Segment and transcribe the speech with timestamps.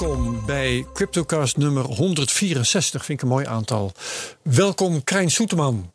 [0.00, 3.92] Welkom bij CryptoCast nummer 164, vind ik een mooi aantal.
[4.42, 5.92] Welkom Krijn Soeteman.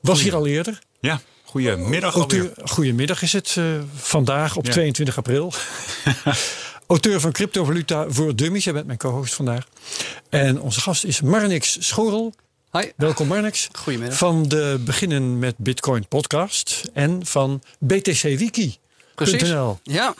[0.00, 0.78] Was hier al eerder.
[1.00, 2.68] Ja, goedemiddag Auteur, alweer.
[2.68, 4.72] goedemiddag is het uh, vandaag op Ja.
[4.72, 5.52] 22 april.
[6.86, 8.64] Auteur van Cryptovaluta voor Dummies.
[8.64, 9.66] Jij bent mijn co-host vandaag.
[10.28, 12.34] En onze gast is Marnix Schorel.
[12.72, 12.90] Hi.
[12.96, 13.68] Welkom Marnix.
[13.72, 14.18] Goedemiddag.
[14.18, 16.82] Van de Beginnen met Bitcoin podcast.
[16.92, 18.76] En van BTCWiki.
[19.14, 19.42] Precies.
[19.42, 19.78] .nl.
[19.82, 20.14] Ja,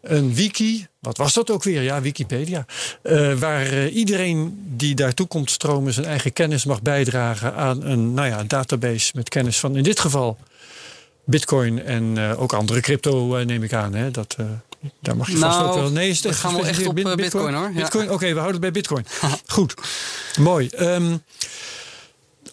[0.00, 1.82] Een wiki, wat was dat ook weer?
[1.82, 2.66] Ja, Wikipedia.
[3.02, 8.14] Eh, waar eh, iedereen die daartoe komt stromen zijn eigen kennis mag bijdragen aan een
[8.14, 10.38] nou ja, database met kennis van in dit geval
[11.24, 13.94] Bitcoin en eh, ook andere crypto, neem ik aan.
[13.94, 14.10] Hè?
[14.10, 14.36] Dat,
[15.00, 15.90] daar mag je vast Nou, ook wel.
[15.90, 17.70] Nee, is het we gaan wel echt op, Bitcoin, hoor.
[17.74, 17.80] Ja.
[17.80, 18.10] Bitcoin?
[18.10, 19.06] Oké, we houden het bij Bitcoin.
[19.56, 19.74] Goed,
[20.38, 20.68] mooi.
[20.68, 21.16] Ehm,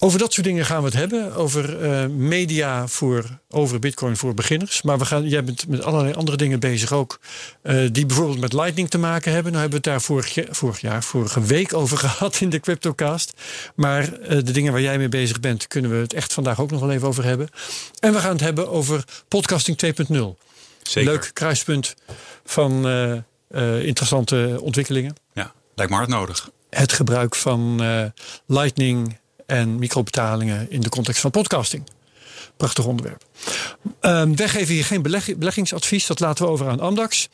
[0.03, 1.35] over dat soort dingen gaan we het hebben.
[1.35, 4.81] Over eh, media voor, over Bitcoin voor beginners.
[4.81, 7.19] Maar we gaan, jij bent met allerlei andere dingen bezig ook.
[7.61, 9.51] eh, die bijvoorbeeld met Lightning te maken hebben.
[9.51, 13.33] Nou hebben we het daar vorig, vorig jaar, vorige week over gehad in de CryptoCast.
[13.75, 16.71] Maar eh, de dingen waar jij mee bezig bent, kunnen we het echt vandaag ook
[16.71, 17.49] nog wel even over hebben.
[17.99, 20.17] En we gaan het hebben over podcasting 2.0.
[20.81, 21.11] Zeker.
[21.11, 21.95] Leuk kruispunt
[22.45, 22.87] van
[23.81, 26.49] interessante ontwikkelingen Ja, lijkt me hard nodig.
[26.69, 27.81] het gebruik van
[28.45, 31.83] Lightning en microbetalingen in de context van podcasting.
[32.63, 33.23] Prachtig onderwerp.
[33.99, 37.29] Ehm, wij geven hier geen beleg- beleggingsadvies, dat laten we over aan Amdax.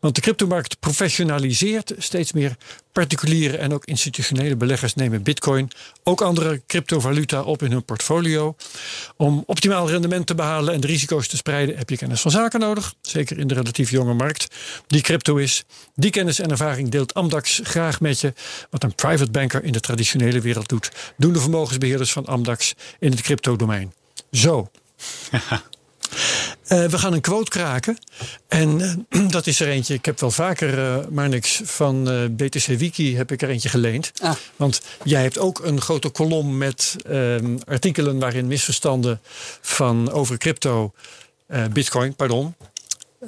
[0.00, 2.56] Want de cryptomarkt professionaliseert steeds meer
[2.92, 5.70] particuliere en ook institutionele beleggers nemen bitcoin,
[6.02, 8.56] ook andere cryptovaluta op in hun portfolio.
[9.16, 12.60] Om optimaal rendement te behalen en de risico's te spreiden heb je kennis van zaken
[12.60, 12.94] nodig.
[13.02, 14.46] Zeker in de relatief jonge markt
[14.86, 15.64] die crypto is.
[15.94, 18.32] Die kennis en ervaring deelt Amdax graag met je.
[18.70, 23.10] Wat een private banker in de traditionele wereld doet, doen de vermogensbeheerders van Amdax in
[23.10, 23.92] het crypto-domein.
[24.32, 24.70] Zo.
[26.66, 27.98] Eh, we gaan een quote kraken.
[28.48, 28.80] En
[29.10, 29.94] eh, dat is er eentje.
[29.94, 33.68] Ik heb wel vaker, eh, maar niks van eh, BTC Wiki heb ik er eentje
[33.68, 34.12] geleend.
[34.22, 34.32] Ah.
[34.56, 39.20] Want jij hebt ook een grote kolom met ehm, artikelen waarin misverstanden
[39.60, 40.92] van over crypto,
[41.46, 42.54] eh, bitcoin, pardon.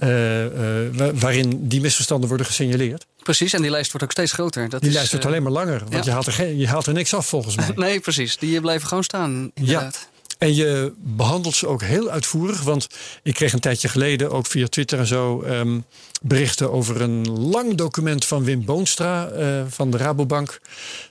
[0.01, 0.45] eh,
[0.87, 3.07] eh, wa- waarin die misverstanden worden gesignaleerd.
[3.23, 3.53] precies.
[3.53, 4.69] En die lijst wordt ook steeds groter.
[4.69, 5.78] Dat Die is, lijst wordt alleen maar langer.
[5.78, 6.01] Want ja.
[6.05, 7.71] je, haalt er geen, je haalt er niks af volgens mij.
[7.75, 8.37] Nee, precies.
[8.37, 9.51] Die blijven gewoon staan.
[9.55, 10.09] Inderdaad.
[10.44, 12.62] En je behandelt ze ook heel uitvoerig.
[12.62, 12.87] Want
[13.22, 15.81] ik kreeg een tijdje geleden, ook via Twitter en zo, ehm,
[16.22, 20.60] berichten over een lang document van Wim Boonstra eh, van de Rabobank.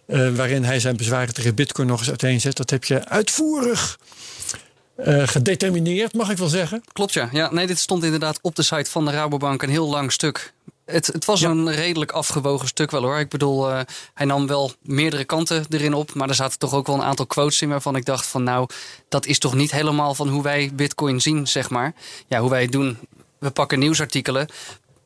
[0.06, 2.58] eh, waarin hij zijn bezwaren tegen Bitcoin nog eens uiteenzet.
[2.58, 4.00] Dat heb je uitvoerig
[4.96, 6.84] eh, gedetermineerd, mag ik wel zeggen.
[6.92, 7.30] Klopt ja.
[7.32, 7.54] ja.
[7.54, 10.54] Nee, dit stond inderdaad op de site van de Rabobank een heel lang stuk.
[10.86, 11.50] Het, het was Ja.
[11.50, 13.20] een redelijk afgewogen stuk wel hoor.
[13.20, 13.80] Ik bedoel, eh,
[14.14, 16.14] hij nam wel meerdere kanten erin op.
[16.14, 18.68] Maar er zaten toch ook wel een aantal quotes in waarvan ik dacht van nou,
[19.10, 21.94] dat is toch niet helemaal van hoe wij bitcoin zien, zeg maar.
[22.28, 22.98] Ja, hoe wij het doen.
[23.40, 24.48] We pakken nieuwsartikelen.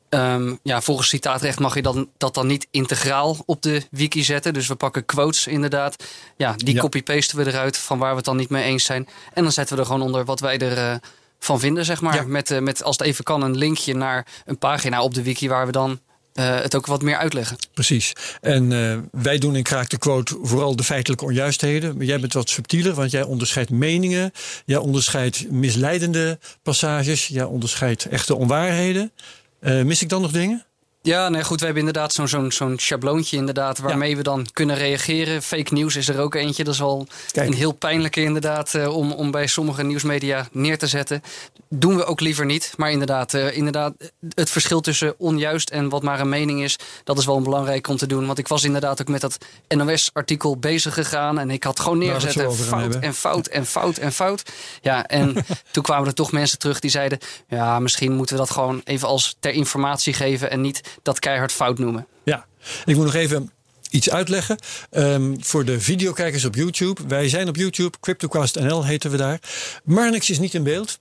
[0.09, 4.53] Ehm, ja, volgens citaatrecht mag je dan, dat dan niet integraal op de wiki zetten.
[4.53, 6.03] Dus we pakken quotes inderdaad.
[6.37, 6.81] Ja, die Ja.
[6.81, 9.07] copy-pasten we eruit van waar we het dan niet mee eens zijn.
[9.33, 10.95] En dan zetten we er gewoon onder wat wij er eh,
[11.39, 12.15] van vinden, zeg maar.
[12.15, 12.23] Ja.
[12.23, 15.49] Met, eh, met, als het even kan, een linkje naar een pagina op de wiki
[15.49, 15.99] waar we dan
[16.33, 17.57] eh, het ook wat meer uitleggen.
[17.73, 18.13] Precies.
[18.41, 21.97] En eh, wij doen in Kraak de Quote vooral de feitelijke onjuistheden.
[21.97, 24.31] Maar jij bent wat subtieler, want jij onderscheidt meningen.
[24.65, 27.27] Jij onderscheidt misleidende passages.
[27.27, 29.11] Jij onderscheidt echte onwaarheden.
[29.59, 30.65] Mis ik dan nog dingen?
[31.01, 31.59] Ja, nee, goed.
[31.59, 35.41] We hebben inderdaad zo'n zo'n zo'n schabloontje inderdaad, waarmee we dan kunnen reageren.
[35.41, 36.63] Fake nieuws is er ook eentje.
[36.63, 37.47] Dat is wel Kijk.
[37.47, 41.21] een heel pijnlijke inderdaad eh, om, om bij sommige nieuwsmedia neer te zetten.
[41.69, 42.73] Doen we ook liever niet.
[42.77, 43.93] Maar inderdaad, eh, inderdaad,
[44.33, 47.97] het verschil tussen onjuist en wat maar een mening is, dat is wel belangrijk om
[47.97, 48.25] te doen.
[48.25, 49.37] Want ik was inderdaad ook met dat
[49.67, 54.43] NOS-artikel bezig gegaan en ik had gewoon neergezet fout en fout en fout en fout.
[54.81, 55.35] Ja, en
[55.71, 59.07] toen kwamen er toch mensen terug die zeiden, ja, misschien moeten we dat gewoon even
[59.07, 62.07] als ter informatie geven en niet dat keihard fout noemen.
[62.23, 62.45] Ja,
[62.85, 63.51] ik moet nog even
[63.89, 64.57] iets uitleggen.
[64.89, 67.01] Ehm, voor de videokijkers op YouTube.
[67.07, 69.39] Wij zijn op YouTube, CryptoCast NL heten we daar.
[69.83, 70.99] Maar niks is niet in beeld.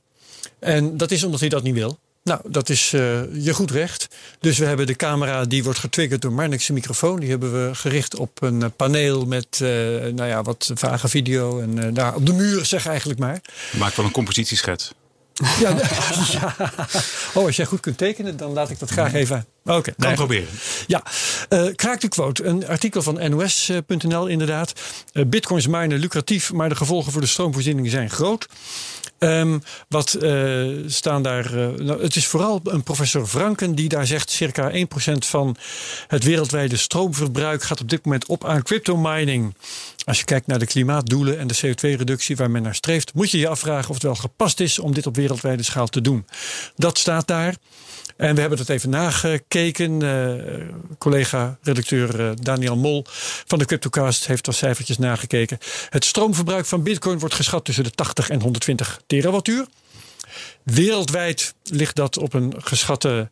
[0.58, 1.98] En dat is omdat hij dat niet wil.
[2.22, 3.00] Nou, dat is eh,
[3.44, 4.08] je goed recht.
[4.40, 7.20] Dus we hebben de camera die wordt getriggerd door Marnix' microfoon.
[7.20, 9.68] Die hebben we gericht op een eh, paneel met eh,
[10.12, 11.60] nou ja, wat vage video.
[11.60, 13.40] En daar op de muur zeg eigenlijk maar.
[13.78, 14.92] Maak wel een compositieschets.
[15.60, 15.70] Ja,
[16.40, 16.54] ja.
[17.34, 19.46] Oh, als jij goed kunt tekenen, dan laat ik dat graag even.
[19.64, 20.48] Oké, Kan nee, proberen.
[20.86, 21.02] ja,
[21.48, 22.44] eh kraak de quote.
[22.44, 24.72] Een artikel van NOS.nl inderdaad.
[25.12, 28.48] Eh, Bitcoins minen lucratief, maar de gevolgen voor de stroomvoorziening zijn groot.
[29.18, 29.58] Ehm,
[29.88, 31.44] wat eh, staan daar?
[31.44, 35.56] eh, nou, het is vooral een professor Franken die daar zegt: circa 1% van
[36.06, 39.54] het wereldwijde stroomverbruik gaat op dit moment op aan crypto mining.
[40.04, 43.38] Als je kijkt naar de klimaatdoelen en de CO2-reductie waar men naar streeft, moet je
[43.38, 46.26] je afvragen of het wel gepast is om dit op wereldwijde schaal te doen.
[46.76, 47.54] Dat staat daar.
[48.16, 50.00] En we hebben dat even nagekeken.
[50.02, 50.68] Uh,
[50.98, 53.04] Collega-redacteur uh, Daniel Mol
[53.46, 55.58] van de Cryptocast heeft als cijfertjes nagekeken.
[55.90, 59.66] Het stroomverbruik van Bitcoin wordt geschat tussen de 80 en 120 terawattuur.
[60.62, 63.30] Wereldwijd ligt dat op een geschatte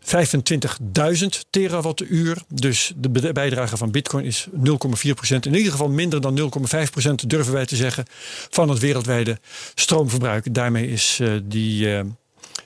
[0.00, 2.42] 25.000 terawattuur.
[2.48, 5.46] Dus de bijdrage van Bitcoin is 0,4 procent.
[5.46, 6.50] In ieder geval minder dan
[6.84, 8.04] 0,5 procent durven wij te zeggen
[8.50, 9.38] van het wereldwijde
[9.74, 10.54] stroomverbruik.
[10.54, 12.02] Daarmee is uh, die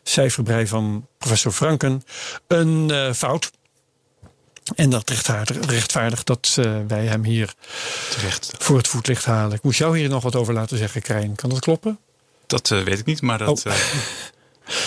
[0.03, 2.03] cijferbrei van professor Franken
[2.47, 3.51] een uh, fout.
[4.75, 7.55] En dat rechtvaardigt, rechtvaardigt dat wij hem hier
[8.11, 8.53] Terecht.
[8.59, 9.57] voor het voetlicht halen.
[9.57, 11.35] Ik moest jou hier nog wat over laten zeggen, Krijn.
[11.35, 11.99] Kan dat kloppen?
[12.47, 13.67] Dat weet ik niet, maar dat.
[13.67, 13.73] Oh.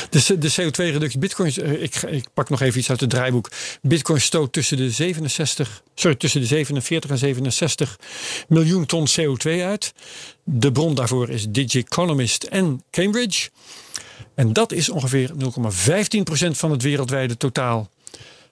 [0.10, 1.82] De, de CO2-reductie Bitcoin.
[1.82, 3.52] Ik, ik, pak nog even iets uit het draaiboek.
[3.82, 8.00] Bitcoin stoot tussen de 67, sorry, tussen de 47 en 67
[8.48, 9.94] miljoen ton CO2 uit.
[10.44, 13.50] De bron daarvoor is Digiconomist en Cambridge.
[14.36, 15.36] En dat is ongeveer 0,15%
[16.52, 17.90] van het wereldwijde totaal.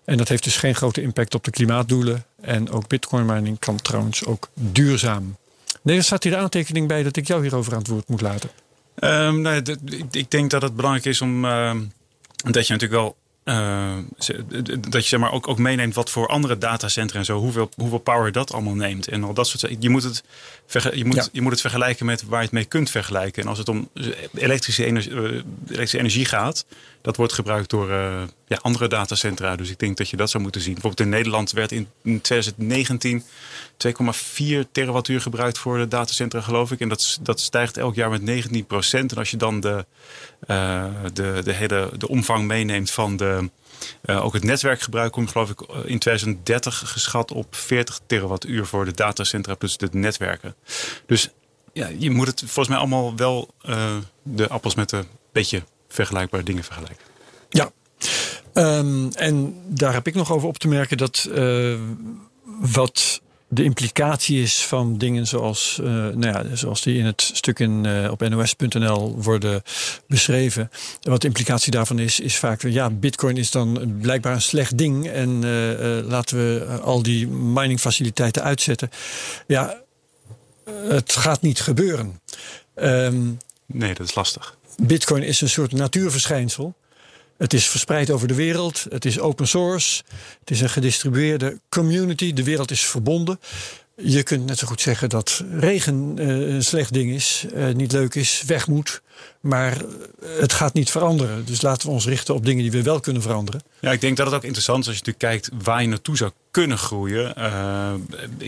[0.06, 2.26] En dat heeft dus geen grote impact op de klimaatdoelen.
[2.42, 5.36] En ook bitcoin mining kan trouwens ook duurzaam.
[5.82, 8.22] Nee, er staat hier de aantekening bij dat ik jou hierover aan het woord moet
[8.22, 8.50] laten.
[9.00, 9.62] Um, nee,
[10.12, 11.72] ik denk dat het belangrijk is om uh,
[12.36, 13.16] dat je natuurlijk wel
[13.46, 13.98] uh,
[14.80, 17.98] dat je zeg maar ook, ook meeneemt wat voor andere datacentra en zo, hoeveel, hoeveel
[17.98, 19.08] power dat allemaal neemt.
[19.08, 20.24] En al dat soort Je moet, het,
[20.94, 21.28] je, moet, ja.
[21.32, 23.44] je moet het vergelijken met waar je het mee kunt vergelijken.
[23.44, 23.90] En als het om
[24.34, 25.22] elektrische energie, uh,
[25.66, 26.66] elektrische energie gaat,
[27.04, 29.56] dat wordt gebruikt door uh, ja, andere datacentra.
[29.56, 30.74] Dus ik denk dat je dat zou moeten zien.
[30.74, 31.88] Bijvoorbeeld in Nederland werd in
[32.22, 36.80] 2019 2,4 terawattuur gebruikt voor de datacentra, geloof ik.
[36.80, 39.12] En dat, dat stijgt elk jaar met 19 procent.
[39.12, 39.86] En als je dan de,
[40.48, 43.50] uh, de, de hele de omvang meeneemt van de,
[44.06, 48.92] uh, ook het netwerkgebruik, komt geloof ik in 2030 geschat op 40 terawattuur voor de
[48.92, 50.56] datacentra plus de netwerken.
[51.06, 51.30] Dus
[51.74, 53.54] ja, je moet het volgens mij allemaal wel
[54.24, 55.64] de appels met een beetje
[55.94, 57.06] vergelijkbare dingen vergelijken.
[57.50, 57.72] Ja,
[58.54, 61.80] um, en daar heb ik nog over op te merken dat uh,
[62.60, 67.60] wat de implicatie is van dingen zoals, uh, nou ja, zoals die in het stuk
[67.60, 69.62] in, uh, op nos.nl worden
[70.08, 70.72] beschreven.
[71.02, 74.78] En wat de implicatie daarvan is, is vaak, ja, bitcoin is dan blijkbaar een slecht
[74.78, 78.90] ding en uh, laten we al die miningfaciliteiten uitzetten.
[79.48, 79.82] Ja,
[80.88, 82.20] het gaat niet gebeuren.
[82.76, 84.58] Um, nee, dat is lastig.
[84.82, 86.76] Bitcoin is een soort natuurverschijnsel.
[87.38, 88.86] Het is verspreid over de wereld.
[88.90, 90.04] Het is open source.
[90.40, 92.34] Het is een gedistribueerde community.
[92.34, 93.40] De wereld is verbonden.
[93.96, 97.92] Je kunt net zo goed zeggen dat regen uh, een slecht ding is, uh, niet
[97.92, 99.02] leuk is, weg moet.
[99.44, 99.82] Maar
[100.26, 101.46] het gaat niet veranderen.
[101.46, 103.62] Dus laten we ons richten op dingen die we wel kunnen veranderen.
[103.80, 106.18] Ja, ik denk dat het ook interessant is als je natuurlijk kijkt waar je naartoe
[106.18, 107.34] zou kunnen groeien.
[107.38, 107.94] Uh,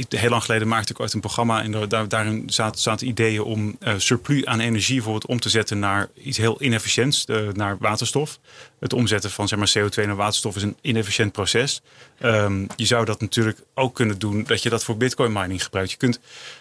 [0.09, 3.93] heel lang geleden maakte ik ooit een programma en daar, daarin zaten, ideeën om uh,
[3.97, 8.39] surplus aan energie bijvoorbeeld om te zetten naar iets heel inefficiënts, naar waterstof.
[8.79, 11.81] Het omzetten van zeg maar, CO2 naar waterstof is een inefficiënt proces.
[12.21, 15.91] Um, je zou dat natuurlijk ook kunnen doen dat je dat voor bitcoin mining gebruikt.
[15.91, 16.19] Je kunt,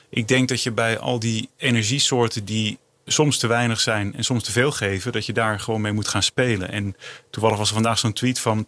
[0.08, 4.44] ik denk dat je bij al die energiesoorten die soms te weinig zijn en soms
[4.44, 6.70] te veel geven, dat je daar gewoon mee moet gaan spelen.
[6.70, 6.96] En
[7.30, 8.66] toevallig was er vandaag zo'n tweet van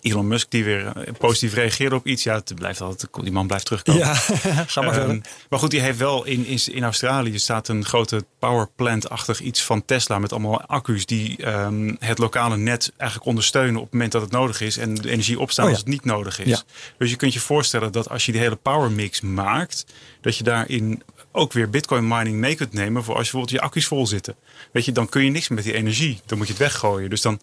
[0.00, 2.22] Elon Musk die weer positief reageerde op iets.
[2.22, 4.00] Ja, het blijft altijd, die man blijft terugkomen.
[4.00, 4.14] Ja,
[4.66, 5.08] ga maar.
[5.08, 9.62] Um, maar goed, die heeft wel in, in, in Australië staat een grote powerplant-achtig iets
[9.62, 14.12] van Tesla met allemaal accu's die um, het lokale net eigenlijk ondersteunen op het moment
[14.12, 15.76] dat het nodig is en de energie opstaan oh ja.
[15.76, 16.48] als het niet nodig is.
[16.48, 16.62] Ja.
[16.98, 19.84] Dus je kunt je voorstellen dat als je die hele power mix maakt,
[20.20, 23.66] dat je daarin ook weer bitcoin mining mee kunt nemen voor als je bijvoorbeeld je
[23.66, 24.34] accu's vol zitten.
[24.72, 26.20] Weet je, dan kun je niks met die energie.
[26.26, 27.10] Dan moet je het weggooien.
[27.10, 27.40] Dus dan.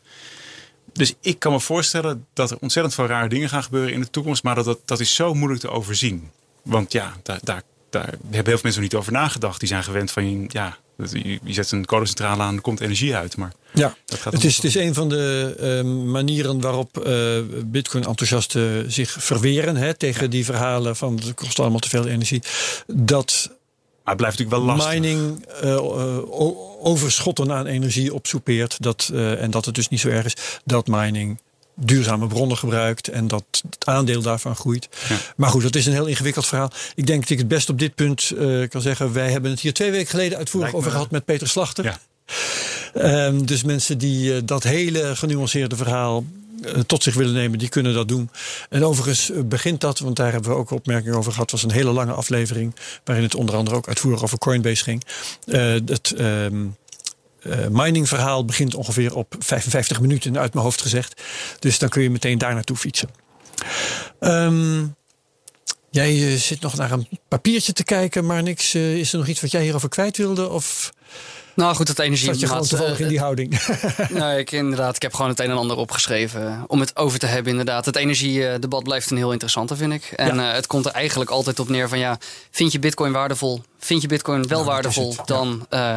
[0.93, 4.09] Dus ik kan me voorstellen dat er ontzettend veel rare dingen gaan gebeuren in de
[4.09, 4.43] toekomst.
[4.43, 6.29] Maar dat, dat, dat is zo moeilijk te overzien.
[6.61, 9.59] Want ja, daar, daar, daar hebben heel veel mensen nog niet over nagedacht.
[9.59, 10.77] Die zijn gewend van, ja,
[11.43, 13.37] je, zet een kolencentrale aan er komt energie uit.
[13.37, 17.39] Maar ja, dat gaat het, is, het is een van de uh, manieren waarop uh,
[17.65, 20.27] Bitcoin-enthousiasten zich verweren hè, tegen ja.
[20.27, 22.41] die verhalen van het kost allemaal te veel energie.
[22.87, 23.56] Dat
[24.07, 24.93] maar het blijft natuurlijk wel lastig.
[24.93, 28.77] Mining uh, overschotten aan energie opsoepeert.
[28.79, 30.35] Dat, uh, en dat het dus niet zo erg is
[30.65, 31.39] dat mining
[31.75, 34.89] duurzame bronnen gebruikt en dat het aandeel daarvan groeit.
[35.09, 35.15] Ja.
[35.35, 36.71] Maar goed, dat is een heel ingewikkeld verhaal.
[36.95, 39.13] Ik denk dat ik het best op dit punt uh, kan zeggen.
[39.13, 41.99] Wij hebben het hier twee weken geleden uitvoerig over gehad met Peter Slachter.
[42.93, 43.25] Ja.
[43.25, 46.25] Um, dus mensen die uh, dat hele genuanceerde verhaal
[46.85, 48.29] tot zich willen nemen, die kunnen dat doen.
[48.69, 51.51] En overigens begint dat, want daar hebben we ook opmerkingen over gehad.
[51.51, 55.03] Was een hele lange aflevering, waarin het onder andere ook uitvoerig over Coinbase ging.
[55.45, 61.21] Uh, het uh, miningverhaal begint ongeveer op 55 minuten uit mijn hoofd gezegd.
[61.59, 63.09] Dus dan kun je meteen daar naartoe fietsen.
[64.19, 64.95] Um,
[65.89, 68.75] jij zit nog naar een papiertje te kijken, maar niks.
[68.75, 70.49] Is er nog iets wat jij hierover kwijt wilde?
[70.49, 70.93] Of
[71.57, 72.25] Nou goed, het energie.
[72.25, 73.59] Zat je gewoon toevallig in die houding?
[74.09, 77.25] nee, ik, inderdaad, ik heb gewoon het een en ander opgeschreven om het over te
[77.25, 77.51] hebben.
[77.51, 80.03] Inderdaad, het energiedebat blijft een heel interessante, vind ik.
[80.15, 80.49] En ja.
[80.49, 82.17] uh, het komt er eigenlijk altijd op neer van ja,
[82.51, 83.61] vind je Bitcoin waardevol?
[83.79, 85.15] Vind je Bitcoin wel Nou, waardevol?
[85.25, 85.95] Dan uh,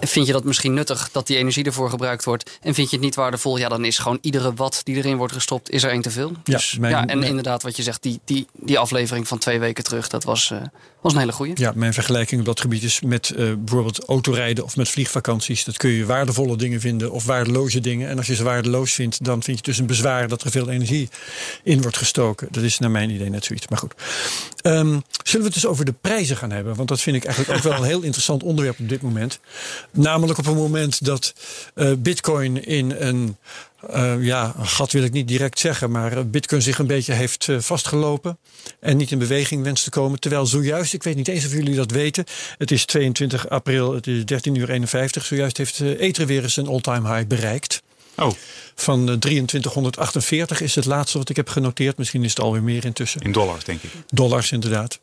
[0.00, 2.58] vind je dat misschien nuttig dat die energie ervoor gebruikt wordt.
[2.60, 3.56] En vind je het niet waardevol?
[3.56, 6.32] Ja, dan is gewoon iedere watt die erin wordt gestopt, is er één te veel.
[6.44, 9.58] Dus, mijn- ja, en mijn- inderdaad, wat je zegt, die, die, die aflevering van twee
[9.58, 10.58] weken terug, dat was, uh,
[11.00, 11.52] was een hele goeie.
[11.54, 15.64] Ja, mijn vergelijking op dat gebied is met eh, bijvoorbeeld autorijden of met vliegvakanties.
[15.64, 18.08] Dat kun je waardevolle dingen vinden of waardeloze dingen.
[18.08, 20.68] En als je ze waardeloos vindt, dan vind je dus een bezwaar dat er veel
[20.70, 21.08] energie
[21.62, 22.48] in wordt gestoken.
[22.50, 23.68] Dat is naar mijn idee net zoiets.
[23.68, 23.94] Maar goed.
[24.62, 26.74] Ehm, zullen we het dus over de prijzen gaan hebben?
[26.74, 29.38] Want dat vind ik eigenlijk ook wel een heel interessant onderwerp op dit moment.
[29.90, 31.34] Namelijk op een moment dat
[31.74, 33.36] eh, Bitcoin in een.
[33.90, 37.12] eh, ja, een gat wil ik niet direct zeggen, maar eh, Bitcoin zich een beetje
[37.12, 38.38] heeft vastgelopen
[38.80, 40.20] en niet in beweging wenst te komen.
[40.20, 42.24] Terwijl zojuist, ik weet niet eens of jullie dat weten,
[42.58, 46.56] het is 22 april, het is 13 uur 51, zojuist heeft eh, Ether weer eens
[46.56, 47.82] een all-time high bereikt.
[48.16, 48.32] Oh,
[48.74, 51.96] Van eh, 2348 is het laatste wat ik heb genoteerd.
[51.98, 53.20] Misschien is het alweer meer intussen.
[53.20, 53.90] in dollars denk ik.
[54.08, 54.98] Dollars inderdaad.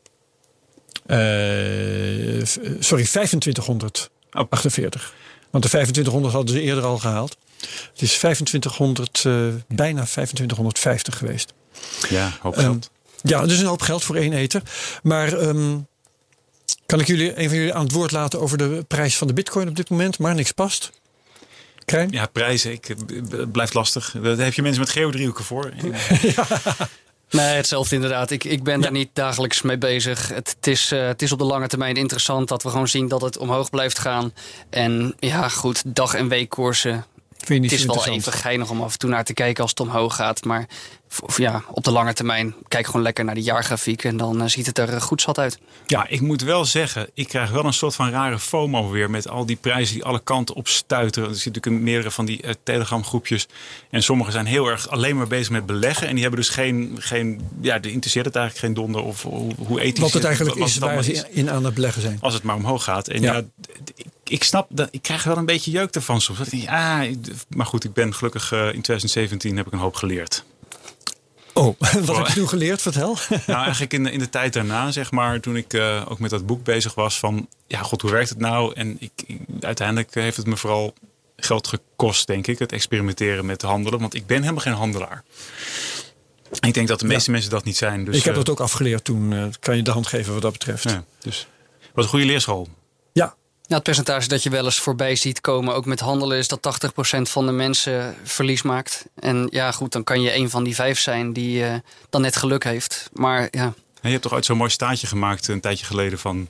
[1.06, 2.46] Eh,
[2.80, 5.14] sorry, 2548.
[5.52, 7.38] Want de 2500 hadden ze eerder al gehaald.
[7.92, 11.54] Het is 2500, eh, bijna 2550 geweest.
[12.10, 12.90] Ja, hoop Ehm, geld.
[13.22, 14.62] Ja, dus een hoop geld voor één eter.
[15.04, 15.78] Maar ehm,
[16.86, 19.34] kan ik jullie, een van jullie aan het woord laten over de prijs van de
[19.34, 20.20] bitcoin op dit moment?
[20.20, 20.92] Maar niks past.
[21.86, 22.10] Krijn?
[22.12, 22.96] ja, prijzen, ik,
[23.30, 24.16] het blijft lastig.
[24.22, 25.72] Daar heb je mensen met geodriehoeken voor.
[27.30, 28.32] Nee, hetzelfde inderdaad.
[28.32, 30.28] Ik, ik ben daar niet dagelijks mee bezig.
[30.28, 33.08] Het, het is, eh, het is op de lange termijn interessant dat we gewoon zien
[33.08, 34.34] dat het omhoog blijft gaan.
[34.70, 37.06] En ja, goed, dag- en weekkoersen.
[37.38, 39.62] Vind je niet Het is wel even geinig om af en toe naar te kijken
[39.62, 40.44] als het omhoog gaat.
[40.44, 40.66] Maar
[41.36, 44.04] ja, op de lange termijn kijk gewoon lekker naar de jaargrafiek.
[44.04, 45.60] En dan eh, ziet het er eh, goed zat uit.
[45.86, 49.30] Ja, ik moet wel zeggen, ik krijg wel een soort van rare FOMO weer met
[49.30, 51.30] al die prijzen die alle kanten op stuiteren.
[51.30, 53.48] Er zitten natuurlijk in meerdere van die eh, Telegram groepjes.
[53.90, 56.08] En sommigen zijn heel erg alleen maar bezig met beleggen.
[56.08, 59.54] En die hebben dus geen, geen ja, die interesseert het eigenlijk geen donder of hoe,
[59.58, 62.18] hoe ethisch Wat het eigenlijk wat is het waar ze in aan het beleggen zijn.
[62.22, 63.08] Als het maar omhoog gaat.
[63.08, 63.34] En Ja.
[63.34, 63.44] ja,
[63.96, 64.88] ik, ik snap dat.
[64.92, 66.40] Ik krijg wel een beetje jeuk ervan soms.
[66.50, 67.02] Denk, ah,
[67.50, 70.44] maar goed, ik ben gelukkig in 2017 heb ik een hoop geleerd.
[71.58, 72.82] Oh, wat heb je toen geleerd?
[72.82, 73.18] Vertel.
[73.48, 76.30] Nou, eigenlijk in de, in de tijd daarna, zeg maar, toen ik eh, ook met
[76.30, 78.74] dat boek bezig was van, ja, god, hoe werkt het nou?
[78.76, 80.94] En ik, ik- uiteindelijk heeft het me vooral
[81.38, 85.24] geld gekost, denk ik, het experimenteren met handelen, want ik ben helemaal geen handelaar.
[86.60, 88.06] En ik denk dat de meeste mensen dat niet zijn.
[88.06, 89.34] Dus, ik heb eh, dat ook afgeleerd toen.
[89.34, 90.84] eh, kan je de hand geven wat dat betreft.
[90.84, 91.48] ja, dus
[91.94, 92.68] wat een goede leerschool.
[93.68, 96.60] Ja, het percentage dat je wel eens voorbij ziet komen, ook met handelen, is dat
[97.18, 99.06] 80% van de mensen verlies maakt.
[99.16, 101.76] En ja, goed, dan kan je een van die vijf zijn die eh,
[102.10, 103.10] dan net geluk heeft.
[103.14, 106.50] Maar ja, En je hebt toch ooit zo'n mooi staatje gemaakt een tijdje geleden van.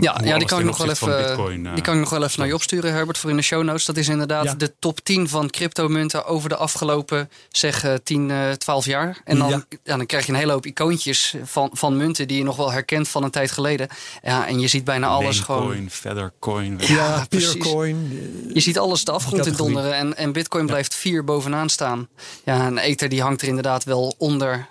[0.00, 2.22] Ja, ja die, kan ik nog wel even, Bitcoin, eh, die kan ik nog wel
[2.24, 3.84] even naar je opsturen, Herbert, voor in de show notes.
[3.84, 4.54] Dat is inderdaad Ja.
[4.54, 9.20] de top 10 van cryptomunten over de afgelopen, zeg, eh, 10, eh 12 jaar.
[9.24, 9.64] En dan, Ja.
[9.84, 9.96] ja.
[9.96, 13.08] dan krijg je een hele hoop icoontjes van, van munten die je nog wel herkent
[13.08, 13.88] van een tijd geleden.
[14.22, 15.60] Ja, en je ziet bijna alles gewoon.
[15.60, 16.78] Namecoin, Feathercoin.
[16.78, 17.52] Ja, ja, precies.
[17.52, 18.20] Peercoin.
[18.54, 22.08] Je ziet alles de afgrond in donderen en, en Bitcoin blijft vier bovenaan staan.
[22.44, 24.66] Ja, en Ether die hangt er inderdaad wel onder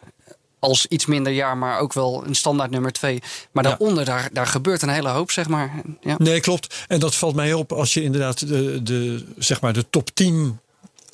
[0.63, 3.19] als iets minder jaar, maar ook wel een standaard nummer twee.
[3.51, 3.69] Maar Ja.
[3.69, 5.71] daaronder, daar, daar gebeurt een hele hoop, zeg maar.
[6.01, 6.15] Ja.
[6.17, 6.85] Nee, klopt.
[6.87, 10.59] En dat valt mij op als je inderdaad de, de, zeg maar de top 10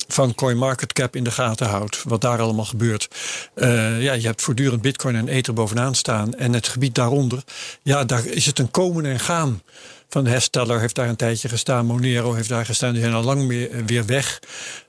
[0.08, 2.02] van CoinMarketCap in de gaten houdt.
[2.04, 3.08] Wat daar allemaal gebeurt.
[3.54, 6.34] Eh, ja, je hebt voortdurend Bitcoin en Ether bovenaan staan.
[6.34, 7.42] En het gebied daaronder,
[7.82, 9.62] ja, daar is het een komen en gaan.
[10.08, 11.86] Van Hesteller heeft daar een tijdje gestaan.
[11.86, 12.92] Monero heeft daar gestaan.
[12.92, 14.38] Die zijn al lang meer, weer weg.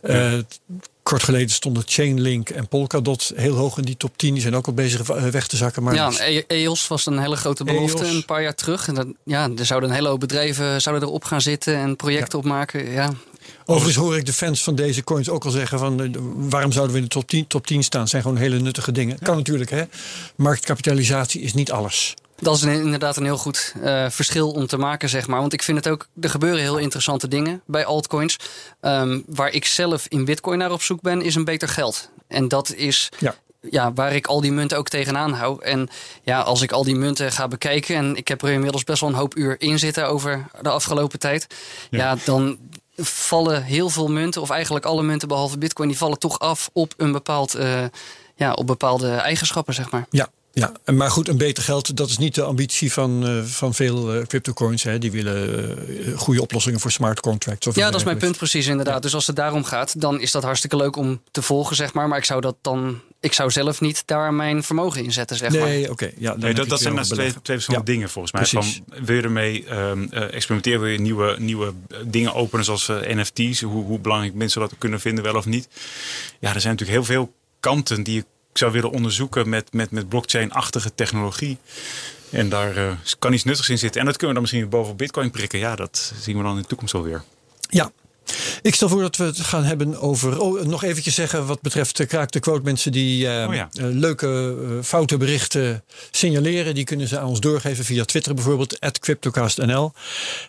[0.02, 0.34] Eh,
[1.12, 4.34] kort geleden stonden Chainlink en Polkadot heel hoog in die top 10.
[4.34, 5.84] Die zijn ook al bezig eh, weg te zakken.
[5.84, 8.14] Maar Ja, en E- EOS was een hele grote belofte EOS.
[8.14, 8.88] een paar jaar terug.
[8.88, 12.40] En dat, ja, er zouden een hele hoop bedrijven zouden erop gaan zitten en projecten
[12.40, 12.92] opmaken.
[12.92, 13.14] Ja.
[13.66, 16.94] Overigens hoor ik de fans van deze coins ook al zeggen van eh, waarom zouden
[16.96, 18.02] we in de top 10, top 10 staan?
[18.02, 19.20] Het zijn gewoon hele nuttige dingen.
[19.20, 19.84] Kan natuurlijk hè.
[20.36, 22.14] Marktkapitalisatie is niet alles.
[22.42, 25.40] Dat is een- inderdaad een heel goed eh, verschil om te maken, zeg maar.
[25.40, 28.38] Want ik vind het ook, er gebeuren heel interessante dingen bij altcoins.
[28.82, 32.10] Ehm, waar ik zelf in bitcoin naar op zoek ben, is een beter geld.
[32.28, 33.36] En dat is Ja.
[33.70, 35.64] ja, waar ik al die munten ook tegenaan hou.
[35.64, 35.90] En
[36.24, 37.96] ja, als ik al die munten ga bekijken...
[37.96, 41.20] en ik heb er inmiddels best wel een hoop uur in zitten over de afgelopen
[41.20, 41.48] tijd...
[41.90, 42.58] ja, dan
[42.96, 45.88] vallen heel veel munten, of eigenlijk alle munten behalve bitcoin...
[45.88, 47.84] die vallen toch af op, een bepaald, eh,
[48.36, 50.06] ja, op bepaalde eigenschappen, zeg maar.
[50.10, 50.72] Ja, ja.
[50.86, 54.26] Maar goed, een beter geld, dat is niet de ambitie van, eh, van veel eh,
[54.26, 54.84] cryptocoins.
[54.84, 54.98] Hè.
[54.98, 57.68] Die willen eh, goede oplossingen voor smart contracts.
[57.68, 59.02] Of Ja, dat is mijn punt precies inderdaad.
[59.02, 62.08] Dus als het daarom gaat, dan is dat hartstikke leuk om te volgen, zeg maar.
[62.08, 65.52] Maar ik zou dat dan ik zou zelf niet daar mijn vermogen in zetten, zeg
[65.52, 65.62] maar.
[65.62, 66.12] Nee, oké.
[66.18, 67.94] ja, Nee, dat, je dat zijn twee, twee verschillende Ja.
[67.94, 68.42] dingen volgens mij.
[68.42, 68.82] Precies.
[68.88, 71.74] Van, wil je ermee ehm, eh, experimenteren, wil je nieuwe, nieuwe
[72.06, 75.68] dingen openen zoals NFT's, hoe, hoe belangrijk mensen dat kunnen vinden, wel of niet.
[76.40, 80.10] Ja, er zijn natuurlijk heel veel kanten die ik zou willen onderzoeken met, met, met
[80.10, 81.58] blockchain-achtige technologie.
[82.30, 84.00] En daar eh, kan iets nuttigs in zitten.
[84.00, 85.60] En dat kunnen we dan misschien bovenop Bitcoin prikken.
[85.60, 87.24] Ja, dat zien we dan in de toekomst wel weer.
[87.70, 87.92] Ja.
[88.62, 90.40] Ik stel voor dat we het gaan hebben over.
[90.40, 92.64] Oh, nog eventjes zeggen wat betreft de kraak de quote.
[92.64, 93.70] Mensen die eh, Oh ja.
[93.74, 96.76] eh, leuke eh, foute berichten signaleren.
[96.76, 98.80] Die kunnen ze aan ons doorgeven via Twitter bijvoorbeeld.
[99.00, 99.94] CryptocastNL.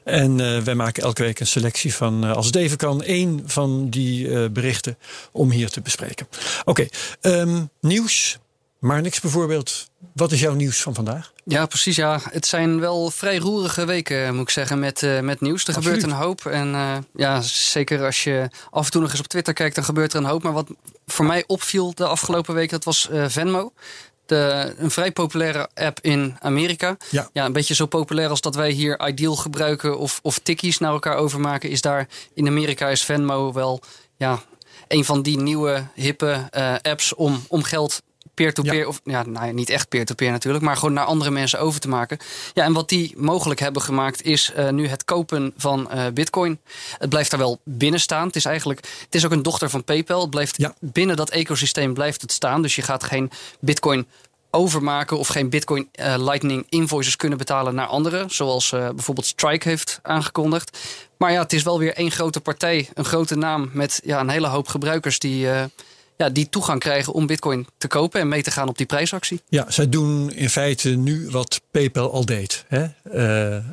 [0.05, 2.25] En eh, wij maken elke week een selectie van.
[2.25, 4.99] eh, als het even kan, één van die eh, berichten.
[5.33, 6.29] Om hier te bespreken.
[6.65, 6.87] Oké,
[7.21, 8.39] ehm, nieuws.
[8.79, 9.91] Maar niks bijvoorbeeld.
[10.14, 11.32] Wat is jouw nieuws van vandaag?
[11.44, 11.97] Ja, precies.
[11.97, 12.21] Ja.
[12.30, 15.62] Het zijn wel vrij roerige weken, moet ik zeggen, met, eh, met nieuws.
[15.62, 16.00] Er Absoluut.
[16.00, 16.47] gebeurt een hoop.
[16.47, 19.85] En eh, ja, zeker als je af en toe nog eens op Twitter kijkt, dan
[19.85, 20.42] gebeurt er een hoop.
[20.42, 20.68] Maar wat
[21.06, 23.73] voor mij opviel de afgelopen week, dat was eh, Venmo.
[24.26, 26.97] De, een vrij populaire app in Amerika.
[27.11, 27.28] Ja.
[27.32, 30.92] ja, een beetje zo populair als dat wij hier Ideal gebruiken of, of tikkies naar
[30.92, 31.71] elkaar overmaken.
[31.71, 33.80] Is daar in Amerika is Venmo wel
[34.16, 34.42] ja,
[34.88, 36.49] een van die nieuwe hippe
[36.82, 38.02] apps om, om geld
[38.35, 38.87] peer-to-peer, Ja.
[38.87, 41.89] of ja, nou ja, niet echt peer-to-peer natuurlijk, maar gewoon naar andere mensen over te
[41.89, 42.19] maken.
[42.55, 46.61] Ja, en wat die mogelijk hebben gemaakt is eh, nu het kopen van eh, Bitcoin.
[46.99, 48.27] Het blijft daar wel binnen staan.
[48.27, 50.21] Het is eigenlijk, het is ook een dochter van PayPal.
[50.21, 50.75] Het blijft Ja.
[50.81, 52.62] binnen dat ecosysteem blijft het staan.
[52.62, 54.07] Dus je gaat geen Bitcoin
[54.51, 59.99] overmaken of geen Bitcoin eh, Lightning invoices kunnen betalen naar anderen, zoals bijvoorbeeld Strike heeft
[60.03, 60.79] aangekondigd.
[61.19, 64.29] Maar ja, het is wel weer één grote partij, een grote naam met ja, een
[64.29, 65.47] hele hoop gebruikers die,
[66.23, 69.41] ja, die toegang krijgen om Bitcoin te kopen en mee te gaan op die prijsactie.
[69.49, 72.64] Ja, zij doen in feite nu wat PayPal al deed.
[72.69, 72.85] Hè?
[73.12, 73.64] Eh,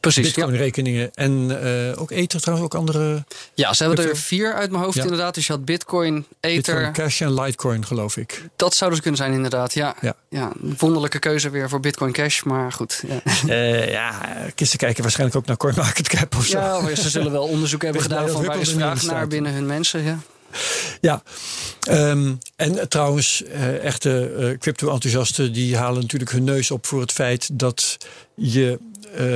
[0.00, 0.26] Precies.
[0.26, 0.34] Ja.
[0.34, 3.24] Bitcoin-rekeningen en eh, ook Ether trouwens, ook andere.
[3.54, 5.02] ja, ze hebben er vier uit mijn hoofd Ja.
[5.02, 5.34] inderdaad.
[5.34, 6.74] Dus je had Bitcoin, Ether.
[6.74, 8.48] Bitcoin Cash en Litecoin, geloof ik.
[8.56, 9.74] Dat zou dus kunnen zijn inderdaad.
[9.74, 9.94] Ja.
[10.00, 10.14] Ja.
[10.28, 10.52] Ja.
[10.62, 12.42] een wonderlijke keuze weer voor Bitcoin Cash.
[12.42, 13.02] Maar goed.
[13.08, 14.18] Ja, Eh ja,
[14.54, 16.58] kisten kijken waarschijnlijk ook naar CoinMarketCap of zo.
[16.58, 20.02] ja ze zullen wel onderzoek hebben gedaan van waar is vraag naar binnen hun mensen.
[20.02, 20.18] Ja.
[21.00, 21.22] Ja,
[21.82, 27.12] Ehm, en trouwens, eh, echte eh, crypto-enthousiasten die halen natuurlijk hun neus op voor het
[27.12, 27.96] feit dat
[28.34, 28.78] je
[29.14, 29.26] eh,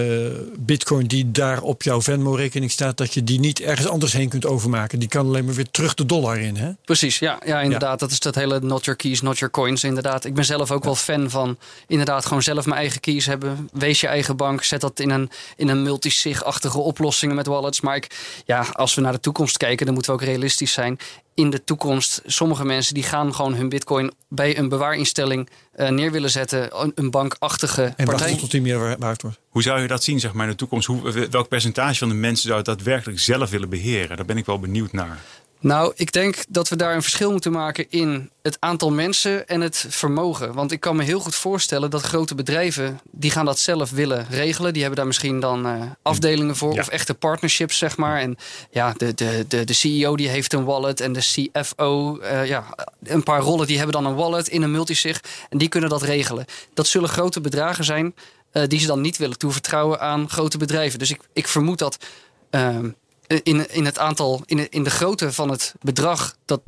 [0.59, 4.47] bitcoin die daar op jouw Venmo-rekening staat, dat je die niet ergens anders heen kunt
[4.47, 4.99] overmaken.
[4.99, 6.57] Die kan alleen maar weer terug de dollar in.
[6.57, 6.71] Hè?
[6.85, 7.99] Precies, ja, ja inderdaad.
[7.99, 9.85] Dat is dat hele not your keys, not your coins.
[9.85, 10.25] Inderdaad.
[10.25, 13.69] Ik ben zelf ook wel fan van inderdaad gewoon zelf mijn eigen keys hebben.
[13.73, 14.63] Wees je eigen bank.
[14.63, 17.81] Zet dat in een, in een multisig-achtige oplossingen met wallets.
[17.81, 20.99] Maar ik, ja, als we naar de toekomst kijken, dan moeten we ook realistisch zijn.
[21.37, 26.11] In de toekomst, sommige mensen die gaan gewoon hun bitcoin bij een bewaarinstelling eh, neer
[26.13, 26.81] willen zetten.
[26.83, 28.15] Een, een bankachtige En partij.
[28.17, 29.39] wachten tot die meer wa- waard wordt.
[29.49, 30.87] Hoe zou je dat zien zeg maar, in de toekomst?
[30.87, 34.17] Hoe, welk percentage van de mensen zou het daadwerkelijk zelf willen beheren?
[34.17, 35.19] Daar ben ik wel benieuwd naar.
[35.61, 39.61] Nou, ik denk dat we daar een verschil moeten maken in het aantal mensen en
[39.61, 40.53] het vermogen.
[40.55, 44.27] Want ik kan me heel goed voorstellen dat grote bedrijven, die gaan dat zelf willen
[44.31, 44.73] regelen.
[44.73, 46.81] Die hebben daar misschien dan eh, afdelingen voor Ja.
[46.81, 48.21] of echte partnerships, zeg maar.
[48.21, 48.37] En
[48.71, 51.21] ja, de, de, de, de CEO die heeft een wallet en de
[51.53, 52.65] CFO, eh, ja,
[53.03, 55.21] een paar rollen die hebben dan een wallet in een multisig.
[55.49, 56.45] En die kunnen dat regelen.
[56.75, 58.15] Dat zullen grote bedragen zijn
[58.51, 60.99] eh, die ze dan niet willen toevertrouwen aan grote bedrijven.
[60.99, 61.97] Dus ik, ik vermoed dat...
[62.51, 62.89] ehm,
[63.27, 66.61] in, in het aantal, in de, in de grootte van het bedrag, dat,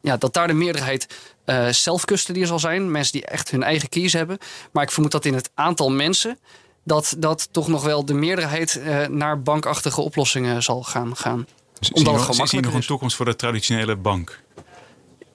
[0.00, 1.06] ja, dat daar de meerderheid
[1.44, 2.90] eh self-custody zal zijn.
[2.90, 4.38] Mensen die echt hun eigen keys hebben.
[4.72, 6.38] Maar ik vermoed dat in het aantal mensen,
[6.84, 11.16] dat, dat toch nog wel de meerderheid eh, naar bankachtige oplossingen zal gaan.
[11.16, 11.46] gaan.
[11.80, 14.40] Zie Omdat je het nog- zie nog een toekomst voor de traditionele bank?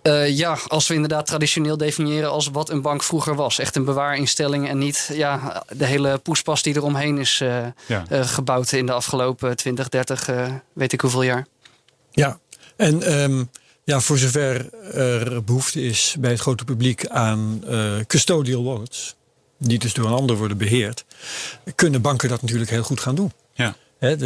[0.02, 3.60] Eh, ja, als we inderdaad traditioneel definiëren als wat een bank vroeger was.
[3.60, 8.06] Echt een bewaarinstelling en niet ja, de hele poespas die eromheen is eh, Ja.
[8.10, 11.48] eh, gebouwd in de afgelopen 20, 30, eh, weet ik hoeveel jaar.
[12.12, 12.40] Ja,
[12.76, 13.44] en ehm,
[13.84, 19.16] ja, voor zover er behoefte is bij het grote publiek aan eh, custodial wallets,
[19.58, 21.06] die dus door een ander worden beheerd,
[21.76, 23.32] kunnen banken dat natuurlijk heel goed gaan doen.
[23.54, 23.76] Ja.
[24.00, 24.18] Hè,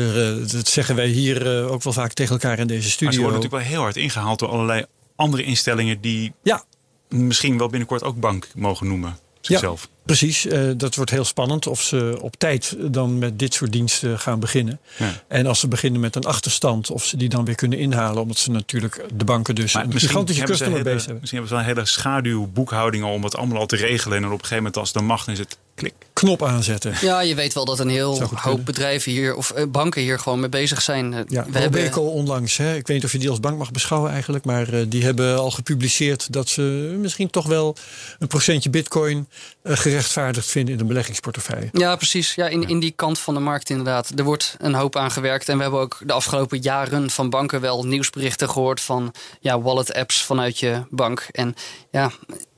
[0.48, 3.14] dat zeggen wij hier eh, ook wel vaak tegen elkaar in deze Maar studio.
[3.14, 4.86] ze worden natuurlijk wel heel hard ingehaald door allerlei
[5.16, 6.64] andere instellingen die Ja,
[7.10, 9.18] misschien wel binnenkort ook bank mogen noemen.
[9.42, 9.90] Zichzelf.
[10.06, 10.46] precies.
[10.46, 14.40] Eh, dat wordt heel spannend of ze op tijd dan met dit soort diensten gaan
[14.40, 14.80] beginnen.
[14.98, 15.24] Ja.
[15.28, 18.38] En als ze beginnen met een achterstand, of ze die dan weer kunnen inhalen, omdat
[18.38, 21.22] ze natuurlijk de banken dus Maar een misschien gigantische hebben, ze customer base hebben.
[21.22, 24.18] misschien hebben ze wel een hele schaduwboekhouding om het allemaal al te regelen.
[24.18, 25.94] En op een gegeven moment als mag, dan is het klik.
[26.26, 26.94] Knop aanzetten.
[27.02, 28.64] Ja, je weet wel dat een heel hoop kunnen.
[28.64, 31.14] bedrijven hier, of eh, banken hier gewoon mee bezig zijn.
[31.14, 33.72] Eh, Ja, we hebben, onlangs, hè, ik weet niet of je die als bank mag
[33.72, 36.62] beschouwen eigenlijk, maar eh, die hebben al gepubliceerd dat ze
[37.00, 37.76] misschien toch wel
[38.20, 39.28] een procentje bitcoin
[39.64, 41.70] gerechtvaardigd vinden in een beleggingsportefeuille.
[41.72, 42.36] Ja, precies.
[42.36, 44.12] Ja, in, in die kant van de markt inderdaad.
[44.16, 45.50] Er wordt een hoop aan gewerkt.
[45.50, 50.24] En we hebben ook de afgelopen jaren van banken wel nieuwsberichten gehoord van ja, wallet-apps
[50.24, 51.28] vanuit je bank.
[51.32, 51.56] En
[51.92, 52.12] ja,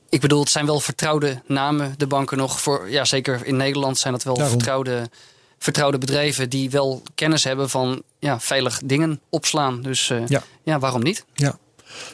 [0.08, 2.60] ik bedoel, het zijn wel vertrouwde namen, de banken nog.
[2.60, 4.52] Voor, ja, zeker in Nederland zijn dat wel Daarom.
[4.54, 5.10] vertrouwde,
[5.58, 9.82] vertrouwde bedrijven die wel kennis hebben van ja, veilig dingen opslaan.
[9.82, 10.42] Dus eh, Ja.
[10.62, 10.78] ja.
[10.78, 11.24] waarom niet?
[11.34, 11.58] Ja.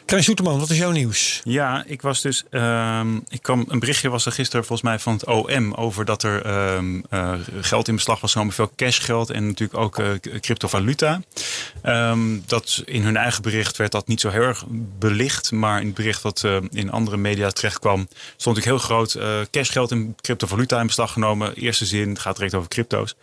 [0.05, 1.41] Krijn Soeterman, wat is jouw nieuws?
[1.43, 2.43] Ja, ik was dus.
[2.49, 6.23] ehm, ik kwam, een berichtje was er gisteren volgens mij van het OM over dat
[6.23, 11.21] er ehm, eh, geld in beslag was genomen, veel cashgeld en natuurlijk ook eh, cryptovaluta.
[11.81, 14.65] Ehm, dat in hun eigen bericht werd dat niet zo heel erg
[14.99, 18.07] belicht, maar in het bericht wat eh, in andere media terecht kwam,
[18.37, 19.17] stond natuurlijk heel groot
[19.51, 21.55] cashgeld en cryptovaluta in beslag genomen.
[21.55, 23.15] Eerste zin, het gaat direct over crypto's.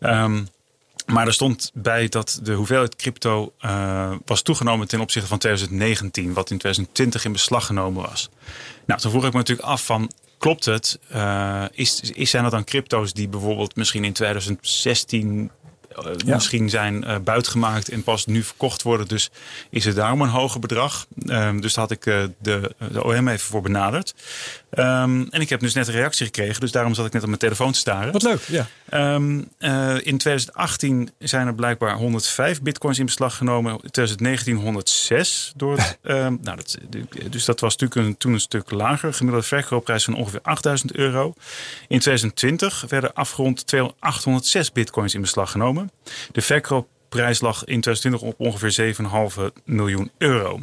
[0.00, 0.40] Ehm,
[1.12, 6.32] maar er stond bij dat de hoeveelheid crypto eh, was toegenomen ten opzichte van 2019,
[6.32, 8.28] wat in 2020 in beslag genomen was.
[8.86, 10.98] Nou, toen vroeg ik me natuurlijk af van, klopt het?
[11.08, 15.50] Eh, is, is, zijn er dan crypto's die bijvoorbeeld misschien in 2016
[15.88, 16.34] eh, Ja.
[16.34, 19.08] misschien zijn buitgemaakt en pas nu verkocht worden?
[19.08, 19.30] Dus
[19.70, 21.06] is het daarom een hoger bedrag?
[21.26, 22.04] Ehm, dus daar had ik
[22.38, 24.14] de, de OM even voor benaderd.
[24.70, 27.28] Ehm, en ik heb dus net een reactie gekregen, dus daarom zat ik net op
[27.28, 28.12] mijn telefoon te staren.
[28.12, 28.66] Wat leuk, ja.
[28.88, 33.72] Ehm, eh, in 2018 zijn er blijkbaar 105 bitcoins in beslag genomen.
[33.72, 35.52] In 2019 106.
[35.56, 36.78] Door het, ehm, nou, dat,
[37.30, 39.14] dus dat was natuurlijk een, toen een stuk lager.
[39.14, 41.34] Gemiddelde verkoopprijs van ongeveer 8000 euro.
[41.88, 45.90] In 2020 werden afgerond 200 806 bitcoins in beslag genomen.
[46.32, 50.60] De verkoopprijs lag in 2020 op ongeveer 7,5 miljoen euro.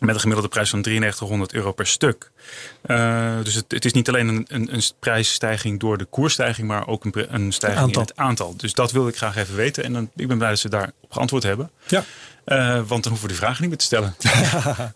[0.00, 2.30] Met een gemiddelde prijs van 9300 euro per stuk.
[2.82, 6.86] Eh, dus het, het is niet alleen een, een, een prijsstijging door de koersstijging, maar
[6.86, 8.02] ook een, een stijging Aantal.
[8.02, 8.54] in het aantal.
[8.56, 9.84] Dus dat wilde ik graag even weten.
[9.84, 11.70] En dan, ik ben blij dat ze daarop geantwoord hebben.
[11.86, 12.04] Ja,
[12.46, 14.14] Eh, want dan hoeven we die vragen niet meer te stellen.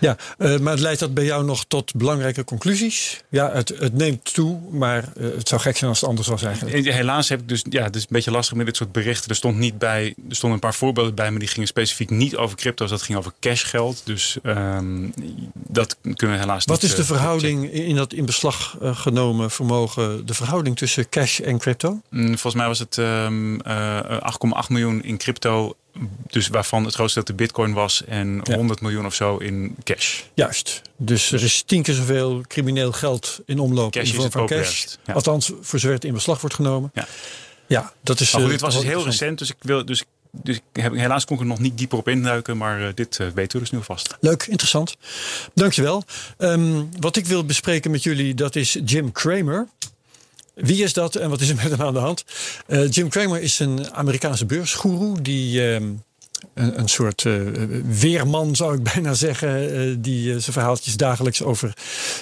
[0.00, 3.22] ja eh, maar leidt dat bij jou nog tot belangrijke conclusies?
[3.28, 6.42] Ja, het, het neemt toe, maar eh, het zou gek zijn als het anders was
[6.42, 6.86] eigenlijk.
[6.86, 9.30] Helaas heb ik dus, ja, het is een beetje lastig met dit soort berichten.
[9.30, 12.36] Er stond niet bij, er stonden een paar voorbeelden bij, maar die gingen specifiek niet
[12.36, 12.90] over crypto's.
[12.90, 14.02] Dat ging over cashgeld.
[14.04, 15.08] Dus ehm,
[15.54, 16.90] dat kunnen we helaas Wat niet.
[16.90, 22.00] is de verhouding in dat in beslag genomen vermogen, de verhouding tussen cash en crypto?
[22.10, 25.74] Mm, Volgens mij was het ehm, eh, 8,8 miljoen in crypto.
[26.30, 28.04] Dus waarvan het grootste deel de bitcoin was.
[28.04, 28.54] En Ja.
[28.54, 30.20] 100 miljoen of zo in cash.
[30.34, 30.82] Juist.
[30.96, 34.86] Dus er is tien keer zoveel crimineel geld in omloop Cash in vorm van cash.
[35.04, 35.12] ja.
[35.12, 36.90] Althans, voor zover het in beslag wordt genomen.
[36.94, 37.06] Ja.
[37.66, 38.32] Ja, dat is.
[38.32, 39.38] Maar goed, eh, dit was dus heel recent.
[39.38, 42.08] Dus, ik wil, dus, dus ik heb, helaas kon ik er nog niet dieper op
[42.08, 42.56] induiken.
[42.56, 44.16] Maar eh, dit eh, weten we dus nu alvast.
[44.20, 44.96] Leuk, interessant.
[45.54, 46.04] Dankjewel.
[46.38, 49.68] Ehm wat ik wil bespreken met jullie, dat is Jim Cramer.
[50.60, 52.24] Wie is dat en wat is er met hem aan de hand?
[52.66, 55.92] Eh, Jim Cramer is een Amerikaanse beursgoeroe die ehm,
[56.54, 57.40] een, een soort eh,
[57.84, 61.72] weerman zou ik bijna zeggen, eh, die zijn verhaaltjes dagelijks over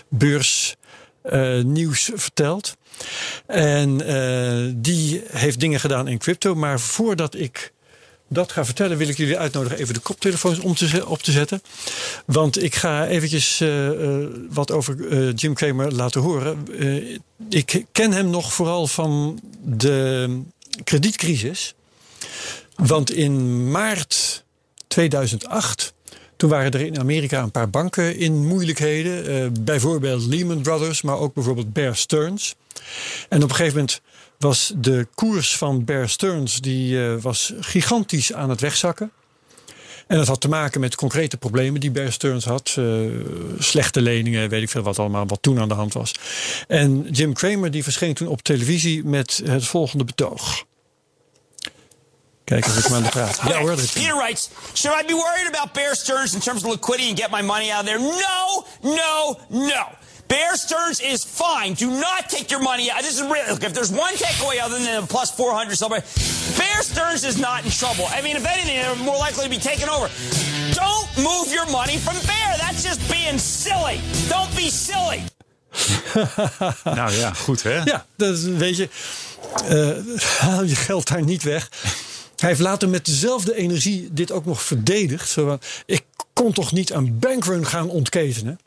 [0.08, 2.76] beursnieuws vertelt.
[3.46, 3.96] En
[4.76, 7.72] die heeft dingen gedaan in crypto, maar voordat ik
[8.28, 11.62] dat ga vertellen, wil ik jullie uitnodigen even de koptelefoons om te, op te zetten.
[12.26, 16.64] Want ik ga eventjes eh, eh, wat over eh, Jim Cramer laten horen.
[17.48, 20.40] Ik ken hem nog vooral van de
[20.84, 21.74] kredietcrisis.
[22.76, 24.44] Want in maart
[24.86, 25.94] 2008,
[26.36, 29.64] toen waren er in Amerika een paar banken in moeilijkheden.
[29.64, 32.54] Bijvoorbeeld Lehman Brothers, maar ook bijvoorbeeld Bear Stearns.
[33.28, 34.00] En op een gegeven moment
[34.38, 39.12] was de koers van Bear Stearns die, eh, was gigantisch aan het wegzakken.
[40.06, 42.74] En dat had te maken met concrete problemen die Bear Stearns had.
[42.78, 42.84] eh,
[43.58, 46.12] slechte leningen, weet ik veel wat allemaal, wat toen aan de hand was.
[46.68, 50.64] En Jim Cramer die verscheen toen op televisie met het volgende betoog.
[52.44, 53.40] Kijk of ik hem aan de praat.
[53.48, 57.08] Ja hoor, Peter writes, should I be worried about Bear Stearns in terms of liquidity
[57.08, 57.98] and get my money out of there?
[57.98, 59.86] No, no, no.
[60.28, 61.72] Bear Stearns is fine.
[61.74, 63.02] Do not take your money out.
[63.02, 63.44] This is real.
[63.48, 66.02] Look, if there's one takeaway other than a plus 400 somewhere,
[66.58, 68.04] Bear Stearns is not in trouble.
[68.10, 70.08] I mean, if anything, they're more likely to be taken over.
[70.74, 72.56] Don't move your money from Bear.
[72.58, 74.00] That's just being silly.
[74.28, 75.22] Don't be silly.
[76.84, 77.82] Nou ja, goed hè?
[77.84, 78.88] Ja, dat is, weet je,
[79.68, 81.68] eh, haal je geld daar niet weg.
[82.36, 85.28] Hij heeft later met dezelfde energie dit ook nog verdedigd.
[85.28, 88.60] Zo van, ik kon toch niet een bankrun gaan ontketenen?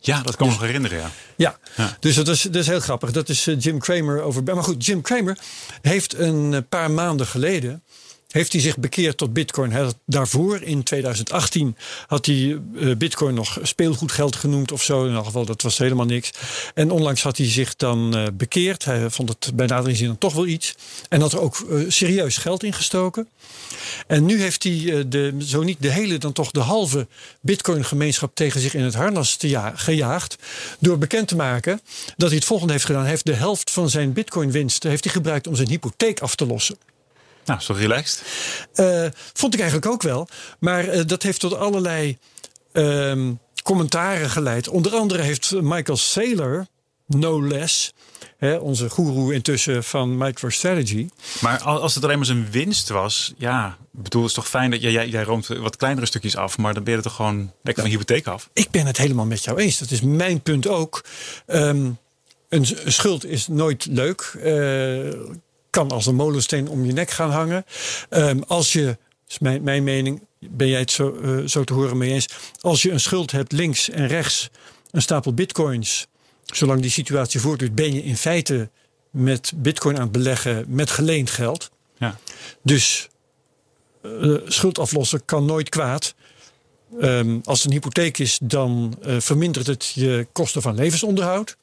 [0.00, 1.10] Ja, dat kan me nog herinneren ja.
[1.36, 1.96] Ja, Ja.
[2.00, 3.10] dus dat is, dat is heel grappig.
[3.12, 4.42] Dat is eh, Jim Cramer over.
[4.42, 5.38] Maar goed, Jim Cramer
[5.82, 7.82] heeft een eh, paar maanden geleden
[8.30, 9.92] heeft hij zich bekeerd tot bitcoin.
[10.06, 15.04] Daarvoor, in 2018, had hij eh, bitcoin nog speelgoedgeld genoemd of zo.
[15.06, 16.30] In elk geval, dat was helemaal niks.
[16.74, 18.84] En onlangs had hij zich dan eh, bekeerd.
[18.84, 20.74] Hij vond het bij zin dan toch wel iets.
[21.08, 23.28] En had er ook eh, serieus geld in gestoken.
[24.06, 27.06] En nu heeft hij de, zo niet de hele, dan toch de halve
[27.40, 30.36] bitcoin-gemeenschap tegen zich in het harnas te ja- gejaagd.
[30.78, 31.80] Door bekend te maken
[32.16, 33.00] dat hij het volgende heeft gedaan.
[33.00, 36.46] Hij heeft de helft van zijn bitcoin-winsten heeft hij gebruikt om zijn hypotheek af te
[36.46, 36.76] lossen.
[37.44, 38.22] Nou, zo relaxed.
[38.74, 40.28] Eh, vond ik eigenlijk ook wel.
[40.58, 42.18] Maar eh, dat heeft tot allerlei
[42.72, 44.68] ehm, commentaren geleid.
[44.68, 46.66] Onder andere heeft Michael Saylor,
[47.06, 47.92] no less,
[48.38, 51.08] hè, onze goeroe intussen van MicroStrategy.
[51.40, 54.48] Maar al- als het alleen maar zijn winst was, ja, ik bedoel, het is toch
[54.48, 57.04] fijn dat jij, jij, jij roomt wat kleinere stukjes af, maar dan ben je er
[57.04, 58.50] toch gewoon lekker van hypotheek af.
[58.52, 59.78] Ik ben het helemaal met jou eens.
[59.78, 61.04] Dat is mijn punt ook.
[61.46, 61.90] Ehm,
[62.48, 64.20] een schuld is nooit leuk.
[64.42, 65.20] Eh,
[65.70, 67.64] kan als een molensteen om je nek gaan hangen.
[68.08, 71.98] Ehm, als je, is mijn, mijn mening, ben jij het zo, eh, zo te horen
[71.98, 72.28] mee eens.
[72.60, 74.50] Als je een schuld hebt links en rechts,
[74.90, 76.06] een stapel bitcoins.
[76.44, 78.70] Zolang die situatie voortduurt, ben je in feite
[79.10, 81.70] met bitcoin aan het beleggen met geleend geld.
[81.98, 82.18] Ja.
[82.62, 83.08] Dus
[84.02, 86.14] eh, schuld aflossen kan nooit kwaad.
[87.00, 91.56] Ehm, als het een hypotheek is, dan eh, vermindert het je kosten van levensonderhoud.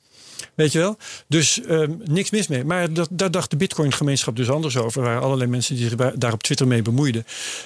[0.56, 0.97] Weet je wel?
[1.28, 2.63] Dus ehm, niks mis mee.
[2.63, 5.02] Maar dat, daar dacht de Bitcoin-gemeenschap dus anders over.
[5.02, 7.26] Er waren allerlei mensen die zich daar op Twitter mee bemoeiden.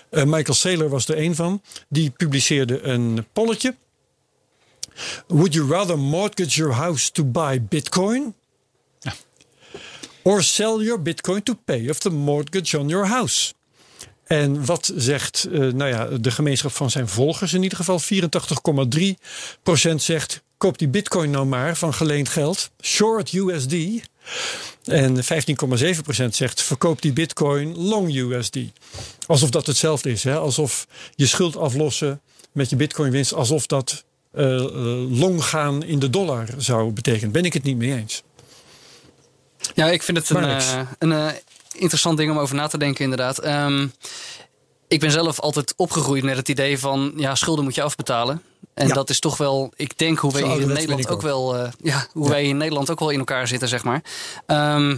[0.10, 1.62] Eh, Michael Saylor was er een van.
[1.90, 3.76] Die publiceerde een polletje.
[5.28, 8.34] Would you rather mortgage your house to buy Bitcoin?
[10.24, 13.54] Or sell your Bitcoin to pay off the mortgage on your house?
[14.24, 18.00] En wat zegt eh, nou ja, de gemeenschap van zijn volgers in ieder geval?
[18.02, 22.70] 84,3% zegt: koop die bitcoin nou maar van geleend geld.
[22.82, 23.74] Short USD.
[24.84, 28.58] En 15,7% zegt: verkoop die bitcoin long USD.
[29.28, 30.24] Alsof dat hetzelfde is.
[30.24, 30.38] Hè?
[30.38, 32.22] Alsof je schuld aflossen
[32.52, 33.34] met je bitcoin winst.
[33.34, 34.46] Alsof dat eh,
[35.10, 37.32] long gaan in de dollar zou betekenen.
[37.32, 38.24] Ben ik het niet mee eens.
[39.76, 41.34] Ja, ik vind het een, eh, een
[41.72, 43.40] interessant ding om over na te denken, inderdaad.
[43.40, 43.88] Ehm,
[44.88, 48.42] ik ben zelf altijd opgegroeid met het idee van ja, schulden moet je afbetalen.
[48.74, 48.94] En Ja.
[48.94, 51.22] dat is toch wel, ik denk hoe wij in Nederland ook, ook.
[51.22, 52.30] wel, eh, ja, hoe Ja.
[52.30, 54.02] wij in Nederland ook wel in elkaar zitten, zeg maar.
[54.46, 54.96] Ehm,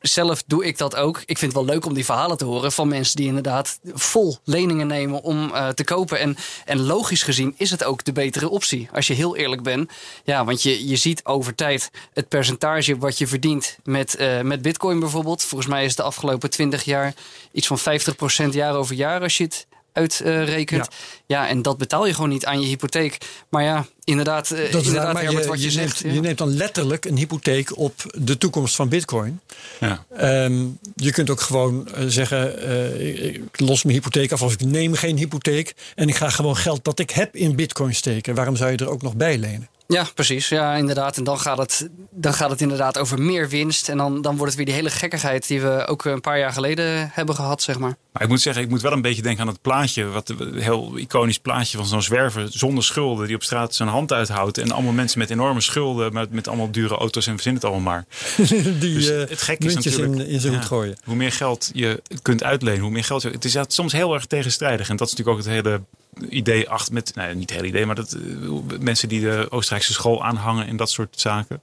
[0.00, 1.16] zelf doe ik dat ook.
[1.24, 4.36] Ik vind het wel leuk om die verhalen te horen van mensen die inderdaad vol
[4.44, 6.18] leningen nemen om eh, te kopen.
[6.18, 9.90] En, en logisch gezien is het ook de betere optie, als je heel eerlijk bent.
[10.24, 14.62] Ja, want je, je ziet over tijd het percentage wat je verdient met, eh, met
[14.62, 15.42] Bitcoin bijvoorbeeld.
[15.42, 17.14] Volgens mij is het de afgelopen 20 jaar
[17.52, 20.88] iets van 50% jaar over jaar als je het uitrekent.
[21.26, 21.48] ja.
[21.48, 23.18] en dat betaal je gewoon niet aan je hypotheek.
[23.48, 26.02] Maar ja, inderdaad, eh, Dat is waar, inderdaad maar Herbert, je, wat je, je zegt.
[26.02, 26.20] neemt, ja.
[26.20, 29.40] je neemt dan letterlijk een hypotheek op de toekomst van bitcoin.
[29.80, 30.04] Ja.
[30.16, 30.64] Ehm,
[30.94, 34.60] je kunt ook gewoon eh, zeggen: eh, ik, ik los mijn hypotheek af of ik
[34.64, 35.74] neem geen hypotheek.
[35.94, 38.34] En ik ga gewoon geld dat ik heb in bitcoin steken.
[38.34, 39.68] Waarom zou je er ook nog bij lenen?
[39.88, 40.48] Ja, precies.
[40.48, 41.16] Ja, inderdaad.
[41.16, 43.88] En dan gaat het, dan gaat het inderdaad over meer winst.
[43.88, 46.52] En dan, dan wordt het weer die hele gekkigheid die we ook een paar jaar
[46.52, 47.96] geleden hebben gehad, zeg maar.
[48.12, 50.04] Maar ik moet zeggen, ik moet wel een beetje denken aan het plaatje.
[50.04, 53.26] Wat een heel iconisch plaatje van zo'n zwerver zonder schulden.
[53.26, 54.58] Die op straat zijn hand uithoudt.
[54.58, 56.12] En allemaal mensen met enorme schulden.
[56.12, 58.04] Met, met allemaal dure auto's en verzin het allemaal maar.
[58.80, 60.14] Die Dus eh, het gekke is natuurlijk.
[60.14, 60.96] in, in zijn ja, hoed gooien.
[61.04, 63.30] Hoe meer geld je kunt uitlenen, hoe meer geld je.
[63.30, 64.88] Het is ja, soms heel erg tegenstrijdig.
[64.88, 65.80] En dat is natuurlijk ook het hele
[66.28, 67.12] idee achter met.
[67.14, 70.76] Nou, niet het hele idee, maar dat eh, mensen die de Oostenrijkse school aanhangen en
[70.76, 71.60] dat soort zaken.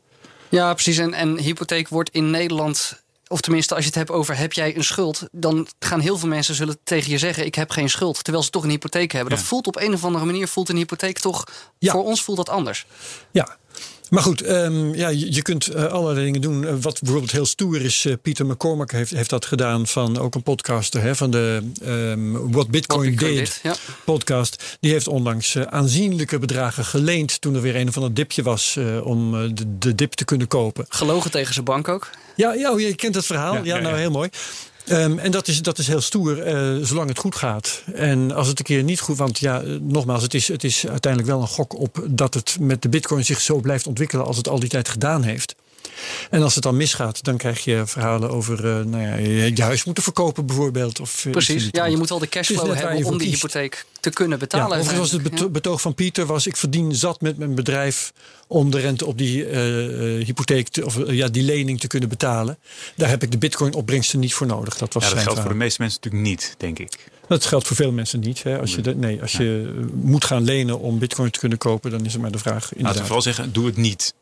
[0.50, 0.98] Ja, precies.
[0.98, 3.03] En, en hypotheek wordt in Nederland.
[3.34, 6.28] Of tenminste, als je het hebt over heb jij een schuld, dan gaan heel veel
[6.28, 9.36] mensen zullen tegen je zeggen: ik heb geen schuld, terwijl ze toch een hypotheek hebben.
[9.36, 11.44] Dat voelt op een of andere manier voelt een hypotheek toch.
[11.80, 11.92] Ja.
[11.92, 12.86] Voor ons voelt dat anders.
[13.32, 13.58] Ja.
[14.14, 16.68] Maar goed, ehm, ja, je, je kunt eh, allerlei dingen doen.
[16.68, 20.36] Eh, wat bijvoorbeeld heel stoer is, eh, Pieter McCormack heeft, heeft dat gedaan van ook
[20.36, 23.76] een podcaster hè, van de ehm What Bitcoin, Bitcoin Did did, ja.
[24.06, 24.78] podcast.
[24.80, 29.06] Die heeft onlangs aanzienlijke bedragen geleend toen er weer een van het dipje was eh,
[29.06, 30.86] om de, de dip te kunnen kopen.
[30.90, 32.10] Gelogen tegen zijn bank ook.
[32.36, 33.54] Ja, ja, oh, je kent het verhaal.
[33.54, 34.00] Ja, Ja, ja, nou ja.
[34.00, 34.30] heel mooi.
[34.88, 37.84] Ehm, en dat is, dat is heel stoer, eh, zolang het goed gaat.
[37.94, 39.18] En als het een keer niet goed...
[39.18, 42.06] Want ja, eh, nogmaals, het is, het is uiteindelijk wel een gok op...
[42.10, 44.26] dat het met de bitcoin zich zo blijft ontwikkelen...
[44.26, 45.56] als het al die tijd gedaan heeft.
[46.30, 48.58] En als het dan misgaat, dan krijg je verhalen over...
[48.80, 51.00] eh, nou ja, je, je huis moeten verkopen bijvoorbeeld.
[51.00, 51.68] Of, eh, Precies.
[51.72, 53.42] Ja, je moet wel de cashflow hebben om die kiest.
[53.42, 54.78] hypotheek te kunnen Ja, betalen.
[54.80, 56.48] overigens was het betoog van Pieter was...
[56.48, 58.14] ik verdien zat met mijn bedrijf
[58.48, 60.68] om de rente op die eh, hypotheek...
[60.68, 62.58] Te, of ja, die lening te kunnen betalen.
[62.96, 64.78] Daar heb ik de bitcoin opbrengsten niet voor nodig.
[64.78, 67.12] Dat was Ja, dat geldt voor de meeste mensen natuurlijk niet, denk ik.
[67.28, 68.44] Dat geldt voor veel mensen niet.
[68.44, 68.60] Hè.
[68.60, 71.92] Als, je, de- nee, als je moet gaan lenen om bitcoin te kunnen kopen...
[71.92, 73.02] dan is het maar de vraag Laten we inderdaad.
[73.04, 74.14] vooral zeggen, doe het niet.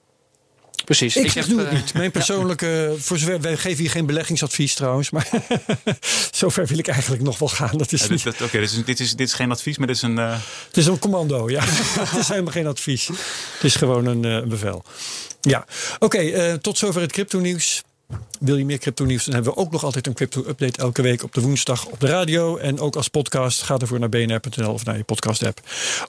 [0.86, 1.16] Precies.
[1.16, 1.94] Ik, zeg, doe het eh, niet.
[1.94, 5.30] Mijn persoonlijke, voor zover, wij geven hier geen beleggingsadvies trouwens, maar
[6.32, 7.78] zover wil ik eigenlijk nog wel gaan.
[7.78, 9.96] Dat is Ja, niet, Oké, dit, is, dit, is, dit is geen advies, maar dit
[9.96, 10.20] is een...
[10.20, 11.64] eh, het is een commando, ja.
[12.00, 13.08] het is helemaal geen advies.
[13.08, 14.84] Het is gewoon een, eh, bevel.
[15.42, 15.66] Ja,
[16.00, 17.82] oké, eh, tot zover het crypto nieuws.
[18.40, 21.02] Wil je meer crypto nieuws, dan hebben we ook nog altijd een crypto update elke
[21.02, 22.58] week op de woensdag op de radio.
[22.58, 23.62] En ook als podcast.
[23.62, 25.60] Ga ervoor naar bnr.nl of naar je podcast app.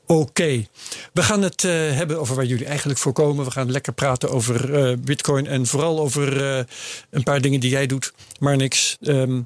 [0.07, 0.67] Oké,
[1.13, 3.45] we gaan het eh, hebben over waar jullie eigenlijk voor komen.
[3.45, 6.65] We gaan lekker praten over eh, bitcoin en vooral over eh,
[7.11, 8.13] een paar dingen die jij doet.
[8.39, 8.97] Maar niks.
[9.01, 9.41] Ehm,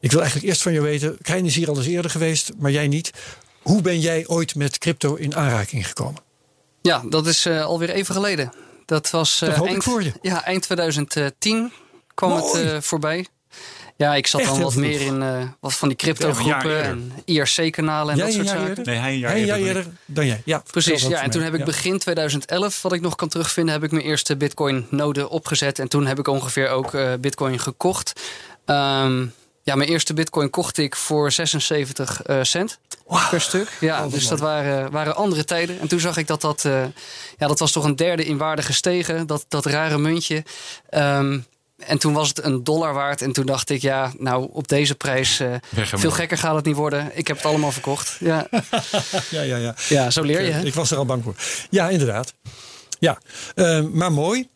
[0.00, 1.18] ik wil eigenlijk eerst van jou weten.
[1.22, 3.10] Krijn is hier al eens eerder geweest, maar jij niet.
[3.62, 6.22] Hoe ben jij ooit met crypto in aanraking gekomen?
[6.82, 8.52] Ja, dat is alweer even geleden.
[8.90, 10.12] Dat was eh, Dat hoop ik eind, voor je.
[10.22, 11.72] Ja, eind 2010
[12.14, 12.62] kwam Mooi.
[12.62, 13.26] het eh, voorbij.
[13.96, 14.84] Ja, ik zat Echt dan wat vroeg.
[14.84, 18.68] meer in eh, wat van die crypto-groepen en IRC-kanalen en Jij dat soort zaken.
[18.68, 18.84] eerder?
[18.84, 19.56] nee, hij een jaar Hij eerder.
[19.66, 20.42] eerder dan jij.
[20.44, 21.22] Ja, Precies, ja.
[21.22, 21.64] En toen heb ik Ja.
[21.64, 25.78] begin 2011, wat ik nog kan terugvinden, heb ik mijn eerste Bitcoin-node opgezet.
[25.78, 28.20] En toen heb ik ongeveer ook eh, Bitcoin gekocht.
[28.64, 29.26] Ehm,
[29.70, 32.78] ja, mijn eerste Bitcoin kocht ik voor 76 eh, cent
[33.30, 33.76] per stuk.
[33.80, 35.80] Ja, wat dus dat waren, waren andere tijden.
[35.80, 36.84] En toen zag ik dat dat, eh,
[37.38, 39.26] ja, dat was toch een derde in waarde gestegen.
[39.26, 40.44] Dat, dat rare muntje.
[40.88, 41.38] Ehm,
[41.76, 43.22] en toen was het een dollar waard.
[43.22, 46.76] En toen dacht ik, ja, nou op deze prijs, eh, veel gekker gaat het niet
[46.76, 47.10] worden.
[47.14, 48.16] Ik heb het allemaal verkocht.
[48.20, 48.46] Ja,
[49.30, 49.74] Ja, ja, ja.
[49.88, 50.48] ja zo leer je.
[50.48, 50.62] Ik, Hè?
[50.62, 51.34] ik was er al bang voor.
[51.70, 52.34] Ja, inderdaad.
[52.98, 53.18] Ja,
[53.54, 54.48] eh, maar mooi.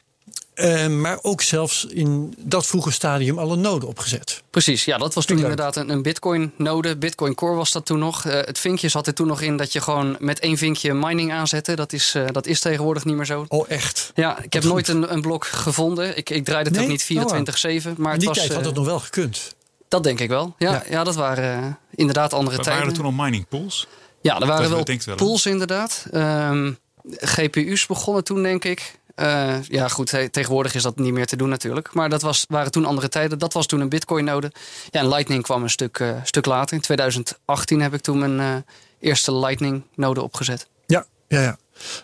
[0.54, 4.42] Eh, maar ook zelfs in dat vroege stadium al een node opgezet.
[4.50, 6.96] Precies, ja, dat was toen inderdaad een, een Bitcoin-node.
[6.96, 8.24] Bitcoin Core was dat toen nog.
[8.24, 11.32] Eh, het vinkje zat er toen nog in dat je gewoon met één vinkje mining
[11.32, 11.74] aanzette.
[11.76, 13.44] Dat is, eh, dat is tegenwoordig niet meer zo.
[13.48, 14.12] Oh, echt?
[14.14, 14.72] Ja, ik heb goed.
[14.72, 16.16] nooit een, een blok gevonden.
[16.16, 16.84] Ik, ik draaide het Nee?
[16.88, 17.94] ook niet 24-7.
[17.96, 19.54] maar In het die was, tijd had het nog wel gekund.
[19.88, 20.54] dat denk ik wel.
[20.58, 20.82] Ja, Ja.
[20.90, 21.04] ja.
[21.04, 22.82] dat waren eh, inderdaad andere Maar tijden.
[22.82, 23.86] waren er toen al mining pools?
[24.20, 26.06] Ja, er waren Dat wel pools inderdaad.
[26.10, 26.72] Ehm,
[27.10, 28.98] GPU's begonnen toen, denk ik.
[29.14, 31.92] Eh, ja, goed, tegenwoordig is dat niet meer te doen natuurlijk.
[31.92, 33.38] Maar dat was, waren toen andere tijden.
[33.38, 34.52] Dat was toen een Bitcoin-node.
[34.90, 36.76] Ja, en Lightning kwam een stuk, eh, stuk later.
[36.76, 38.56] In 2018 heb ik toen mijn eh,
[39.00, 40.66] eerste Lightning-node opgezet.
[40.86, 41.58] Ja, ja, ja.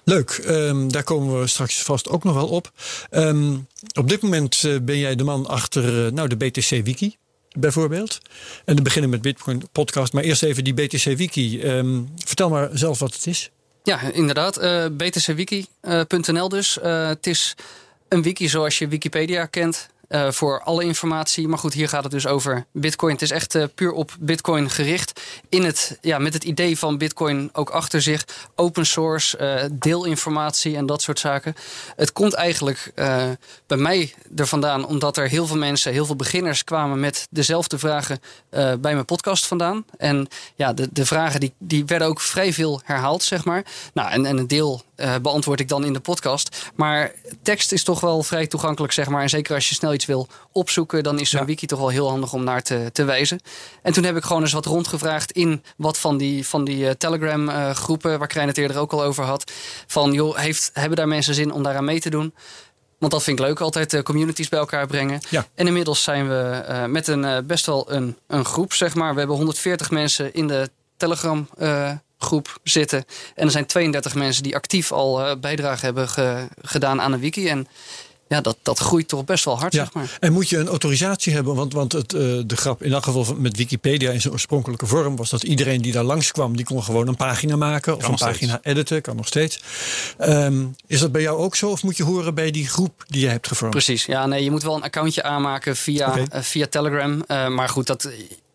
[0.05, 2.73] Leuk, Ehm, daar komen we straks vast ook nog wel op.
[3.11, 3.57] Ehm,
[3.99, 7.17] op dit moment ben jij de man achter nou, de BTC-wiki,
[7.59, 8.21] bijvoorbeeld.
[8.65, 10.13] En dan beginnen met Bitcoin podcast.
[10.13, 11.63] Maar eerst even die BTC-wiki.
[11.63, 13.51] Ehm, vertel maar zelf wat het is.
[13.83, 14.57] Ja, inderdaad.
[14.57, 16.79] eh btcwiki.nl dus.
[16.79, 17.55] Eh, het is
[18.09, 19.89] een wiki zoals je Wikipedia kent.
[20.11, 21.49] Eh, voor alle informatie.
[21.49, 23.13] Maar goed, hier gaat het dus over Bitcoin.
[23.13, 25.21] Het is echt eh, puur op Bitcoin gericht.
[25.49, 28.25] In het, ja, met het idee van Bitcoin ook achter zich.
[28.55, 31.55] Open source, eh, deelinformatie en dat soort zaken.
[31.97, 32.93] Het komt eigenlijk
[33.67, 37.79] bij mij er vandaan omdat er heel veel mensen, heel veel beginners kwamen met dezelfde
[37.79, 38.21] vragen
[38.51, 39.85] bij mijn podcast vandaan.
[39.97, 43.65] En ja, de, de vragen die, die werden ook vrij veel herhaald, zeg maar.
[43.95, 44.83] Nou, en, en een deel
[45.23, 46.71] beantwoord ik dan in de podcast.
[46.75, 49.23] Maar tekst is toch wel vrij toegankelijk, zeg maar.
[49.23, 51.47] En zeker als je snel wil opzoeken, dan is zo'n Ja.
[51.47, 53.41] wiki toch wel heel handig om naar te, te wijzen.
[53.83, 56.95] En toen heb ik gewoon eens wat rondgevraagd in wat van die, van die eh,
[56.95, 59.53] Telegram-groepen, waar Krijn het eerder ook al over had.
[59.87, 62.35] Van, joh, heeft, hebben daar mensen zin om daaraan mee te doen?
[62.99, 65.21] Want dat vind ik leuk, altijd eh, communities bij elkaar brengen.
[65.31, 65.47] Ja.
[65.55, 69.13] En inmiddels zijn we met een best wel een, een groep, zeg maar.
[69.13, 71.49] We hebben 140 mensen in de Telegram
[72.19, 73.05] groep zitten.
[73.35, 77.49] En er zijn 32 mensen die actief al bijdrage hebben ge- gedaan aan een wiki.
[77.49, 77.67] En
[78.31, 79.85] ja, dat, dat groeit toch best wel hard, Ja.
[79.85, 80.17] zeg maar.
[80.21, 81.55] En moet je een autorisatie hebben?
[81.55, 84.87] Want, want het, eh, de grap in elk geval van- met Wikipedia in zijn oorspronkelijke
[84.87, 88.11] vorm was dat iedereen die daar langskwam, die kon gewoon een pagina maken of Kan
[88.11, 88.67] een pagina steeds.
[88.67, 89.61] editen, kan nog steeds.
[90.19, 91.71] Ehm, is dat bij jou ook zo?
[91.71, 93.75] Of moet je horen bij die groep die je hebt gevormd?
[93.75, 97.23] Precies, ja, nee, je moet wel een accountje aanmaken via, eh, via Telegram.
[97.27, 98.09] Eh, maar goed, dat,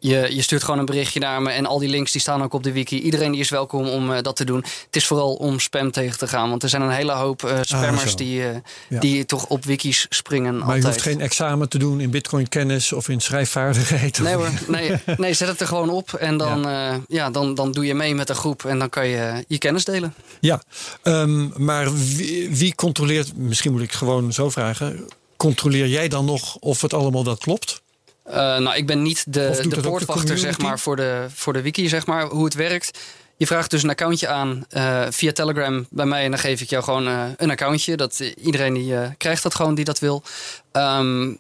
[0.08, 2.54] je, je stuurt gewoon een berichtje naar me en al die links die staan ook
[2.54, 3.02] op de wiki.
[3.02, 4.64] Iedereen die is welkom om eh, dat te doen.
[4.86, 7.60] Het is vooral om spam tegen te gaan, want er zijn een hele hoop eh,
[7.62, 8.42] spammers Ah, die,
[8.90, 9.00] Ja.
[9.00, 10.54] die toch op wikis springen.
[10.54, 10.82] Maar altijd.
[10.84, 14.20] je hoeft geen examen te doen in bitcoin kennis of in schrijfvaardigheid.
[14.20, 17.00] Nee hoor, nee, nee, zet het er gewoon op en dan, ja.
[17.08, 19.86] ja, dan, dan doe je mee met een groep en dan kan je je kennis
[19.86, 20.14] delen.
[20.40, 20.62] Ja,
[21.04, 26.56] ehm, maar wie, wie controleert, misschien moet ik gewoon zo vragen, controleer jij dan nog
[26.56, 27.84] of het allemaal wel klopt?
[28.26, 31.88] Eh, nou, ik ben niet de, de poortwachter zeg maar, voor, de, voor de wiki,
[31.88, 33.00] zeg maar, hoe het werkt.
[33.38, 36.70] Je vraagt dus een accountje aan eh, via Telegram bij mij en dan geef ik
[36.70, 37.98] jou gewoon eh, een accountje.
[37.98, 40.24] Dat, iedereen die, krijgt dat gewoon die dat wil.
[40.72, 41.34] Ehm,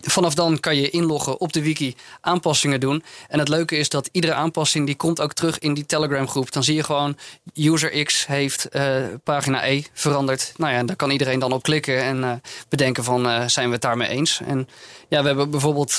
[0.00, 3.02] vanaf dan kan je inloggen op de wiki, aanpassingen doen.
[3.28, 6.52] En het leuke is dat iedere aanpassing die komt ook terug in die Telegram groep.
[6.52, 7.16] Dan zie je gewoon,
[7.54, 10.52] user X heeft eh, pagina E veranderd.
[10.56, 12.32] Nou ja, daar kan iedereen dan op klikken en eh,
[12.68, 14.40] bedenken van, eh, zijn we het daarmee eens?
[14.46, 14.68] En
[15.08, 15.98] ja, we hebben bijvoorbeeld...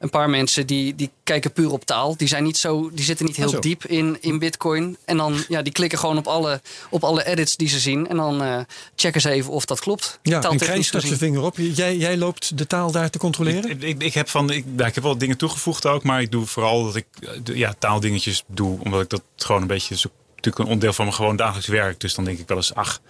[0.00, 2.16] een paar mensen die, die kijken puur op taal.
[2.16, 3.50] Die, zijn niet zo, die zitten niet Ah, zo.
[3.50, 4.96] heel diep in, in Bitcoin.
[5.04, 6.60] En dan ja, die klikken gewoon op alle,
[6.90, 8.08] op alle edits die ze zien.
[8.08, 8.60] En dan eh,
[8.96, 10.18] checken ze even of dat klopt.
[10.22, 11.18] Ja, en Krijn stak zijn gezien.
[11.18, 11.56] vinger op.
[11.56, 13.70] Jij, jij loopt de taal daar te controleren?
[13.70, 16.30] Ik, ik, ik heb van, ik, nou, ik heb wel dingen toegevoegd ook, maar ik
[16.30, 19.94] doe vooral dat ik eh, de- ja, taaldingetjes doe, omdat ik dat gewoon een beetje
[20.06, 20.12] ook
[20.44, 22.00] natuurlijk een onderdeel van mijn gewoon dagelijks werk.
[22.00, 23.00] Dus dan denk ik wel eens, ach.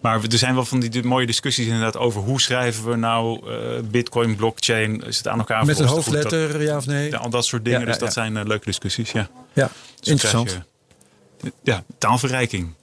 [0.00, 3.82] Maar er zijn wel van die, mooie discussies inderdaad over hoe schrijven we nou eh,
[3.90, 7.10] Bitcoin, blockchain, is het aan elkaar Met een hoofdletter, ja of nee?
[7.10, 7.80] ja, al dat soort dingen.
[7.80, 9.12] Ja, ja, dus dat zijn eh, leuke discussies.
[9.12, 9.28] Ja.
[9.52, 9.70] Ja,
[10.00, 10.50] Dus interessant.
[11.42, 12.74] je- ja, taalverrijking.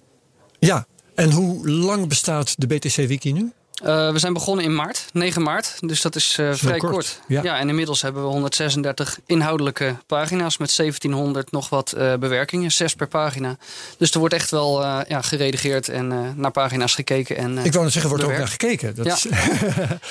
[0.60, 0.86] Ja,
[1.16, 3.51] en hoe lang bestaat de BTC-wiki nu?
[3.86, 5.75] Eh, we zijn begonnen in maart, 9 maart.
[5.79, 7.19] Dus dat is eh, vrij kort, kort.
[7.27, 7.43] ja.
[7.43, 7.57] Ja.
[7.57, 13.07] en inmiddels hebben we 136 inhoudelijke pagina's met 1700 nog wat eh, bewerkingen, zes per
[13.07, 13.57] pagina.
[13.97, 17.38] Dus er wordt echt wel ja, geredigeerd en naar pagina's gekeken.
[17.38, 18.95] En, Ik wou net zeggen, wordt er ook naar gekeken.
[18.95, 19.13] Dat Ja.
[19.13, 19.25] is-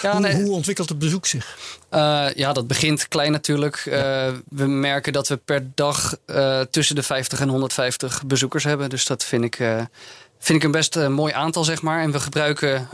[0.03, 0.35] Ja, hoe, nee.
[0.43, 1.57] hoe ontwikkelt het bezoek zich?
[2.35, 3.83] Ja, dat begint klein natuurlijk.
[4.49, 6.17] We merken dat we per dag
[6.71, 8.91] tussen de 50 en 150 bezoekers hebben.
[8.91, 9.57] Dus dat vind ik,
[10.39, 12.03] vind ik een best mooi aantal, zeg maar.
[12.03, 12.89] En we gebruiken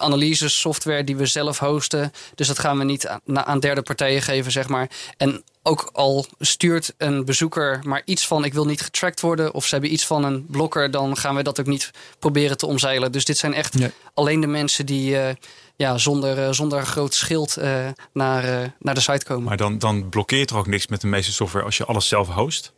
[0.00, 2.12] analyse software die we zelf hosten.
[2.34, 4.90] Dus dat gaan we niet aan, aan derde partijen geven, zeg maar.
[5.16, 8.44] En ook al stuurt een bezoeker maar iets van...
[8.44, 10.90] ik wil niet getracked worden of ze hebben iets van een blokker...
[10.90, 13.12] dan gaan we dat ook niet proberen te omzeilen.
[13.12, 13.90] Dus dit zijn echt Nee.
[14.14, 15.18] alleen de mensen die...
[15.18, 15.34] eh,
[15.76, 19.44] ja, zonder, eh, zonder een groot schild eh, naar, eh, naar de site komen.
[19.44, 22.28] Maar dan, dan blokkeert er ook niks met de meeste software als je alles zelf
[22.28, 22.72] host.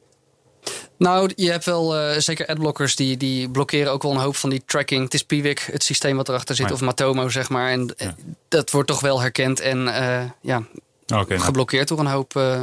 [0.99, 4.51] Nou, je hebt wel eh, zeker adblockers die, die blokkeren ook wel een hoop van
[4.51, 5.03] die tracking.
[5.05, 6.73] Het is Piwik, het systeem wat erachter zit, Ja.
[6.73, 7.71] of Matomo, zeg maar.
[7.71, 8.15] En eh, Ja.
[8.49, 10.57] dat wordt toch wel herkend en eh, ja,
[11.15, 12.63] Oké, nou, geblokkeerd door een hoop eh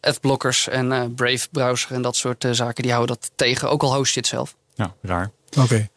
[0.00, 2.82] adblockers en eh, Brave browser en dat soort zaken.
[2.82, 4.54] Die houden dat tegen, ook al host je het zelf.
[4.74, 5.30] ja, raar.
[5.58, 5.88] Oké.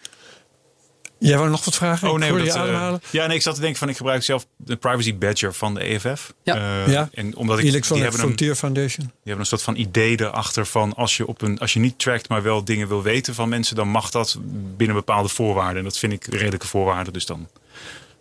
[1.28, 2.07] Jij wou nog wat vragen?
[2.07, 3.01] Oh Ik nee, dat, je ademhalen.
[3.09, 5.84] ja, nee, ik zat te denken van ik gebruik zelf de privacy badger van de
[5.84, 6.34] EFF.
[6.43, 6.55] Ja.
[6.55, 7.09] Eh, Ja.
[7.13, 9.11] En omdat ik die Electronic hebben, een, die Frontier Foundation.
[9.24, 12.30] hebben een soort van idee erachter van als je op een als je niet trackt,
[12.30, 14.38] maar wel dingen wil weten van mensen, dan mag dat
[14.78, 15.78] binnen bepaalde voorwaarden.
[15.78, 17.13] En dat vind ik redelijke voorwaarden.
[17.13, 17.47] Dus dan,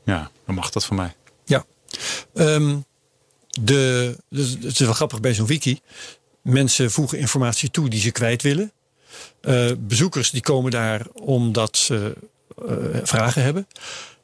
[0.05, 1.15] ja, dan mag dat van mij.
[1.45, 1.65] Ja.
[2.35, 2.77] Ehm,
[3.61, 5.81] de, dus het is wel grappig bij zo'n wiki.
[6.43, 8.73] Mensen voegen informatie toe die ze kwijt willen.
[9.41, 12.17] Eh, bezoekers die komen daar omdat ze
[13.03, 13.67] vragen hebben.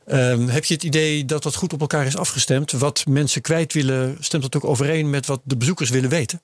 [0.07, 2.73] Ehm, heb je het idee dat dat goed op elkaar is afgestemd?
[2.73, 6.41] Wat mensen kwijt willen, stemt dat ook overeen met wat de bezoekers willen weten?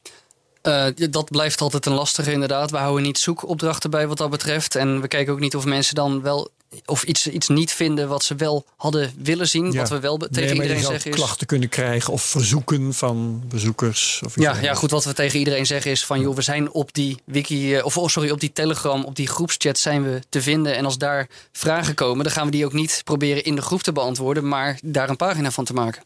[0.63, 2.71] Eh, dat blijft altijd een lastige inderdaad.
[2.71, 4.75] We houden niet zoekopdrachten bij wat dat betreft.
[4.75, 6.51] En we kijken ook niet of mensen dan wel
[6.87, 9.73] of iets, iets niet vinden wat ze wel hadden willen zien.
[9.73, 9.79] Ja.
[9.79, 11.17] Wat we wel Nee, tegen iedereen zeggen is.
[11.17, 14.21] klachten kunnen krijgen of verzoeken van bezoekers.
[14.25, 14.91] Of iets Ja, ja, goed.
[14.91, 17.97] Wat we tegen iedereen zeggen is van joh, we zijn op die wiki, eh, of
[17.97, 20.77] oh, sorry, op die Telegram, op die groepschat zijn we te vinden.
[20.77, 23.83] En als daar vragen komen, dan gaan we die ook niet proberen in de groep
[23.83, 26.03] te beantwoorden, maar daar een pagina van te maken.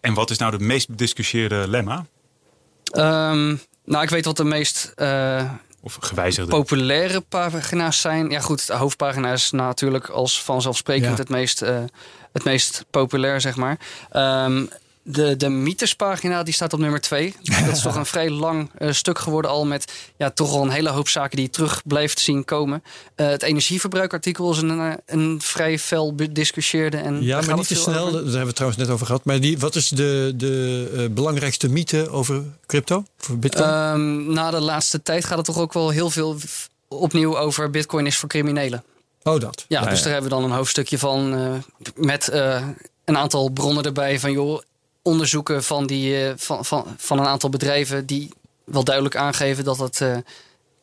[0.00, 2.06] En wat is nou de meest bediscussieerde lemma?
[2.84, 6.50] Ehm, nou, ik weet wat de meest eh, Of gewijzigde?
[6.50, 8.30] populaire pagina's zijn.
[8.30, 11.16] Ja, goed, de hoofdpagina is natuurlijk als vanzelfsprekend Ja.
[11.16, 11.78] het, meest, eh,
[12.32, 13.78] het meest populair, zeg maar.
[14.10, 14.64] Ehm,
[15.02, 17.34] de, de mythespagina die staat op nummer twee.
[17.66, 20.70] Dat is toch een vrij lang eh, stuk geworden al met ja, toch al een
[20.70, 22.82] hele hoop zaken die je terug blijft zien komen.
[23.14, 26.96] Eh, het energieverbruikartikel is een, eh, een vrij fel bediscussieerde.
[26.96, 27.98] En Ja, maar niet te snel.
[27.98, 28.12] over.
[28.12, 29.24] Daar hebben we het trouwens net over gehad.
[29.24, 33.04] Maar die, wat is de, de belangrijkste mythe over crypto?
[33.16, 33.68] Voor Bitcoin?
[33.68, 36.36] Ehm, na de laatste tijd gaat het toch ook wel heel veel
[36.88, 38.84] opnieuw over bitcoin is voor criminelen.
[39.22, 39.64] oh, dat.
[39.68, 41.34] Ja, dus daar hebben we dan een hoofdstukje van
[41.94, 42.30] met
[43.04, 44.60] een aantal bronnen erbij van joh,
[45.02, 48.30] onderzoeken van, die, eh, van, van, van een aantal bedrijven die
[48.64, 50.16] wel duidelijk aangeven dat het eh,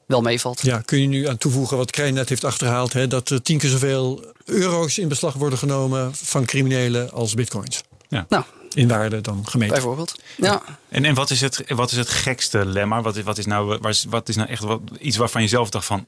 [0.05, 0.61] wel meevalt.
[0.61, 3.57] Ja, kun je nu aan toevoegen wat Krijn net heeft achterhaald: hè, dat er tien
[3.57, 7.84] keer zoveel euro's in beslag worden genomen van criminelen als bitcoins.
[8.09, 8.43] Nou,
[8.74, 9.74] In waarde dan gemeten.
[9.74, 10.15] bijvoorbeeld.
[10.38, 10.61] Ja.
[10.89, 13.01] En, en wat, is het, wat is het gekste lemma?
[13.01, 15.47] Wat is, wat is nou, waar is- wat is nou echt wat, iets waarvan je
[15.47, 16.05] zelf dacht van...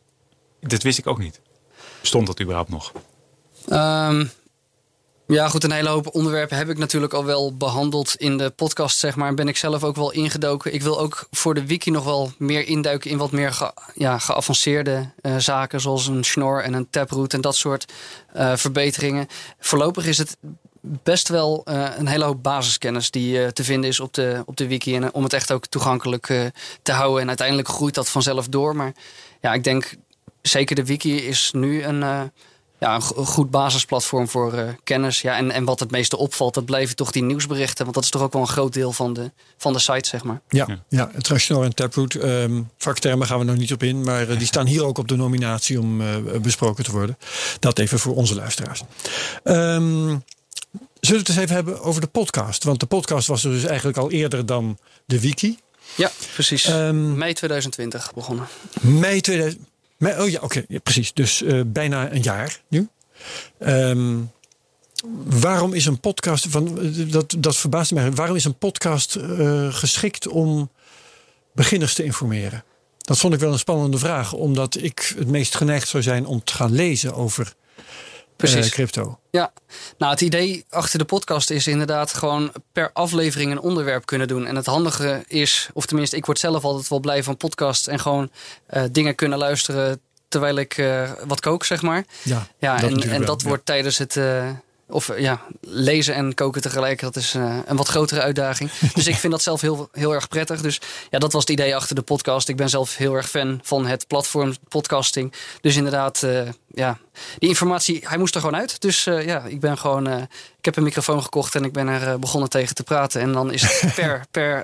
[0.60, 1.40] Dit wist ik ook niet.
[2.02, 2.92] Stond dat überhaupt nog?
[3.68, 4.26] Ehm,
[5.32, 8.98] ja, goed, een hele hoop onderwerpen heb ik natuurlijk al wel behandeld in de podcast,
[8.98, 9.28] zeg maar.
[9.28, 10.74] En ben ik zelf ook wel ingedoken.
[10.74, 14.18] Ik wil ook voor de wiki nog wel meer induiken in wat meer ge- ja,
[14.18, 17.92] geavanceerde eh, zaken, zoals een schnorr en een taproot en dat soort
[18.34, 19.28] eh, verbeteringen.
[19.60, 20.38] Voorlopig is het
[20.82, 24.68] best wel eh, een hele hoop basiskennis die te vinden is op de, op de
[24.68, 24.96] wiki.
[24.96, 26.52] En om het echt ook toegankelijk
[26.82, 27.22] te houden.
[27.22, 28.76] En uiteindelijk groeit dat vanzelf door.
[28.76, 28.94] Maar
[29.42, 29.94] ja, ik denk
[30.42, 32.32] zeker de wiki is nu een,
[32.82, 35.22] ja, een, go- een goed basisplatform voor eh, kennis.
[35.22, 37.84] Ja, en, en wat het meeste opvalt, dat blijven toch die nieuwsberichten.
[37.84, 40.24] Want dat is toch ook wel een groot deel van de, van de site, zeg
[40.24, 40.42] maar.
[40.50, 41.10] Ja, Ja.
[41.20, 41.62] ja.
[41.64, 42.14] en Taproot.
[42.14, 44.04] ehm vaktermen gaan we nog niet op in.
[44.04, 47.18] Maar eh, die staan hier ook op de nominatie om eh, besproken te worden.
[47.60, 48.84] Dat even voor onze luisteraars.
[49.44, 50.20] Ehm, zullen
[51.00, 52.64] we het eens even hebben over de podcast?
[52.64, 55.58] Want de podcast was er dus eigenlijk al eerder dan de wiki.
[55.96, 56.66] Ja, precies.
[56.66, 58.48] Ehm, Mei 2020 begonnen.
[58.82, 59.70] Mei 2000.
[60.02, 61.14] Mei, oh ja, oké, precies.
[61.14, 62.90] Dus eh, bijna een jaar nu.
[63.60, 64.18] Ehm,
[65.24, 66.48] waarom is een podcast.
[66.50, 68.12] Van, eh, dat, dat verbaast mij.
[68.12, 70.72] Waarom is een podcast eh, geschikt om
[71.54, 72.64] beginners te informeren?
[72.98, 76.44] Dat vond ik wel een spannende vraag, omdat ik het meest geneigd zou zijn om
[76.44, 77.54] te gaan lezen over
[78.42, 78.66] Precies.
[78.66, 79.20] eh, crypto.
[79.32, 79.52] Ja,
[79.98, 84.46] nou het idee achter de podcast is inderdaad gewoon per aflevering een onderwerp kunnen doen.
[84.46, 88.00] En het handige is, of tenminste ik word zelf altijd wel blij van podcast en
[88.00, 88.32] gewoon
[88.66, 92.06] eh, dingen kunnen luisteren terwijl ik eh, wat kook, zeg maar.
[92.22, 94.20] Ja, Ja, dat en, en dat wordt tijdens het.
[94.92, 98.72] Of eh, ja, lezen en koken tegelijk, dat is eh, een wat grotere uitdaging.
[98.94, 100.62] Dus ik vind dat zelf heel, heel erg prettig.
[100.62, 102.50] Dus ja, dat was het idee achter de podcast.
[102.50, 105.34] Ik ben zelf heel erg fan van het platform podcasting.
[105.62, 106.98] Dus inderdaad, eh, ja,
[107.40, 108.82] die informatie, hij moest er gewoon uit.
[108.82, 110.08] Dus ja, ik ben gewoon,
[110.58, 113.22] ik heb een microfoon gekocht en ik ben er begonnen tegen te praten.
[113.22, 114.64] En dan is het per, per,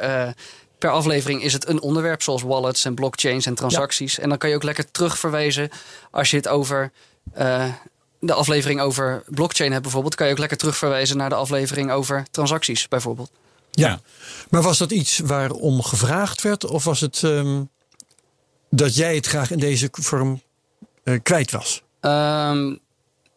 [0.78, 4.20] per aflevering is het een onderwerp, zoals wallets en blockchains en transacties.
[4.20, 5.70] En dan kan je ook lekker terugverwijzen
[6.12, 6.92] als je het over
[8.20, 12.26] de aflevering over blockchain hebt bijvoorbeeld, kan je ook lekker terugverwijzen naar de aflevering over
[12.32, 13.32] transacties bijvoorbeeld.
[13.72, 14.00] Ja.
[14.50, 16.66] Maar was dat iets waarom gevraagd werd?
[16.66, 17.64] Of was het ehm,
[18.70, 20.42] dat jij het graag in deze vorm
[21.04, 21.84] eh, kwijt was?
[22.00, 22.74] Ehm,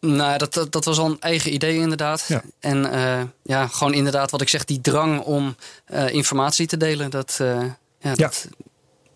[0.01, 2.25] nou, dat, dat, dat was al een eigen idee inderdaad.
[2.27, 2.43] Ja.
[2.59, 5.55] En eh, ja, gewoon inderdaad wat ik zeg, die drang om
[5.85, 7.63] eh, informatie te delen, dat, eh,
[7.99, 8.47] ja, dat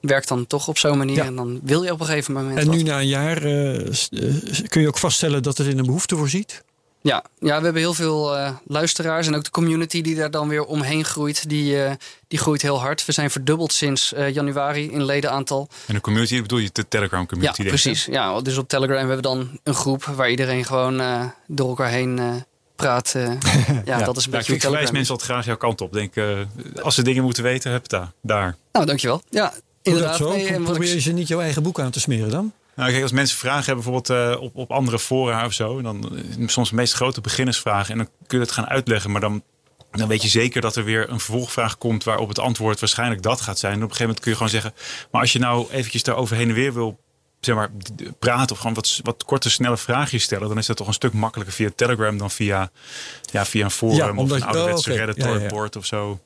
[0.08, 1.16] werkt dan toch op zo'n manier.
[1.16, 1.26] Ja.
[1.26, 2.76] En dan wil je op een gegeven moment En wat.
[2.76, 3.92] nu na een jaar eh, eh,
[4.68, 6.64] kun je ook vaststellen dat het in een behoefte voorziet?
[7.02, 10.48] Ja, ja, we hebben heel veel eh, luisteraars en ook de community die daar dan
[10.48, 11.92] weer omheen groeit, die, eh,
[12.28, 13.06] die groeit heel hard.
[13.06, 15.68] We zijn verdubbeld sinds eh, januari in ledenaantal.
[15.88, 17.62] En de community, bedoel je de Telegram Ja, community?
[17.62, 17.68] hè?
[17.68, 18.06] precies.
[18.06, 21.90] Ja, dus op Telegram hebben we dan een groep waar iedereen gewoon eh, door elkaar
[21.90, 22.34] heen eh,
[22.76, 23.16] praat.
[23.86, 25.94] ja, dat is een Ja, beetje ik verwijs mensen altijd graag jouw kant op.
[25.94, 26.40] Denk, eh,
[26.82, 28.12] als ze dingen moeten weten, heb het daar.
[28.22, 28.56] daar.
[28.72, 29.22] Nou, dankjewel.
[29.30, 29.54] Ja,
[29.86, 30.18] inderdaad.
[30.18, 30.36] dat zo?
[30.36, 32.54] Nee, Probeer ik- je ze niet jouw eigen boek aan te smeren dan?
[32.76, 36.18] Nou, kijk, als mensen vragen hebben, bijvoorbeeld eh, op, op andere fora of zo, dan
[36.40, 37.92] eh, soms de meest grote beginnersvragen.
[37.92, 39.44] En dan kun je het gaan uitleggen, maar dan,
[39.92, 43.42] dan weet je zeker dat er weer een vervolgvraag komt waarop het antwoord waarschijnlijk dat
[43.42, 43.74] gaat zijn.
[43.74, 44.74] En op een gegeven moment kun je gewoon zeggen,
[45.12, 47.00] maar als je nou eventjes daarover heen en weer wil
[47.40, 47.70] zeg maar,
[48.20, 51.14] praten of gewoon wat, wat korte, snelle vraagjes stellen, dan is dat toch een stuk
[51.14, 52.72] makkelijker via Telegram dan via,
[53.32, 55.00] ja, via een forum Ja, of een oh, ouderwetse oké.
[55.04, 55.48] Reddit Ja, ja, ja.
[55.48, 56.20] board of zo.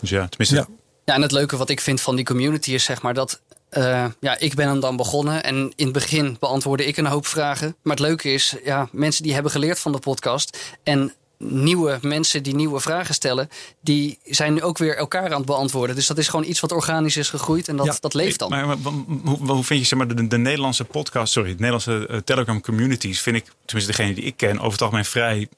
[0.00, 0.66] Dus ja, tenminste,
[1.04, 1.14] Ja.
[1.14, 3.40] En het leuke wat ik vind van die community is zeg maar dat.
[3.70, 7.26] eh, ja, ik ben hem dan begonnen en in het begin beantwoordde ik een hoop
[7.26, 7.76] vragen.
[7.82, 12.42] Maar het leuke is, ja, mensen die hebben geleerd van de podcast en nieuwe mensen
[12.42, 13.48] die nieuwe vragen stellen,
[13.80, 15.96] die zijn nu ook weer elkaar aan het beantwoorden.
[15.96, 18.50] Dus dat is gewoon iets wat organisch is gegroeid en dat, Ja, dat leeft dan.
[18.50, 18.92] Maar, maar, maar
[19.24, 22.60] hoe, hoe vind je zeg maar, de, de Nederlandse podcast, sorry, de Nederlandse eh, Telegram
[22.60, 25.48] communities, vind ik, tenminste degene die ik ken, over het algemeen vrij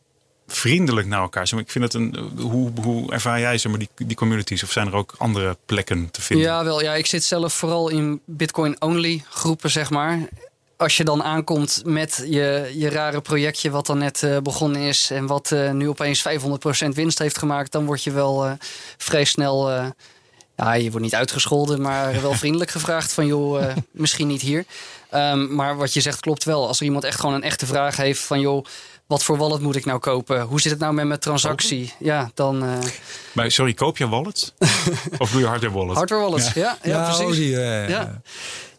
[0.53, 1.43] vriendelijk naar elkaar.
[1.43, 4.63] Ik vind het een, hoe, hoe ervaar jij zeg maar, die, die communities?
[4.63, 6.47] Of zijn er ook andere plekken te vinden?
[6.47, 6.83] Ja, wel.
[6.83, 10.19] Ja, ik zit zelf vooral in Bitcoin-only groepen, zeg maar.
[10.77, 15.11] Als je dan aankomt met je, je rare projectje wat dan net eh, begonnen is...
[15.11, 16.25] en wat eh, nu opeens
[16.87, 17.73] 500% winst heeft gemaakt...
[17.73, 18.53] dan word je wel eh,
[18.97, 19.71] vrij snel...
[20.57, 23.27] ja, je wordt niet uitgescholden, maar wel vriendelijk gevraagd van...
[23.27, 24.65] joh, misschien niet hier.
[25.11, 26.67] Ehm, maar wat je zegt klopt wel.
[26.67, 28.41] Als er iemand echt gewoon een echte vraag heeft van...
[28.41, 28.65] joh,
[29.07, 30.41] wat voor wallet moet ik nou kopen?
[30.43, 31.93] Hoe zit het nou met mijn transactie?
[31.99, 32.63] Ja, dan...
[32.65, 32.79] eh
[33.33, 34.53] Maar, sorry, koop je wallets?
[35.19, 35.97] of doe je hardware wallet?
[35.97, 37.37] hardware wallets, ja, ja, oh, precies.
[37.37, 38.21] die, eh, Ja.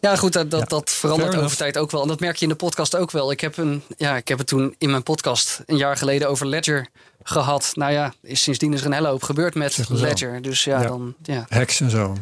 [0.00, 0.66] Ja, goed, dat, dat, Ja.
[0.66, 2.02] dat verandert over tijd ook wel.
[2.02, 3.30] En dat merk je in de podcast ook wel.
[3.30, 6.46] Ik heb, een, ja, ik heb het toen in mijn podcast een jaar geleden over
[6.46, 6.88] Ledger
[7.22, 7.72] gehad.
[7.74, 10.04] Nou ja, is, sindsdien is er een hele hoop gebeurd met Zeg maar zo.
[10.04, 10.42] Ledger.
[10.42, 10.86] Dus ja, Ja.
[10.88, 12.16] dan, ja, Hacks en zo.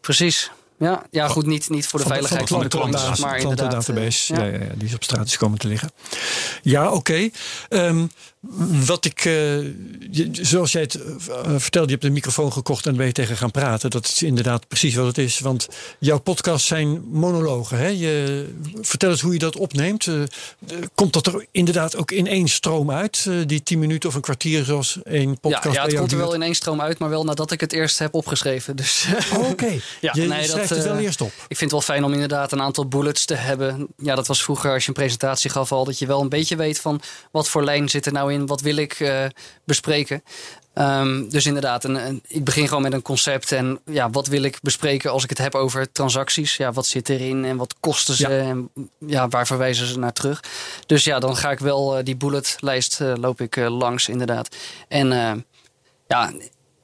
[0.00, 0.50] precies.
[0.78, 3.40] Ja, ja goed, niet, niet voor de Van veiligheid van de, klant, maar inderdaad.
[3.40, 4.44] klantendatabase, eh, ja.
[4.44, 5.90] Ja, ja, die is op straat is komen te liggen.
[6.62, 7.28] Ja, oké.
[7.68, 8.06] Ehm,
[8.86, 9.58] wat ik, eh,
[10.32, 13.50] zoals jij het eh, vertelde, je hebt een microfoon gekocht en ben je tegen gaan
[13.50, 13.90] praten.
[13.90, 15.38] Dat is inderdaad precies wat het is.
[15.40, 15.68] Want
[15.98, 17.78] jouw podcasts zijn monologen.
[17.78, 17.86] Hè?
[17.86, 18.46] Je,
[18.80, 20.06] vertel eens hoe je dat opneemt.
[20.06, 20.28] Eh, eh,
[20.94, 23.26] komt dat er inderdaad ook in één stroom uit?
[23.28, 26.18] eh, die tien minuten of een kwartier zoals één podcast ja, ja, het komt er
[26.18, 28.76] wel in één stroom uit, maar wel nadat ik het eerst heb opgeschreven.
[28.76, 29.66] Dus Oh, Oké,
[30.00, 31.32] Ja, je nee, dat, schrijft het wel eh, eerst op.
[31.48, 33.86] Ik vind het wel fijn om inderdaad een aantal bullets te hebben.
[33.96, 35.84] Ja, dat was vroeger als je een presentatie gaf al.
[35.84, 38.46] Dat je wel een beetje weet van wat voor lijn zit er nou in.
[38.46, 39.24] Wat wil ik eh,
[39.64, 40.22] bespreken.
[40.74, 43.52] Ehm, dus inderdaad, een, een- ik begin gewoon met een concept.
[43.52, 46.56] En ja, wat wil ik bespreken als ik het heb over transacties?
[46.56, 48.28] Ja, wat zit erin en wat kosten ze?
[48.28, 48.38] Ja.
[48.38, 48.70] En
[49.06, 50.42] ja, waar verwijzen ze naar terug?
[50.86, 54.56] Dus ja, dan ga ik wel eh, die bulletlijst eh, loop ik langs inderdaad.
[54.88, 55.08] En
[56.08, 56.32] ja,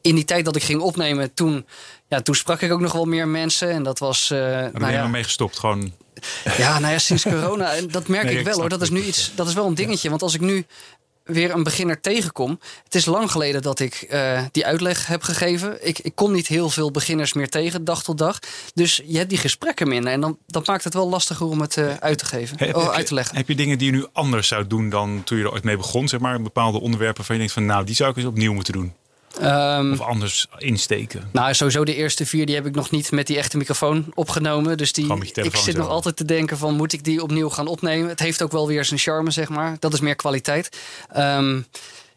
[0.03, 1.66] in die tijd dat ik ging opnemen, toen,
[2.09, 3.70] ja, toen sprak ik ook nog wel meer mensen.
[3.70, 4.30] En dat was.
[4.30, 5.59] eh, Daar ben nou je ja, maar mee gestopt.
[5.59, 5.92] Gewoon,
[6.57, 7.74] ja, nou ja, sinds corona.
[7.74, 8.68] En dat merk Nee, ik wel hoor.
[8.68, 9.32] Dat is nu iets.
[9.34, 10.09] Dat is wel een dingetje.
[10.11, 10.66] Want als ik nu
[11.25, 12.59] weer een beginner tegenkom.
[12.85, 15.87] Het is lang geleden dat ik eh, die uitleg heb gegeven.
[15.87, 18.39] Ik, ik kom niet heel veel beginners meer tegen, dag tot dag.
[18.75, 20.12] Dus je hebt die gesprekken minder.
[20.12, 22.59] En dan, dat maakt het wel lastiger om het eh, uit te geven.
[22.59, 23.37] Heb, oh, heb uit je- te leggen.
[23.37, 25.77] Heb je dingen die je nu anders zou doen dan toen je er ooit mee
[25.77, 26.09] begon?
[26.09, 28.72] Zeg maar bepaalde onderwerpen waarvan je denkt van nou, die zou ik eens opnieuw moeten
[28.72, 28.93] doen.
[29.41, 31.28] Ehm, Of anders insteken.
[31.32, 34.76] Nou, sowieso de eerste vier die heb ik nog niet met die echte microfoon opgenomen.
[34.76, 35.80] Dus die, ik zit zo.
[35.80, 38.09] nog altijd te denken van moet ik die opnieuw gaan opnemen.
[38.09, 39.76] Het heeft ook wel weer zijn charme, zeg maar.
[39.78, 40.76] Dat is meer kwaliteit.
[41.12, 41.61] Ehm,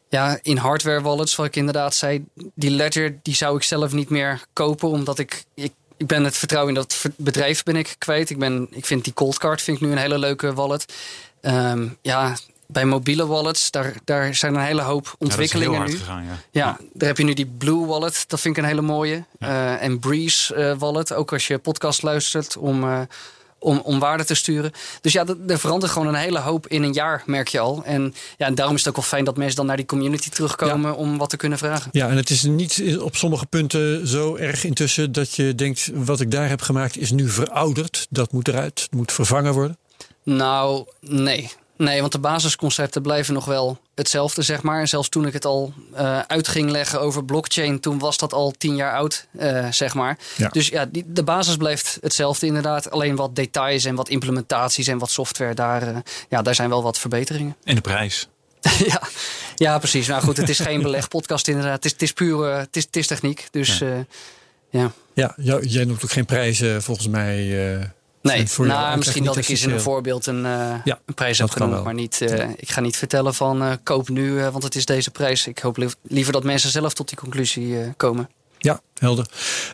[0.10, 4.10] ja, in hardware wallets, wat ik inderdaad zei, die Ledger die zou ik zelf niet
[4.10, 8.30] meer kopen, omdat ik, ik ik ben het vertrouwen in dat bedrijf ben ik kwijt.
[8.30, 10.94] Ik, ben, ik vind die Cold Card vind ik nu een hele leuke wallet.
[11.42, 12.36] Ehm, ja,
[12.68, 15.92] bij mobiele wallets, daar, daar zijn een hele hoop Ja, dat is heel ontwikkelingen hard
[15.92, 15.98] nu.
[15.98, 16.38] gegaan, ja.
[16.52, 18.24] Ja, daar heb je nu die Blue Wallet.
[18.28, 19.24] Dat vind ik een hele mooie.
[19.40, 21.14] Eh, en Breeze eh, Wallet.
[21.14, 23.00] Ook als je podcast luistert om, eh,
[23.60, 24.72] om, om waarde te sturen.
[25.02, 27.82] Dus ja, dat- er verandert gewoon een hele hoop in een jaar, merk je al.
[27.86, 30.30] En, ja, en daarom is het ook wel fijn dat mensen dan naar die community
[30.30, 31.90] terugkomen om wat te kunnen vragen.
[31.92, 36.20] Ja, en het is niet op sommige punten zo erg intussen dat je denkt: wat
[36.20, 38.08] ik daar heb gemaakt is nu verouderd.
[38.10, 39.78] Dat moet eruit, het moet vervangen worden.
[40.24, 41.52] Nou, nee.
[41.78, 44.80] Nee, want de basisconcepten blijven nog wel hetzelfde, zeg maar.
[44.80, 48.34] En zelfs toen ik het al eh, uit ging leggen over blockchain, toen was dat
[48.34, 50.18] al tien jaar oud, eh, zeg maar.
[50.36, 50.48] Ja.
[50.48, 52.92] Dus ja, die, de basis blijft hetzelfde inderdaad.
[52.92, 55.98] Alleen wat details en wat implementaties en wat software, daar, eh,
[56.30, 57.56] ja, daar zijn wel wat verbeteringen.
[57.64, 58.28] En de prijs.
[58.86, 59.02] ja.
[59.56, 60.08] ja, precies.
[60.08, 61.76] Nou goed, het is geen belegpodcast inderdaad.
[61.76, 63.48] Het is, het is puur, het, is, het is techniek.
[63.52, 63.90] Dus eh,
[64.70, 64.92] ja.
[65.14, 67.56] Ja, jij noemt ook geen prijzen volgens mij.
[68.22, 71.38] Nee, voor nou, misschien dat ik eens in een voorbeeld een, eh, Ja, een prijs
[71.38, 71.84] heb genoemd.
[71.84, 74.86] Maar niet, eh, ik ga niet vertellen van eh, koop nu, eh, want het is
[74.86, 75.48] deze prijs.
[75.48, 78.30] Ik hoop li- liever dat mensen zelf tot die conclusie eh, komen.
[78.58, 79.26] Ja, helder.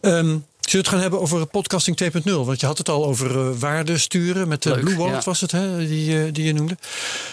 [0.01, 2.45] Ehm, zullen we het gaan hebben over podcasting 2.0?
[2.45, 5.21] Want je had het al over eh, waarde sturen met de Leuk, Blue Wallet ja.
[5.23, 6.77] was het, hè, die, die je noemde.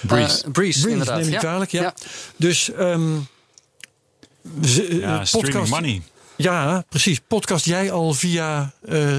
[0.02, 0.44] Breeze.
[0.44, 1.16] Eh, Breeze, inderdaad.
[1.18, 1.38] neem ik ja.
[1.38, 1.82] kwalijk, ja.
[1.82, 1.94] Ja.
[2.36, 3.16] Dus ehm,
[4.62, 6.02] eh, ja, streaming money.
[6.42, 7.20] Ja, precies.
[7.28, 9.18] Podcast jij al via eh,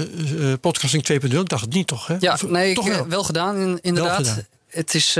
[0.52, 1.40] eh, podcasting 2.0?
[1.40, 2.06] Ik dacht het niet, toch?
[2.06, 2.16] Hè?
[2.20, 3.08] Ja, Of- nee, ik, toch eh, wel.
[3.08, 4.16] wel gedaan, in- inderdaad.
[4.26, 4.46] gedaan.
[4.68, 5.12] Het is,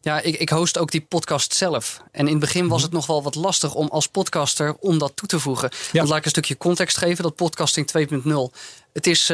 [0.00, 2.00] ja, ik, ik host ook die podcast zelf.
[2.12, 2.70] En in het begin Mhm.
[2.70, 5.68] was het nog wel wat lastig om als podcaster om dat toe te voegen.
[5.72, 5.78] Ja.
[5.92, 7.22] Want laat ik een stukje context geven.
[7.22, 8.52] Dat podcasting 2.0,
[8.92, 9.32] het is,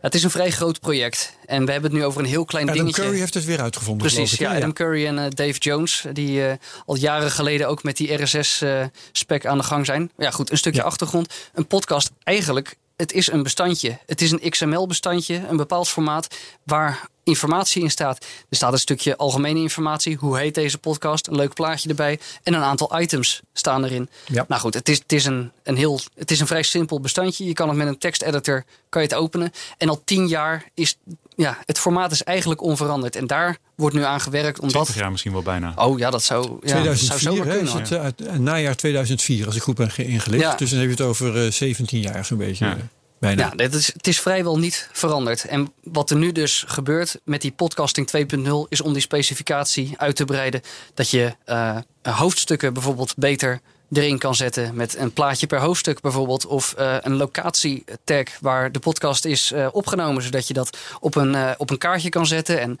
[0.00, 1.36] het is een vrij groot project.
[1.46, 3.02] En we hebben het nu over een heel klein Adam dingetje.
[3.02, 4.06] Curry heeft het weer uitgevonden.
[4.06, 4.54] Precies, ja?
[4.56, 9.46] Adam Curry en eh, Dave Jones, die eh, al jaren geleden ook met die RSS-spec
[9.46, 10.10] aan de gang zijn.
[10.16, 10.86] Ja, goed, een stukje Ja.
[10.86, 11.34] achtergrond.
[11.54, 13.98] Een podcast, eigenlijk, het is een bestandje.
[14.06, 18.24] Het is een XML-bestandje, een bepaald formaat waar informatie in staat.
[18.48, 20.16] Er staat een stukje algemene informatie.
[20.16, 21.26] Hoe heet deze podcast?
[21.26, 22.18] Een leuk plaatje erbij.
[22.42, 24.08] En een aantal items staan erin.
[24.26, 24.44] Ja.
[24.48, 27.44] Nou goed, het is, het, is een, een heel, het is een vrij simpel bestandje.
[27.44, 29.52] Je kan het met een teksteditor kan je het openen.
[29.78, 30.96] En al tien jaar is
[31.36, 33.16] ja, het formaat is eigenlijk onveranderd.
[33.16, 34.58] En daar wordt nu aan gewerkt.
[34.60, 35.72] Omdat, 20 jaar misschien wel bijna.
[35.76, 37.76] Oh ja, dat zou, ja, zou 2004, zomaar kunnen.
[37.76, 40.42] het, eh, uit, eh, najaar 2004, als ik goed ben ge- ingelicht.
[40.42, 40.54] Ja.
[40.54, 42.76] Dus dan heb je het over eh, 17 jaar zo'n beetje.
[43.20, 43.44] Bijna.
[43.44, 45.44] Ja, dit is, het is vrijwel niet veranderd.
[45.44, 50.16] En wat er nu dus gebeurt met die podcasting 2.0 is om die specificatie uit
[50.16, 50.60] te breiden.
[50.94, 53.60] Dat je eh, hoofdstukken bijvoorbeeld beter
[53.92, 56.46] erin kan zetten met een plaatje per hoofdstuk bijvoorbeeld.
[56.46, 60.22] Of eh, een locatietag waar de podcast is eh, opgenomen.
[60.22, 62.60] Zodat je dat op een, op een kaartje kan zetten.
[62.60, 62.78] En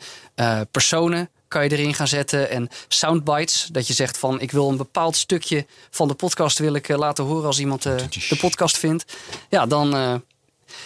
[0.70, 2.50] personen kan je erin gaan zetten.
[2.50, 3.68] En soundbites.
[3.72, 7.24] Dat je zegt van ik wil een bepaald stukje van de podcast wil ik laten
[7.24, 9.04] horen als iemand de podcast vindt.
[9.48, 10.22] Ja, dan...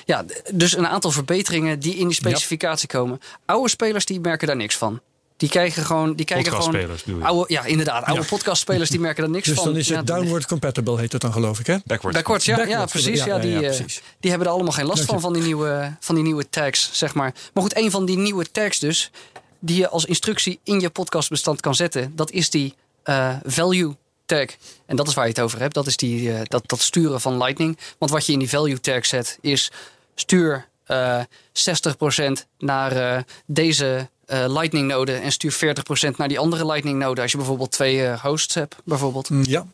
[0.05, 3.20] ja, dus een aantal verbeteringen die in die specificatie komen.
[3.45, 5.01] Oude spelers die merken daar niks van.
[5.37, 6.14] Die kijken gewoon.
[6.14, 8.05] Die kijken gewoon oude, ja, inderdaad.
[8.05, 9.64] Oude podcastspelers die merken daar niks Dus van.
[9.64, 11.76] dan is het Ja, downward compatible, heet het dan geloof ik, hè?
[11.85, 12.18] Backwards.
[12.18, 13.24] Backwards, ja, ja, Backwards, precies.
[13.24, 14.03] ja, die, ja, eh, precies.
[14.20, 17.14] die hebben er allemaal geen last van, van die, nieuwe, van die nieuwe tags, zeg
[17.14, 17.35] maar.
[17.55, 19.11] Maar goed, een van die nieuwe tags dus,
[19.59, 24.46] die je als instructie in je podcastbestand kan zetten, dat is die eh, value tag.
[24.86, 25.74] En dat is waar je het over hebt.
[25.74, 27.78] Dat is die, eh, dat, dat sturen van Lightning.
[27.98, 29.70] Want wat je in die value tag zet, is
[30.14, 31.20] stuur eh
[31.52, 35.76] 60% naar eh, deze eh, Lightning node en stuur
[36.12, 37.22] 40% naar die andere Lightning node.
[37.22, 39.30] Als je bijvoorbeeld twee eh, hosts hebt, bijvoorbeeld.
[39.30, 39.66] Mm, Ja,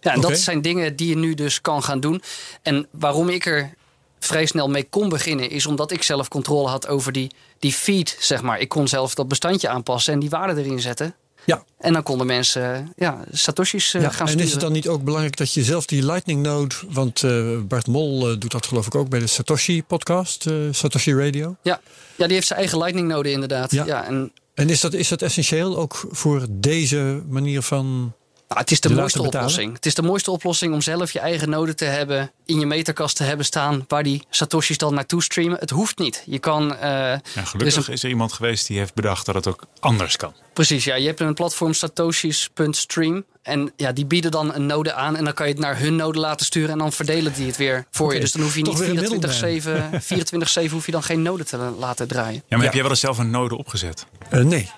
[0.00, 2.22] Ja, en dat zijn dingen die je nu dus kan gaan doen.
[2.62, 3.74] En waarom ik er
[4.18, 8.16] vrij snel mee kon beginnen, is omdat ik zelf controle had over die, die feed,
[8.20, 8.60] zeg maar.
[8.60, 11.14] Ik kon zelf dat bestandje aanpassen en die waarde erin zetten.
[11.44, 11.64] Ja.
[11.78, 14.08] En dan konden mensen ja, Satoshis eh, ja.
[14.08, 14.46] gaan En sturen.
[14.46, 17.86] is het dan niet ook belangrijk dat je zelf die Lightning Node, want eh, Bart
[17.86, 21.56] Mol eh, doet dat geloof ik ook bij de Satoshi podcast, Satoshi Radio.
[21.62, 21.80] ja.
[22.16, 23.70] ja, die heeft zijn eigen Lightning node inderdaad.
[23.70, 23.84] Ja.
[23.84, 24.04] Ja.
[24.06, 28.14] en En is dat, is dat essentieel ook voor deze manier van
[28.50, 29.72] Nou, het is de, mooiste oplossing.
[29.74, 33.16] Het is de mooiste oplossing om zelf je eigen node te hebben, in je meterkast
[33.16, 35.58] te hebben staan, waar die Satoshis dan naartoe streamen.
[35.58, 36.22] Het hoeft niet.
[36.26, 36.74] Je kan.
[36.76, 39.46] eh, Ja, er is gelukkig een- is er iemand geweest die heeft bedacht dat het
[39.46, 40.32] ook anders kan.
[40.52, 40.94] precies, ja.
[40.94, 43.24] Je hebt een platform satoshis.stream.
[43.42, 45.16] En ja, die bieden dan een node aan.
[45.16, 46.70] En dan kan je het naar hun node laten sturen.
[46.70, 48.20] En dan verdelen die het weer voor je.
[48.20, 51.56] Dus dan hoef je niet weer een 24-7 24/7 hoef je dan geen node te
[51.78, 52.34] laten draaien.
[52.34, 52.64] Ja, maar Ja.
[52.64, 54.06] heb jij wel eens zelf een node opgezet?
[54.30, 54.70] Eh, nee.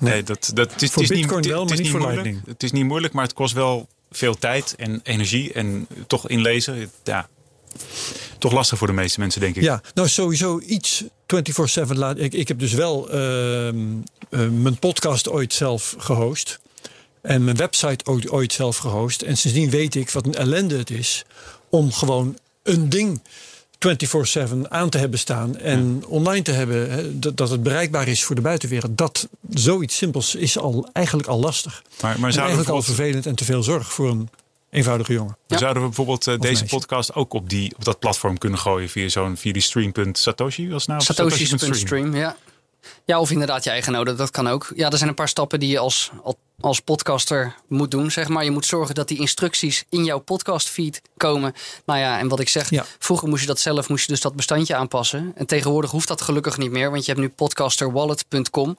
[0.00, 1.90] Nee, dat, dat, het is, Voor het is Bitcoin niet, wel, het is maar niet
[1.90, 2.24] voor moeilijk.
[2.24, 2.54] Lightning.
[2.54, 5.52] Het is niet moeilijk, maar het kost wel veel tijd en energie.
[5.52, 6.90] En toch inlezen.
[7.04, 7.28] Ja,
[8.38, 9.62] toch lastig voor de meeste mensen, denk ik.
[9.62, 11.06] Ja, nou sowieso iets 24-7
[11.88, 12.18] laat.
[12.18, 13.78] Ik, ik heb dus wel ehm,
[14.30, 16.60] eh, mijn podcast ooit zelf gehost.
[17.22, 19.22] En mijn website ooit, ooit zelf gehost.
[19.22, 21.24] En sindsdien weet ik wat een ellende het is
[21.68, 23.20] om gewoon een ding
[23.80, 26.90] 24-7 aan te hebben staan en online te hebben.
[26.90, 28.98] Hè, dat, dat het bereikbaar is voor de buitenwereld.
[28.98, 31.82] Dat zoiets simpels is al, eigenlijk al lastig.
[32.00, 34.28] Maar, maar eigenlijk al vervelend en te veel zorg voor een
[34.70, 35.36] eenvoudige jongen.
[35.46, 35.58] Ja.
[35.58, 36.76] zouden we bijvoorbeeld eh, deze meisje.
[36.76, 40.70] podcast ook op, die, op dat platform kunnen gooien via, zo'n, via die stream.satoshi?
[40.70, 41.00] Was nou?
[41.00, 42.14] Satoshi.stream?
[42.14, 42.36] ja.
[43.04, 44.72] Ja, of inderdaad je eigen node, dat kan ook.
[44.74, 46.34] Ja, er zijn een paar stappen die je als, als
[46.84, 48.44] podcaster moet doen, zeg maar.
[48.44, 51.52] Je moet zorgen dat die instructies in jouw podcastfeed komen.
[51.84, 52.84] Nou ja, en wat ik zeg, Ja.
[52.98, 55.32] vroeger moest je dat zelf, moest je dus dat bestandje aanpassen.
[55.36, 58.76] En tegenwoordig hoeft dat gelukkig niet meer, want je hebt nu podcasterwallet.com.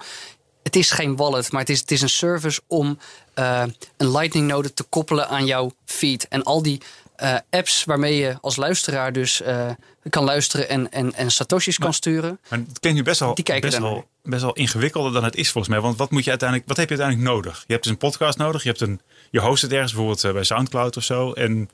[0.64, 2.98] Het is geen wallet, maar het is, het is een service om
[3.34, 3.64] eh,
[3.98, 6.28] een Lightning node te koppelen aan jouw feed.
[6.28, 6.82] En al die
[7.16, 9.70] eh, apps waarmee je als luisteraar dus eh,
[10.10, 12.40] kan luisteren en, en, en satoshis kan sturen.
[12.50, 15.36] Maar het klinkt nu best wel, Die kijken best, wel, best wel ingewikkelder dan het
[15.36, 15.84] is volgens mij.
[15.84, 17.64] Want wat, moet je uiteindelijk, wat heb je uiteindelijk nodig?
[17.68, 18.64] Je hebt dus een podcast nodig.
[18.64, 19.02] Je, hebt een,
[19.32, 21.32] je host het ergens, bijvoorbeeld eh, bij Soundcloud of zo.
[21.32, 21.70] En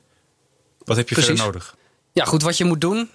[0.84, 1.30] wat heb je Precies.
[1.34, 1.76] verder nodig?
[2.12, 3.10] Ja, goed, wat je moet doen.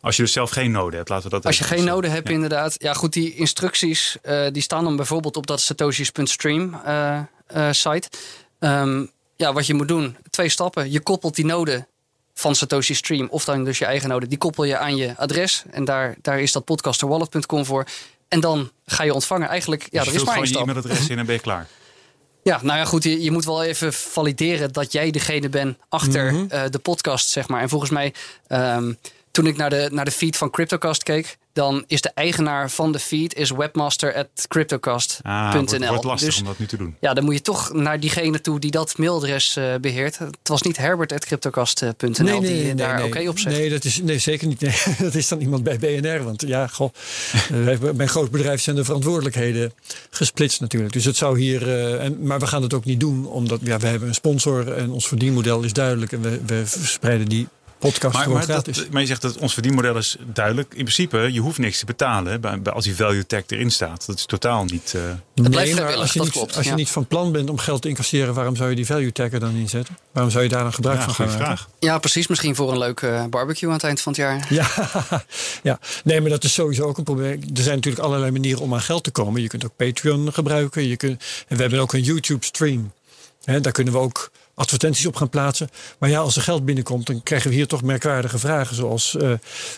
[0.00, 1.94] Als je dus zelf geen node hebt, laten we dat Als je geen zeggen.
[1.94, 2.34] node hebt, Ja.
[2.34, 2.74] inderdaad.
[2.78, 8.08] Ja, goed, die instructies eh, die staan dan bijvoorbeeld op dat satoshis.stream eh, eh, site.
[8.58, 9.04] Ehm,
[9.36, 10.90] ja, wat je moet doen, twee stappen.
[10.90, 11.86] Je koppelt die node
[12.34, 15.62] van Satoshi Stream, of dan dus je eigen node, die koppel je aan je adres.
[15.70, 17.86] En daar, daar is dat podcasterwallet.com voor.
[18.32, 19.48] En dan ga je ontvangen.
[19.48, 20.62] Eigenlijk, ja, Dus er is maar één gewoon je stap.
[20.62, 21.66] e-mailadres in en ben je klaar.
[22.44, 23.02] Ja, nou ja, goed.
[23.04, 26.44] Je, je moet wel even valideren dat jij degene bent achter Mhm.
[26.48, 27.60] eh, de podcast, zeg maar.
[27.62, 28.14] En volgens mij,
[28.46, 28.92] ehm,
[29.32, 32.92] toen ik naar de, naar de feed van CryptoCast keek, dan is de eigenaar van
[32.92, 35.32] de feed is webmaster at cryptocast.nl.
[35.32, 36.96] Ah, wordt, wordt lastig dus om dat nu te doen.
[37.00, 40.18] ja, dan moet je toch naar diegene toe die dat mailadres eh, beheert.
[40.18, 43.56] Het was niet herbert at cryptocast.nl die daar oké op zegt.
[43.56, 44.60] Nee, dat is nee, zeker niet.
[44.72, 46.24] Nee, dat is dan iemand bij BNR.
[46.24, 46.92] Want ja, goh,
[47.32, 49.72] eh, bij een groot bedrijf zijn de verantwoordelijkheden
[50.10, 50.92] gesplitst natuurlijk.
[50.92, 51.68] Dus het zou hier.
[51.68, 54.72] eh, en, maar we gaan het ook niet doen, omdat ja, we hebben een sponsor
[54.72, 56.12] en ons verdienmodel is duidelijk.
[56.12, 57.48] En we, we verspreiden die
[57.82, 58.76] podcast Maar, maar, gratis.
[58.76, 60.68] dat, maar je zegt dat ons verdienmodel is duidelijk.
[60.74, 63.70] In principe, je hoeft niks te betalen hè, bij, bij- als die value tag erin
[63.70, 64.06] staat.
[64.06, 64.92] Dat is totaal niet...
[64.96, 66.76] eh, blijft nee, maar vrijwillig, als je, dat niet, klopt, als je ja.
[66.76, 69.40] niet van plan bent om geld te incasseren, waarom zou je die value tag er
[69.40, 69.98] dan inzetten?
[70.12, 71.44] Waarom zou je daar dan gebruik ja, van gaan maken?
[71.44, 71.68] vraag.
[71.78, 72.26] Ja, precies.
[72.26, 74.46] Misschien voor een leuke eh, barbecue aan het eind van het jaar.
[74.48, 74.66] Ja,
[75.70, 77.40] ja, nee, maar dat is sowieso ook een probleem.
[77.54, 79.42] Er zijn natuurlijk allerlei manieren om aan geld te komen.
[79.42, 80.88] Je kunt ook Patreon gebruiken.
[80.88, 82.92] Je kunt, en we hebben ook een YouTube-stream.
[83.44, 85.68] Hè, daar kunnen we ook advertenties op gaan plaatsen.
[85.98, 88.76] Maar ja, als er geld binnenkomt, dan krijgen we hier toch merkwaardige vragen.
[88.76, 89.32] Zoals, eh,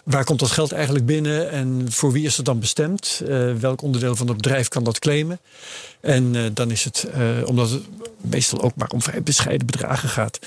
[0.05, 1.51] waar komt dat geld eigenlijk binnen?
[1.51, 3.23] En voor wie is het dan bestemd?
[3.29, 5.41] Eh, welk onderdeel van het bedrijf kan dat claimen?
[6.01, 7.07] En eh, dan is het,
[7.45, 7.83] omdat het
[8.17, 10.39] meestal ook maar om vrij bescheiden bedragen gaat...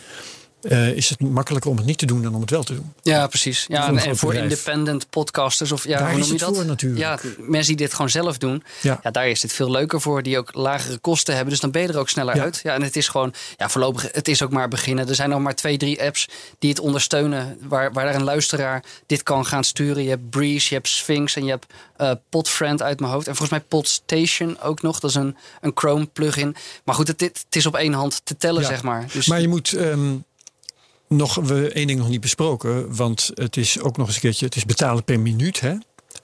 [0.61, 2.93] eh, is het makkelijker om het niet te doen dan om het wel te doen.
[3.01, 3.65] Ja, precies.
[3.67, 4.51] Ja, en, voor bedrijf.
[4.51, 6.55] independent podcasters of ja, Daar hoe is noem je dat?
[6.55, 7.01] voor natuurlijk.
[7.01, 8.63] Ja, mensen die dit gewoon zelf doen.
[8.81, 8.99] Ja.
[9.03, 9.11] Ja.
[9.11, 10.23] daar is het veel leuker voor.
[10.23, 11.51] Die ook lagere kosten hebben.
[11.51, 12.41] Dus dan ben je er ook sneller Ja.
[12.43, 12.59] uit.
[12.63, 15.07] Ja, en het is gewoon, ja, voorlopig, het is ook maar beginnen.
[15.09, 16.27] Er zijn nog maar twee, drie apps
[16.59, 17.57] die het ondersteunen.
[17.61, 20.03] Waar, waar een luisteraar dit kan gaan sturen.
[20.03, 21.65] Je hebt Breeze, je hebt Sphinx en je hebt
[21.97, 23.27] eh, Podfriend uit mijn hoofd.
[23.27, 24.99] En volgens mij Podstation ook nog.
[24.99, 26.55] Dat is een, een Chrome plugin.
[26.83, 28.67] Maar goed, het, het is op één hand te tellen, Ja.
[28.67, 29.05] zeg maar.
[29.13, 30.15] Dus Maar je moet ehm,
[31.07, 34.45] nog we één ding nog niet besproken, want het is ook nog eens een keertje,
[34.45, 35.73] het is betalen per minuut, hè?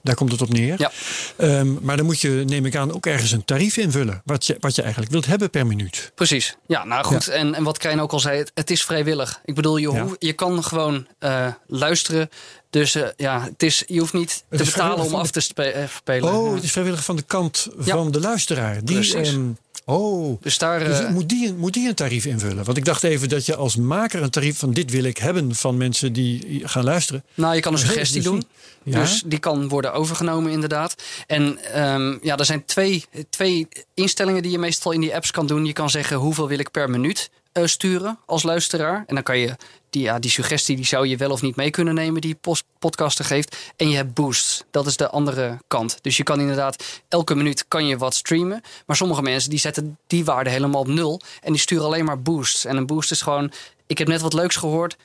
[0.02, 0.74] Daar komt het op neer.
[0.78, 0.90] Ja.
[1.36, 4.22] Ehm, maar dan moet je, neem ik aan, ook ergens een tarief invullen.
[4.24, 6.12] Wat je, wat je eigenlijk wilt hebben per minuut.
[6.14, 6.56] Precies.
[6.66, 7.28] Ja, nou goed.
[7.28, 9.40] En, en wat Krijn ook al zei, het, het is vrijwillig.
[9.44, 10.06] Ik bedoel, je, Ja.
[10.18, 12.28] je kan gewoon eh, luisteren.
[12.70, 15.62] Dus eh, ja, het is, je hoeft niet Het te betalen om af te spe-
[15.62, 16.32] eh, spelen.
[16.34, 18.84] Oh, het is vrijwillig van de kant van de luisteraar.
[18.84, 19.28] Die, Precies.
[19.28, 19.48] ehm,
[19.84, 20.84] oh, Dus daar...
[20.84, 22.64] dus eh, moet, die, moet die een tarief invullen?
[22.64, 25.54] Want ik dacht even dat je als maker een tarief van dit wil ik hebben
[25.54, 27.24] van mensen die gaan luisteren.
[27.34, 28.44] nou, je kan een Heel suggestie dus doen.
[28.82, 29.00] Ja?
[29.00, 30.94] Dus die kan worden overgenomen inderdaad.
[31.26, 35.46] En ehm, ja, er zijn twee, twee instellingen die je meestal in die apps kan
[35.46, 35.64] doen.
[35.66, 39.04] Je kan zeggen hoeveel wil ik per minuut eh, sturen als luisteraar.
[39.06, 39.56] En dan kan je
[39.90, 42.38] die, ja, die suggestie die zou je wel of niet mee kunnen nemen, die
[42.78, 43.56] podcaster geeft.
[43.76, 44.64] En je hebt boosts.
[44.70, 45.98] Dat is de andere kant.
[46.02, 48.62] Dus je kan inderdaad, elke minuut kan je wat streamen.
[48.86, 51.20] Maar sommige mensen die zetten die waarde helemaal op nul.
[51.42, 52.64] En die sturen alleen maar boosts.
[52.64, 53.52] En een boost is gewoon,
[53.86, 54.96] ik heb net wat leuks gehoord.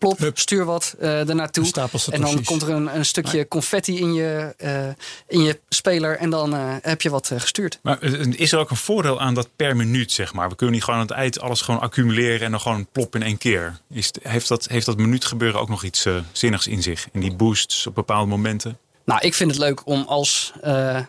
[0.00, 0.38] Plop, Hup.
[0.38, 1.88] stuur wat eh ernaartoe.
[2.10, 4.88] En dan komt er een, een stukje confetti in je, eh,
[5.28, 6.16] in je speler.
[6.16, 7.78] En dan eh, heb je wat gestuurd.
[7.82, 8.02] Maar
[8.36, 10.48] is er ook een voordeel aan dat per minuut, zeg maar?
[10.48, 13.22] We kunnen niet gewoon aan het eind alles gewoon accumuleren en dan gewoon plop in
[13.22, 13.78] één keer.
[13.90, 17.08] Is, heeft, dat, heeft dat minuutgebeuren ook nog iets zinnigs in zich?
[17.12, 18.78] En die boosts op bepaalde momenten?
[19.04, 20.52] Nou, ik vind het leuk om als,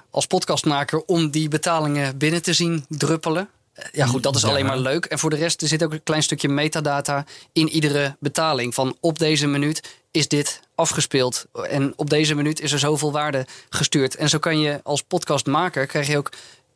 [0.10, 3.50] als podcastmaker om die betalingen binnen te zien druppelen.
[3.92, 5.06] Ja, goed, dat is alleen maar leuk.
[5.06, 8.74] En voor de rest, er zit ook een klein stukje metadata in iedere betaling.
[8.74, 11.46] Van op deze minuut is dit afgespeeld.
[11.70, 14.16] En op deze minuut is er zoveel waarde gestuurd.
[14.16, 16.30] En zo kan je als podcastmaker, krijg je ook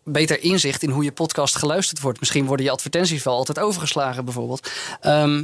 [0.04, 2.20] beter inzicht in hoe je podcast geluisterd wordt.
[2.20, 4.70] Misschien worden je advertenties wel altijd overgeslagen, bijvoorbeeld.
[5.02, 5.44] Ehm,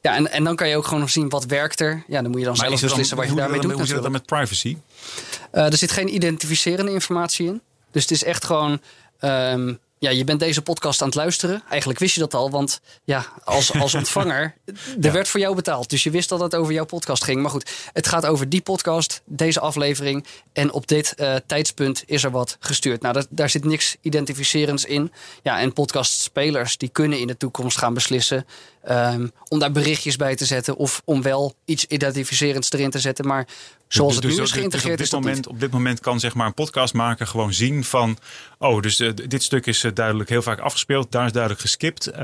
[0.00, 2.04] ja, en, en dan kan je ook gewoon nog zien wat werkt er.
[2.08, 3.88] Ja, dan moet je dan zelf is beslissen wat je hoe- daarmee hoe doet zit
[3.94, 4.30] het dan natuurlijk.
[4.30, 4.76] met privacy?
[5.50, 7.60] Eh, er zit geen identificerende informatie in.
[7.90, 8.80] Dus het is echt gewoon.
[9.18, 11.62] ehm, ja, je bent deze podcast aan het luisteren.
[11.68, 14.54] Eigenlijk wist je dat al, want ja, als, als ontvanger,
[15.00, 15.90] er werd voor jou betaald.
[15.90, 17.42] Dus je wist dat het over jouw podcast ging.
[17.42, 20.26] Maar goed, het gaat over die podcast, deze aflevering.
[20.52, 23.02] En op dit eh, tijdspunt is er wat gestuurd.
[23.02, 25.12] Nou, dat, daar zit niks identificerends in.
[25.42, 28.46] Ja, en podcastspelers die kunnen in de toekomst gaan beslissen
[28.82, 33.26] ehm, om daar berichtjes bij te zetten of om wel iets identificerends erin te zetten.
[33.26, 33.46] Maar
[33.88, 35.54] zoals het Dus- nu dus- is dus geïntegreerd, op is dit dat moment, niet.
[35.54, 38.18] Op dit moment kan zeg maar een podcastmaker gewoon zien van...
[38.58, 41.12] oh, dus eh, dit stuk is eh, duidelijk heel vaak afgespeeld.
[41.12, 42.06] Daar is duidelijk geskipt.
[42.06, 42.22] Ehm,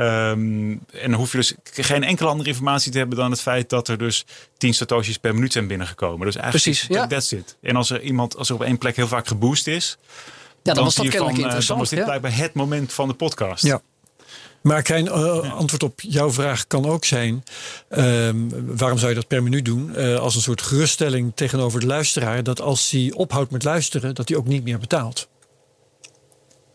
[0.70, 0.78] en
[1.10, 3.16] dan hoef je dus geen enkele andere informatie te hebben...
[3.18, 4.24] dan het feit dat er dus
[4.58, 6.26] 10 satoshis per minuut zijn binnengekomen.
[6.26, 7.06] Dus eigenlijk Precies, is- ja.
[7.06, 7.56] that's it.
[7.62, 9.98] En als er iemand als er op één plek heel vaak geboost is...
[10.62, 12.04] Ja, dan was dat van, kennelijk eh, Dan was dit ja.
[12.04, 13.64] blijkbaar het moment van de podcast.
[13.64, 13.80] Ja.
[14.66, 17.42] Maar Krijn, eh, antwoord op jouw vraag kan ook zijn:
[17.88, 19.94] ehm, waarom zou je dat per minuut doen?
[19.94, 24.28] Eh, als een soort geruststelling tegenover de luisteraar, dat als hij ophoudt met luisteren, dat
[24.28, 25.28] hij ook niet meer betaalt.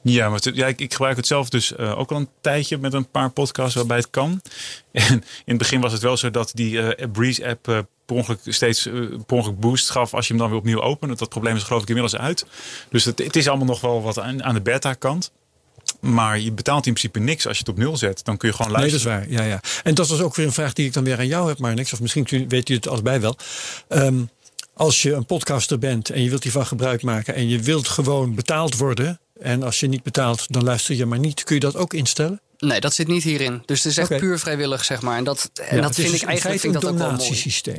[0.03, 2.93] Ja, maar ja, ik, ik gebruik het zelf dus eh, ook al een tijdje met
[2.93, 4.41] een paar podcasts waarbij het kan.
[4.91, 8.39] En in het begin was het wel zo dat die Breeze app eh, per ongeluk
[8.43, 8.83] steeds
[9.25, 11.15] per ongeluk boost gaf als je hem dan weer opnieuw opende.
[11.15, 12.45] Dat probleem is geloof ik inmiddels uit.
[12.89, 15.31] Dus het, het is allemaal nog wel wat aan, aan de beta kant.
[16.01, 18.25] Maar je betaalt in principe niks als je het op nul zet.
[18.25, 19.21] Dan kun je gewoon Nee, dat luisteren.
[19.21, 19.45] is waar.
[19.45, 19.61] Ja, ja.
[19.83, 21.73] En dat was ook weer een vraag die ik dan weer aan jou heb, maar
[21.75, 21.93] niks.
[21.93, 23.35] Of misschien weet u het allebei wel.
[23.87, 24.21] Ehm,
[24.73, 28.35] als je een podcaster bent en je wilt hiervan gebruik maken en je wilt gewoon
[28.35, 29.19] betaald worden.
[29.41, 31.43] En als je niet betaalt, dan luister je maar niet.
[31.43, 32.41] Kun je dat ook instellen?
[32.57, 33.63] Nee, dat zit niet hierin.
[33.65, 35.17] Dus het is echt puur vrijwillig, zeg maar.
[35.17, 37.07] En dat, en Ja, dat vind dus ik eigenlijk vind ik een dat ook wel
[37.07, 37.17] mooi.
[37.19, 37.75] donatiesysteem.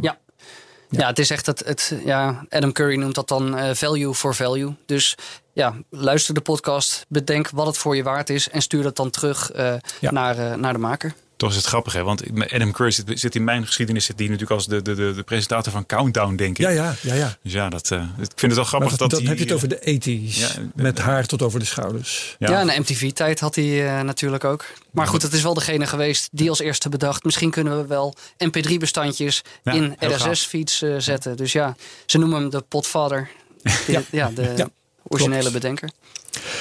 [0.92, 1.00] Ja.
[1.00, 1.06] Ja.
[1.06, 4.74] het is echt het, het ja, Adam Curry noemt dat dan eh, value for value.
[4.86, 5.14] Dus
[5.52, 9.10] ja, luister de podcast, bedenk wat het voor je waard is en stuur dat dan
[9.10, 10.10] terug eh, Ja.
[10.10, 11.14] naar, eh, naar de maker.
[11.42, 12.02] Toch is het grappig, hè?
[12.02, 12.22] Want
[12.52, 15.22] Adam Curry zit, zit in mijn geschiedenis zit die natuurlijk als de, de, de, de
[15.22, 16.64] presentator van Countdown, denk ik.
[16.64, 17.14] Ja, ja, ja.
[17.14, 17.36] ja.
[17.42, 19.44] Dus ja, dat, eh, ik vind het wel grappig Maar dat dan die, heb je
[19.44, 20.38] het over de 80s.
[20.38, 22.36] Ja, met haar tot over de schouders.
[22.38, 24.64] Ja, en de MTV-tijd had hij eh, natuurlijk ook.
[24.90, 27.24] Maar goed, het is wel degene geweest die als eerste bedacht.
[27.24, 28.14] Misschien kunnen we wel
[28.44, 29.96] MP3-bestandjes Ja, in.
[29.98, 31.36] RSS-feeds eh, zetten.
[31.36, 31.76] Dus ja,
[32.06, 33.28] ze noemen hem de potvader.
[34.10, 34.30] Ja.
[34.34, 34.68] de Ja,
[35.02, 35.54] originele klopt.
[35.54, 35.90] bedenker.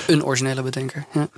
[0.07, 1.05] Een originele bedenker.
[1.13, 1.29] Ja.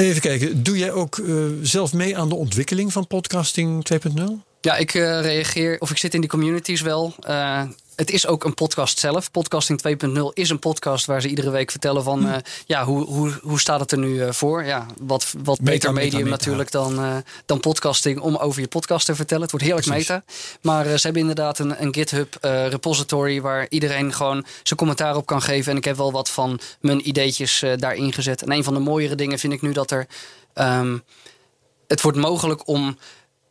[0.00, 4.22] Even kijken, doe jij ook eh, zelf mee aan de ontwikkeling van podcasting 2.0?
[4.60, 7.14] Ja, ik eh, reageer, of ik zit in die communities wel.
[7.20, 7.62] Eh,
[8.00, 9.30] het is ook een podcast zelf.
[9.30, 12.28] Podcasting 2.0 is een podcast waar ze iedere week vertellen van...
[12.28, 12.36] eh,
[12.66, 14.64] ja, hoe, hoe, hoe staat het er nu eh, voor?
[14.64, 16.30] Ja, wat, wat Meta, beter medium meta.
[16.30, 18.20] natuurlijk dan, eh, dan podcasting...
[18.20, 19.42] om over je podcast te vertellen.
[19.42, 20.08] Het wordt heerlijk Precies.
[20.08, 20.24] meta.
[20.62, 22.36] Maar ze hebben inderdaad een, een GitHub
[22.68, 23.40] repository...
[23.40, 25.72] waar iedereen gewoon zijn commentaar op kan geven.
[25.72, 28.42] En ik heb wel wat van mijn ideetjes daarin gezet.
[28.42, 30.06] En een van de mooiere dingen vind ik nu dat er...
[30.52, 30.98] ehm,
[31.86, 32.98] het wordt mogelijk om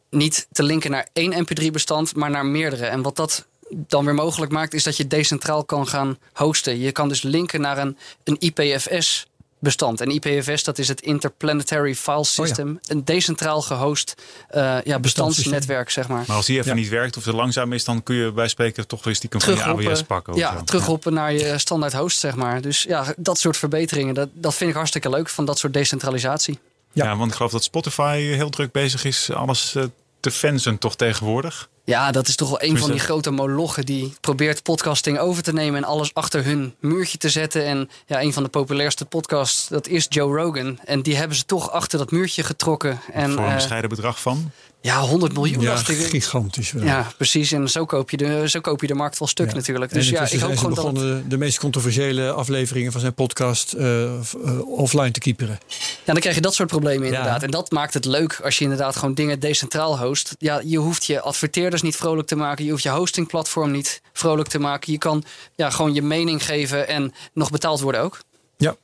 [0.10, 2.86] niet te linken naar één MP3-bestand, maar naar meerdere.
[2.86, 6.80] En wat dat dan weer mogelijk maakt, is dat je decentraal kan gaan hosten.
[6.80, 9.28] Je kan dus linken naar een, een IPFS.
[9.61, 10.01] Bestand.
[10.01, 12.80] En IPFS, dat is het Interplanetary File System.
[12.88, 14.15] Een decentraal gehost
[14.47, 16.24] eh, ja, bestandsnetwerk, zeg maar.
[16.28, 16.78] Maar als die even Ja.
[16.78, 19.55] niet werkt of er langzaam is, dan kun je bij spreken toch weer stiekem van
[19.55, 20.34] je AWS pakken.
[20.34, 20.63] of ja, zo.
[20.63, 22.61] terugroepen naar je standaard host, zeg maar.
[22.61, 26.59] Dus ja, dat soort verbeteringen, dat, dat vind ik hartstikke leuk van dat soort decentralisatie.
[26.93, 27.05] Ja.
[27.05, 27.15] Ja.
[27.17, 29.84] want ik geloof dat Spotify heel druk bezig is alles eh,
[30.20, 31.70] te fansen toch tegenwoordig.
[31.90, 35.54] Ja, dat is toch wel een van die grote molochen die probeert podcasting over te
[35.54, 37.66] nemen en alles achter hun muurtje te zetten.
[37.66, 40.80] En ja, een van de populairste podcasts, dat is Joe Rogan.
[40.86, 43.00] En die hebben ze toch achter dat muurtje getrokken.
[43.14, 44.52] En voor een eh, bescheiden bedrag van.
[44.82, 45.98] Ja, 100 miljoen Ja, dacht ik.
[45.98, 46.84] gigantisch wel.
[46.84, 47.52] Ja, precies.
[47.52, 49.56] En zo koop je de, zo koop je de markt wel stuk Ja.
[49.56, 49.94] natuurlijk.
[49.94, 51.30] Dus ja, intussen ik hoop gewoon dat...
[51.30, 54.20] de meest controversiële afleveringen van zijn podcast eh, eh,
[54.68, 55.60] offline te keeperen.
[56.06, 57.18] Ja, dan krijg je dat soort problemen Ja.
[57.18, 57.44] inderdaad.
[57.44, 60.36] En dat maakt het leuk als je inderdaad gewoon dingen decentraal host.
[60.38, 62.66] Ja, je hoeft je adverteerders niet vrolijk te maken.
[62.66, 64.92] Je hoeft je hostingplatform niet vrolijk te maken.
[64.92, 65.24] Je kan
[65.56, 68.20] ja, gewoon je mening geven en nog betaald worden ook.
[68.58, 68.76] Ja,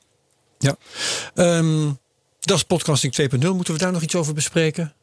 [0.58, 0.76] ja.
[1.34, 1.90] Ehm,
[2.40, 3.54] dat is podcasting 2.0.
[3.54, 4.94] Moeten we daar nog iets over bespreken?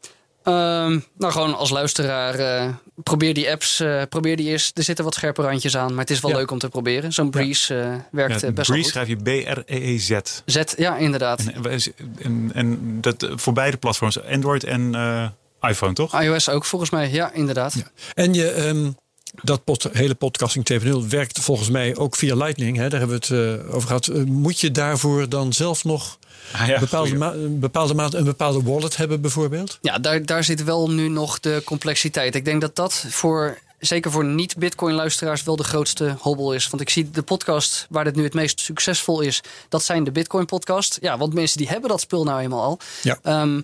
[0.43, 2.69] Ehm, nou, gewoon als luisteraar, eh,
[3.03, 4.71] probeer die apps, eh, probeer die eens.
[4.73, 6.37] Er zitten wat scherpe randjes aan, maar het is wel Ja.
[6.37, 7.13] leuk om te proberen.
[7.13, 10.19] Zo'n Breeze eh, werkt Ja, best wel Breeze schrijf je B-R-E-E-Z.
[10.45, 11.39] Zet, ja, inderdaad.
[11.63, 11.91] En,
[12.21, 14.95] en, en dat voor beide platforms, Android en
[15.61, 16.21] iPhone, toch?
[16.21, 17.75] iOS ook volgens mij, ja, inderdaad.
[18.13, 18.91] En je, ehm,
[19.43, 22.77] dat pod- hele podcasting 2.0 werkt volgens mij ook via Lightning.
[22.77, 22.89] Hè?
[22.89, 24.07] Daar hebben we het over gehad.
[24.07, 26.17] Eh, moet je daarvoor dan zelf nog
[26.51, 29.77] Ah, ja, bepaalde, ma- een bepaalde maat een bepaalde wallet hebben bijvoorbeeld?
[29.81, 32.35] Ja, daar, daar zit wel nu nog de complexiteit.
[32.35, 36.69] Ik denk dat dat voor, zeker voor niet-Bitcoin-luisteraars, wel de grootste hobbel is.
[36.69, 40.11] Want ik zie de podcast waar dit nu het meest succesvol is, dat zijn de
[40.11, 40.97] Bitcoin-podcast.
[41.01, 42.79] Ja, want mensen die hebben dat spul nou eenmaal al.
[43.01, 43.19] Ja.
[43.23, 43.61] Ehm,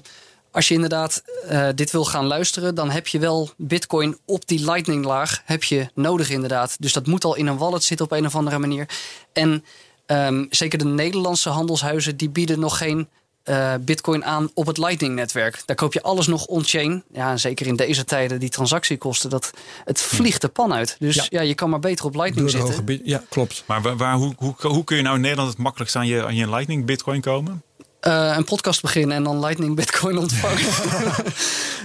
[0.52, 4.66] als je inderdaad eh, dit wil gaan luisteren, dan heb je wel Bitcoin op die
[4.66, 6.76] Lightning-laag heb je nodig inderdaad.
[6.80, 8.90] Dus dat moet al in een wallet zitten op een of andere manier.
[9.34, 9.64] En
[10.10, 13.08] ehm, zeker de Nederlandse handelshuizen die bieden nog geen
[13.44, 15.62] eh, Bitcoin aan op het Lightning-netwerk.
[15.66, 17.04] Daar koop je alles nog on-chain.
[17.14, 19.52] Ja, en zeker in deze tijden die transactiekosten, dat
[19.86, 20.96] het vliegt de pan uit.
[21.00, 21.26] Dus Ja.
[21.30, 23.00] ja, je kan maar beter op Lightning zitten.
[23.04, 23.64] ja, klopt.
[23.66, 26.26] Maar waar, waar- hoe, hoe, hoe kun je nou in Nederland het makkelijkst aan je,
[26.26, 27.64] aan je Lightning Bitcoin komen?
[28.00, 30.58] Eh, een podcast beginnen en dan Lightning Bitcoin ontvangen.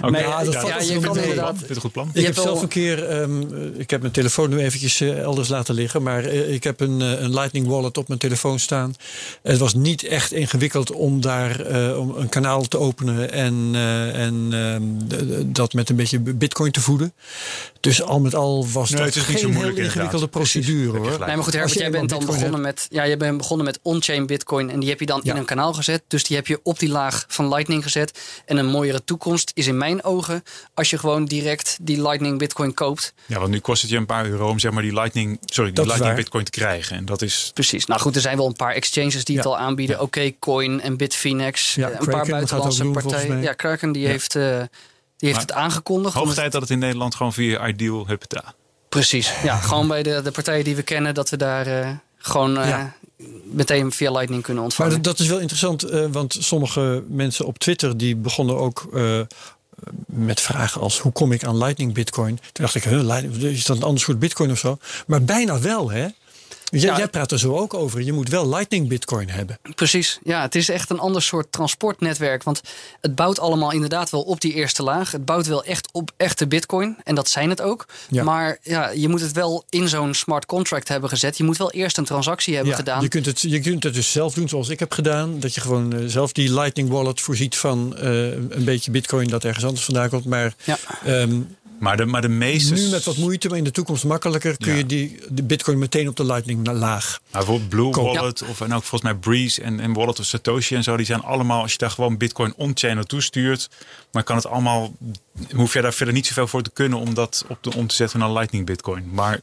[0.01, 1.59] Nee, ja, dat ja, je kan inderdaad.
[1.59, 2.09] Het een goed plan?
[2.13, 5.21] Je Ik heb zelf een keer, ehm, eh, ik heb mijn telefoon nu eventjes eh,
[5.21, 8.95] elders laten liggen, maar ik heb een, een Lightning wallet op mijn telefoon staan.
[9.41, 14.25] Het was niet echt ingewikkeld om daar eh, om een kanaal te openen en, eh,
[14.25, 17.13] en ehm, dat met een beetje bitcoin te voeden.
[17.79, 20.25] Dus al met al was Nee, dat het is niet zo geen heel moeilijk ingewikkelde
[20.25, 20.29] inderdaad.
[20.29, 21.09] Procedure hoor.
[21.09, 23.79] Nee, maar goed, Herbert, je jij bent dan begonnen met, ja, je bent begonnen met
[23.81, 25.31] on-chain Bitcoin en die heb je dan Ja.
[25.33, 26.03] in een kanaal gezet.
[26.07, 28.19] Dus die heb je op die laag van Lightning gezet.
[28.45, 30.43] En een mooiere toekomst is in mijn ogen
[30.73, 33.13] als je gewoon direct die Lightning Bitcoin koopt.
[33.25, 35.65] Ja, want nu kost het je een paar euro om zeg maar die Lightning, sorry,
[35.69, 36.21] die Dat Lightning waar.
[36.23, 36.97] Bitcoin te krijgen.
[36.97, 37.85] En dat is Precies.
[37.85, 40.01] Nou goed, er zijn wel een paar exchanges die het al aanbieden.
[40.01, 41.75] Oké, Coin en Bitfinex.
[41.75, 43.41] Ja, Eh, een Kraken paar buitenlandse doen, partijen.
[43.41, 44.09] Ja, Kraken die Ja.
[44.09, 44.59] heeft, eh, die
[45.17, 46.13] heeft Maar het aangekondigd.
[46.15, 48.53] hoog tijd dat het in Nederland gewoon via Ideal Hupta.
[48.89, 49.31] Precies.
[49.43, 52.67] Ja, gewoon bij de, de partijen die we kennen, dat we daar eh, gewoon eh,
[52.69, 52.95] Ja.
[53.43, 54.93] Meteen via Lightning kunnen Maar ontvangen.
[54.93, 59.19] dat, dat is wel interessant, eh, want sommige mensen op Twitter die begonnen ook eh,
[60.05, 62.35] met vragen als hoe kom ik aan Lightning Bitcoin?
[62.35, 64.77] Toen dacht ik, huh, is dat een ander soort Bitcoin of zo?
[65.07, 66.07] Maar bijna wel, hè?
[66.79, 66.97] Jij, Ja.
[66.97, 68.01] jij praat er zo ook over.
[68.01, 69.57] Je moet wel Lightning Bitcoin hebben.
[69.75, 72.43] Precies, ja, het is echt een ander soort transportnetwerk.
[72.43, 72.61] Want
[73.01, 75.11] het bouwt allemaal inderdaad wel op die eerste laag.
[75.11, 76.97] Het bouwt wel echt op echte bitcoin.
[77.03, 77.85] En dat zijn het ook.
[78.09, 78.23] Ja.
[78.23, 81.37] Maar ja, je moet het wel in zo'n smart contract hebben gezet.
[81.37, 83.01] Je moet wel eerst een transactie hebben Ja, gedaan.
[83.01, 85.39] Je, kunt het, je kunt het dus zelf doen zoals ik heb gedaan.
[85.39, 89.43] Dat je gewoon eh, zelf die Lightning Wallet voorziet van eh, een beetje Bitcoin dat
[89.43, 90.25] ergens anders vandaan komt.
[90.25, 90.77] Maar Ja.
[91.05, 91.39] ehm,
[91.79, 92.73] Maar de, maar de meeste...
[92.73, 94.77] nu met wat moeite, maar in de toekomst makkelijker kun Ja.
[94.77, 97.19] je die, de Bitcoin meteen op de Lightning laag.
[97.31, 97.91] Maar bijvoorbeeld Blue.
[98.13, 101.05] Wallet of en ook volgens mij Breeze en, en Wallet of Satoshi en zo, die
[101.05, 103.69] zijn allemaal, als je daar gewoon Bitcoin on-chain naartoe stuurt,
[104.11, 104.93] dan kan het allemaal,
[105.55, 107.95] hoef je daar verder niet zoveel voor te kunnen om dat op de, om te
[107.95, 109.09] zetten naar Lightning Bitcoin.
[109.13, 109.41] Maar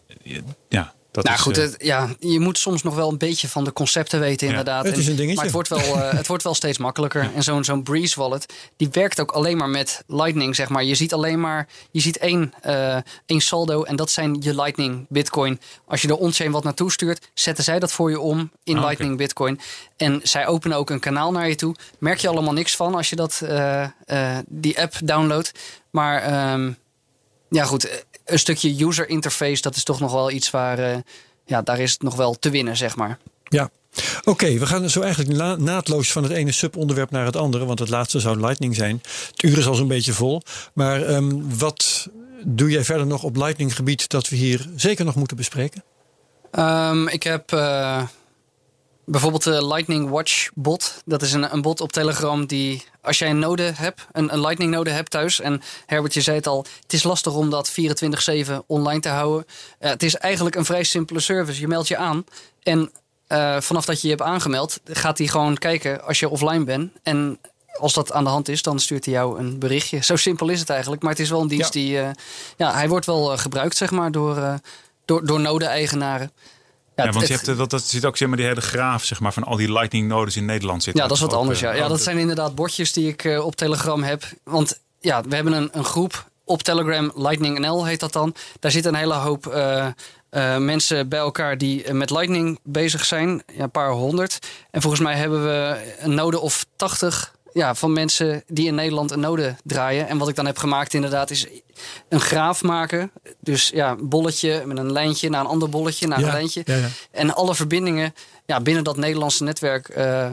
[0.69, 1.43] ja, dat nou is...
[1.43, 4.47] goed, eh, het, ja, je moet soms nog wel een beetje van de concepten weten,
[4.47, 4.53] Ja.
[4.53, 4.85] inderdaad.
[4.85, 5.35] Het is En- een dingetje.
[5.37, 7.31] Maar het wordt wel, eh, het wordt wel steeds makkelijker.
[7.35, 10.85] En zo'n zo'n Breeze wallet, die werkt ook alleen maar met Lightning, zeg maar.
[10.85, 12.97] Je ziet alleen maar, je ziet één, eh,
[13.27, 15.61] één saldo en dat zijn je Lightning Bitcoin.
[15.87, 18.85] Als je er on-chain wat naartoe stuurt, zetten zij dat voor je om in Ah.
[18.85, 19.61] Lightning Bitcoin.
[19.97, 21.75] En zij openen ook een kanaal naar je toe.
[21.99, 25.53] Merk je allemaal niks van als je dat, eh, eh, die app downloadt.
[25.91, 26.73] Maar ehm,
[27.49, 30.79] ja goed, een stukje user interface, dat is toch nog wel iets waar...
[30.79, 30.97] eh,
[31.47, 33.19] ja, daar is het nog wel te winnen, zeg maar.
[33.49, 33.71] Ja.
[34.25, 37.65] Oké, we gaan zo eigenlijk na- naadloos van het ene subonderwerp naar het andere.
[37.65, 39.01] Want het laatste zou Lightning zijn.
[39.31, 40.43] Het uur is al zo'n beetje vol.
[40.73, 42.09] Maar ehm, wat
[42.45, 45.85] doe jij verder nog op Lightning gebied dat we hier zeker nog moeten bespreken?
[46.51, 48.03] Ehm, ik heb eh,
[49.05, 51.03] bijvoorbeeld de Lightning Watch bot.
[51.05, 54.41] Dat is een, een bot op Telegram die, als jij een node hebt, een, een
[54.41, 55.41] Lightning node hebt thuis.
[55.41, 59.47] En Herbert, je zei het al, het is lastig om dat 24-7 online te houden.
[59.79, 61.61] Eh, het is eigenlijk een vrij simpele service.
[61.61, 62.25] Je meldt je aan
[62.63, 62.91] en
[63.27, 66.93] eh, vanaf dat je je hebt aangemeld, gaat hij gewoon kijken als je offline bent.
[67.03, 67.39] En
[67.79, 70.05] als dat aan de hand is, dan stuurt hij jou een berichtje.
[70.05, 71.03] Zo simpel is het eigenlijk.
[71.03, 71.81] Maar het is wel een dienst Ja.
[71.81, 72.11] die, eh,
[72.57, 74.55] ja, hij wordt wel gebruikt, zeg maar, door, eh,
[75.05, 76.33] door, door node-eigenaren.
[76.97, 79.05] Ja, want je het- hebt, eh, dat, dat zit ook zeg maar die hele graaf
[79.05, 81.03] zeg maar, van al die Lightning nodes in Nederland zitten.
[81.03, 81.63] Ja, dat is wat ook, anders.
[81.63, 84.25] eh, Ja, ja ook, dat zijn inderdaad bordjes die ik eh, op Telegram heb.
[84.45, 88.35] Want ja, we hebben een, een groep op Telegram, Lightning NL heet dat dan.
[88.61, 89.87] Daar zitten een hele hoop uh,
[90.31, 93.43] uh, mensen bij elkaar die met Lightning bezig zijn.
[93.55, 94.39] Ja, een paar honderd.
[94.71, 99.11] En volgens mij hebben we een node of 80 ja, van mensen die in Nederland
[99.11, 100.09] een node draaien.
[100.09, 101.47] En wat ik dan heb gemaakt inderdaad is
[102.09, 103.11] een graaf maken.
[103.41, 106.63] Dus ja, een bolletje met een lijntje naar een ander bolletje naar een lijntje.
[106.65, 106.89] Ja, ja.
[107.11, 108.15] En alle verbindingen
[108.47, 110.29] ja, binnen dat Nederlandse netwerk uh,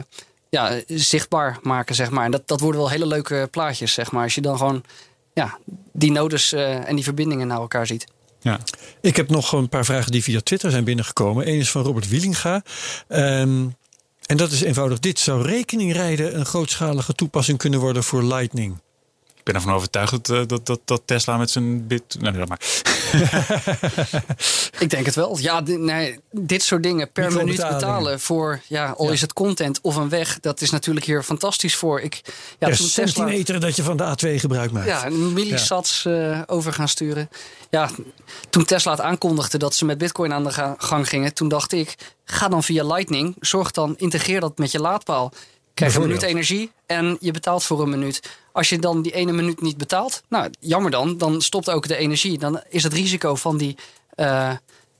[0.48, 2.24] ja, zichtbaar maken, zeg maar.
[2.24, 4.22] En dat, dat worden wel hele leuke plaatjes, zeg maar.
[4.22, 4.82] Als je dan gewoon
[5.34, 5.58] ja,
[5.92, 8.06] die nodes uh, en die verbindingen naar elkaar ziet.
[8.40, 8.60] Ja.
[9.00, 11.48] Ik heb nog een paar vragen die via Twitter zijn binnengekomen.
[11.48, 12.62] Eén is van Robert Wielinga.
[13.08, 13.76] Um,
[14.30, 15.18] en dat is eenvoudig dit.
[15.18, 18.78] Zou rekeningrijden een grootschalige toepassing kunnen worden voor Lightning?
[19.40, 22.16] Ik ben ervan overtuigd dat, eh, dat, dat, dat Tesla met zijn bit.
[22.18, 22.60] Nee, dat maar.
[24.84, 25.38] ik denk het wel.
[25.38, 29.96] Ja, nee, dit soort dingen per minuut betalen voor, ja, al is het content of
[29.96, 32.00] een weg, dat is natuurlijk hier fantastisch voor.
[32.00, 32.20] Ik,
[32.58, 34.86] ja, ja centimeter dat je van de A2 gebruik maakt.
[34.86, 36.30] Ja, een millisats ja.
[36.30, 37.30] uh, over gaan sturen.
[37.70, 37.90] Ja,
[38.50, 41.94] toen Tesla het aankondigde dat ze met Bitcoin aan de gang gingen, toen dacht ik,
[42.24, 45.32] ga dan via Lightning, zorg dan, integreer dat met je laadpaal
[45.74, 48.22] krijg een minuut energie en je betaalt voor een minuut.
[48.52, 51.96] Als je dan die ene minuut niet betaalt, nou jammer dan, dan stopt ook de
[51.96, 52.38] energie.
[52.38, 53.76] Dan is het risico van die,
[54.16, 54.52] uh,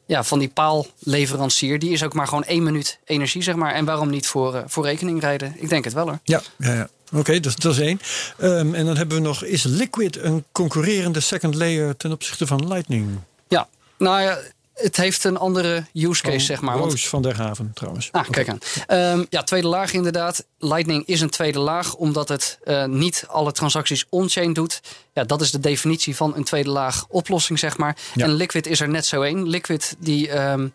[0.07, 3.75] ja, van die paalleverancier, die is ook maar gewoon één minuut energie, zeg maar.
[3.75, 5.55] En waarom niet voor, uh, voor rekening rijden?
[5.59, 6.19] Ik denk het wel hoor.
[6.25, 6.89] Ja, ja, ja.
[7.11, 8.01] Oké, okay, dus dat is één.
[8.43, 12.69] Um, en dan hebben we nog, is Liquid een concurrerende second layer ten opzichte van
[12.69, 13.19] Lightning?
[13.49, 13.69] Ja,
[13.99, 14.39] nou ja,
[14.83, 16.77] het heeft een andere use case, zeg maar.
[16.77, 18.09] Roos van der Haven trouwens.
[18.13, 18.59] Ah, kijk aan.
[19.19, 20.47] Um, ja, tweede laag inderdaad.
[20.59, 24.81] Lightning is een tweede laag, omdat het uh, niet alle transacties on-chain doet.
[25.13, 27.97] Ja, dat is de definitie van een tweede laag oplossing, zeg maar.
[28.15, 28.25] Ja.
[28.25, 29.49] En Liquid is er net zo één.
[29.49, 30.39] Liquid die...
[30.39, 30.73] Um,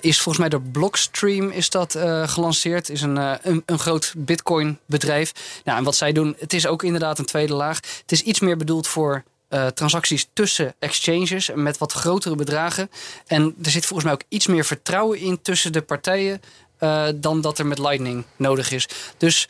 [0.00, 2.88] is volgens mij door Blockstream is dat uh, gelanceerd.
[2.88, 5.32] Is een, uh, een, een, groot Bitcoin bedrijf.
[5.64, 7.76] Nou, en wat zij doen, het is ook inderdaad een tweede laag.
[8.00, 12.90] Het is iets meer bedoeld voor uh, transacties tussen exchanges met wat grotere bedragen.
[13.26, 16.40] En er zit volgens mij ook iets meer vertrouwen in tussen de partijen
[16.80, 18.88] uh, dan dat er met Lightning nodig is.
[19.16, 19.48] Dus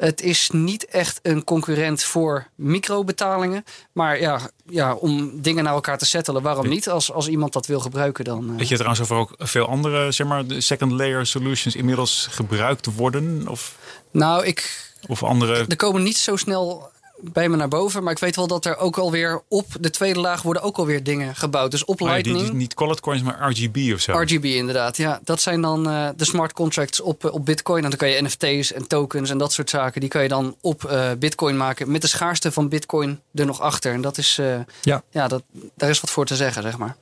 [0.00, 3.64] het is niet echt een concurrent voor microbetalingen.
[3.92, 6.88] Maar ja, ja, om dingen naar elkaar te settelen, waarom niet?
[6.88, 8.50] Als, als iemand dat wil gebruiken, dan.
[8.50, 8.56] Uh...
[8.56, 12.94] Weet je trouwens over ook veel andere, zeg maar, de second layer solutions inmiddels gebruikt
[12.94, 13.48] worden?
[13.48, 13.76] Of,
[14.10, 14.88] nou, ik.
[15.06, 15.64] Of andere.
[15.68, 16.90] Er komen niet zo snel
[17.22, 18.02] bij me naar boven.
[18.02, 21.02] Maar ik weet wel dat er ook alweer op de tweede laag worden ook alweer
[21.02, 21.70] dingen gebouwd.
[21.70, 22.38] Dus op Lightning.
[22.38, 24.12] Die, die, niet Colored Coins, maar RGB of zo.
[24.20, 25.20] RGB inderdaad, ja.
[25.24, 27.84] Dat zijn dan uh, de smart contracts op, uh, op Bitcoin.
[27.84, 30.00] En dan kan je NFT's en tokens en dat soort zaken.
[30.00, 31.90] Die kan je dan op uh, Bitcoin maken.
[31.90, 33.92] Met de schaarste van Bitcoin er nog achter.
[33.92, 34.40] En dat is,
[34.82, 35.42] ja, ja dat,
[35.76, 36.96] daar is wat voor te zeggen, zeg maar.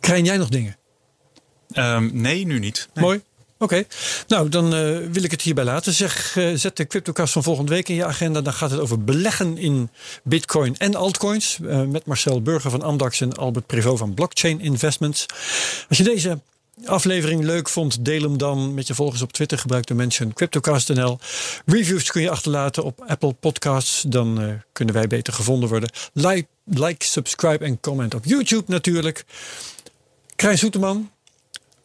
[0.00, 0.76] Krijg jij nog dingen?
[1.74, 2.88] Um, nee, nu niet.
[2.94, 3.04] Nee.
[3.04, 3.22] Mooi.
[3.62, 3.84] Oké,
[4.26, 5.92] nou dan uh, wil ik het hierbij laten.
[5.92, 8.40] Zeg, uh, zet de CryptoCast van volgende week in je agenda.
[8.40, 9.90] Dan gaat het over beleggen in
[10.24, 11.58] Bitcoin en altcoins.
[11.62, 15.26] Uh, met Marcel Burger van Amdax en Albert Prevot van Blockchain Investments.
[15.88, 16.38] Als je deze
[16.84, 19.58] aflevering leuk vond, deel hem dan met je volgers op Twitter.
[19.58, 21.18] Gebruik de mention CryptoCast.nl.
[21.66, 24.04] Reviews kun je achterlaten op Apple Podcasts.
[24.08, 25.90] Dan kunnen wij beter gevonden worden.
[26.12, 29.24] Like, like, subscribe en comment op YouTube natuurlijk.
[30.36, 31.10] Krijn Soeterman,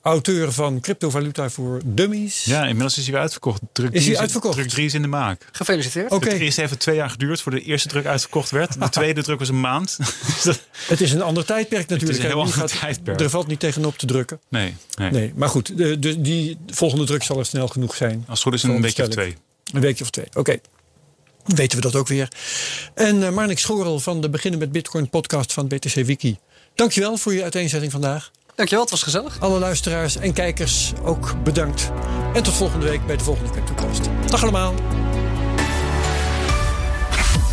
[0.08, 2.44] auteur van Cryptovaluta voor Dummies.
[2.44, 3.62] Ja, inmiddels is hij weer uitverkocht.
[3.72, 4.56] Druk is hij uitverkocht?
[4.56, 5.46] Druk 3 is in de maak.
[5.52, 6.12] Gefeliciteerd.
[6.12, 6.30] Oké.
[6.30, 8.82] Het eerste heeft twee jaar geduurd voor de eerste druk uitverkocht werd.
[8.82, 9.98] De tweede druk was een maand.
[10.88, 12.02] het is een ander tijdperk natuurlijk.
[12.02, 13.20] Het is een heel ander tijdperk.
[13.20, 14.40] Er valt niet tegenop te drukken.
[14.50, 14.76] Nee.
[14.98, 15.78] Nee, nee maar goed.
[15.78, 18.24] De, de, die volgende druk zal er snel genoeg zijn.
[18.28, 19.36] Als het goed is een weekje of twee.
[19.74, 20.40] Een weekje of twee, oké.
[20.40, 20.62] Okay.
[21.46, 22.28] Weten we dat ook weer.
[22.94, 26.38] En uh, Marnik Schorel van de Beginnen met Bitcoin podcast van BTC Wiki.
[26.76, 28.32] Dankjewel voor je uiteenzetting vandaag.
[28.58, 29.40] Dankjewel, het was gezellig.
[29.40, 31.92] Alle luisteraars en kijkers ook bedankt.
[32.34, 34.10] En tot volgende week bij de volgende CryptoCast.
[34.28, 34.74] Dag allemaal.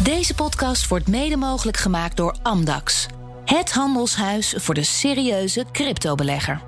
[0.03, 3.07] Deze podcast wordt mede mogelijk gemaakt door Amdax.
[3.45, 6.61] Het handelshuis voor de serieuze cryptobelegger.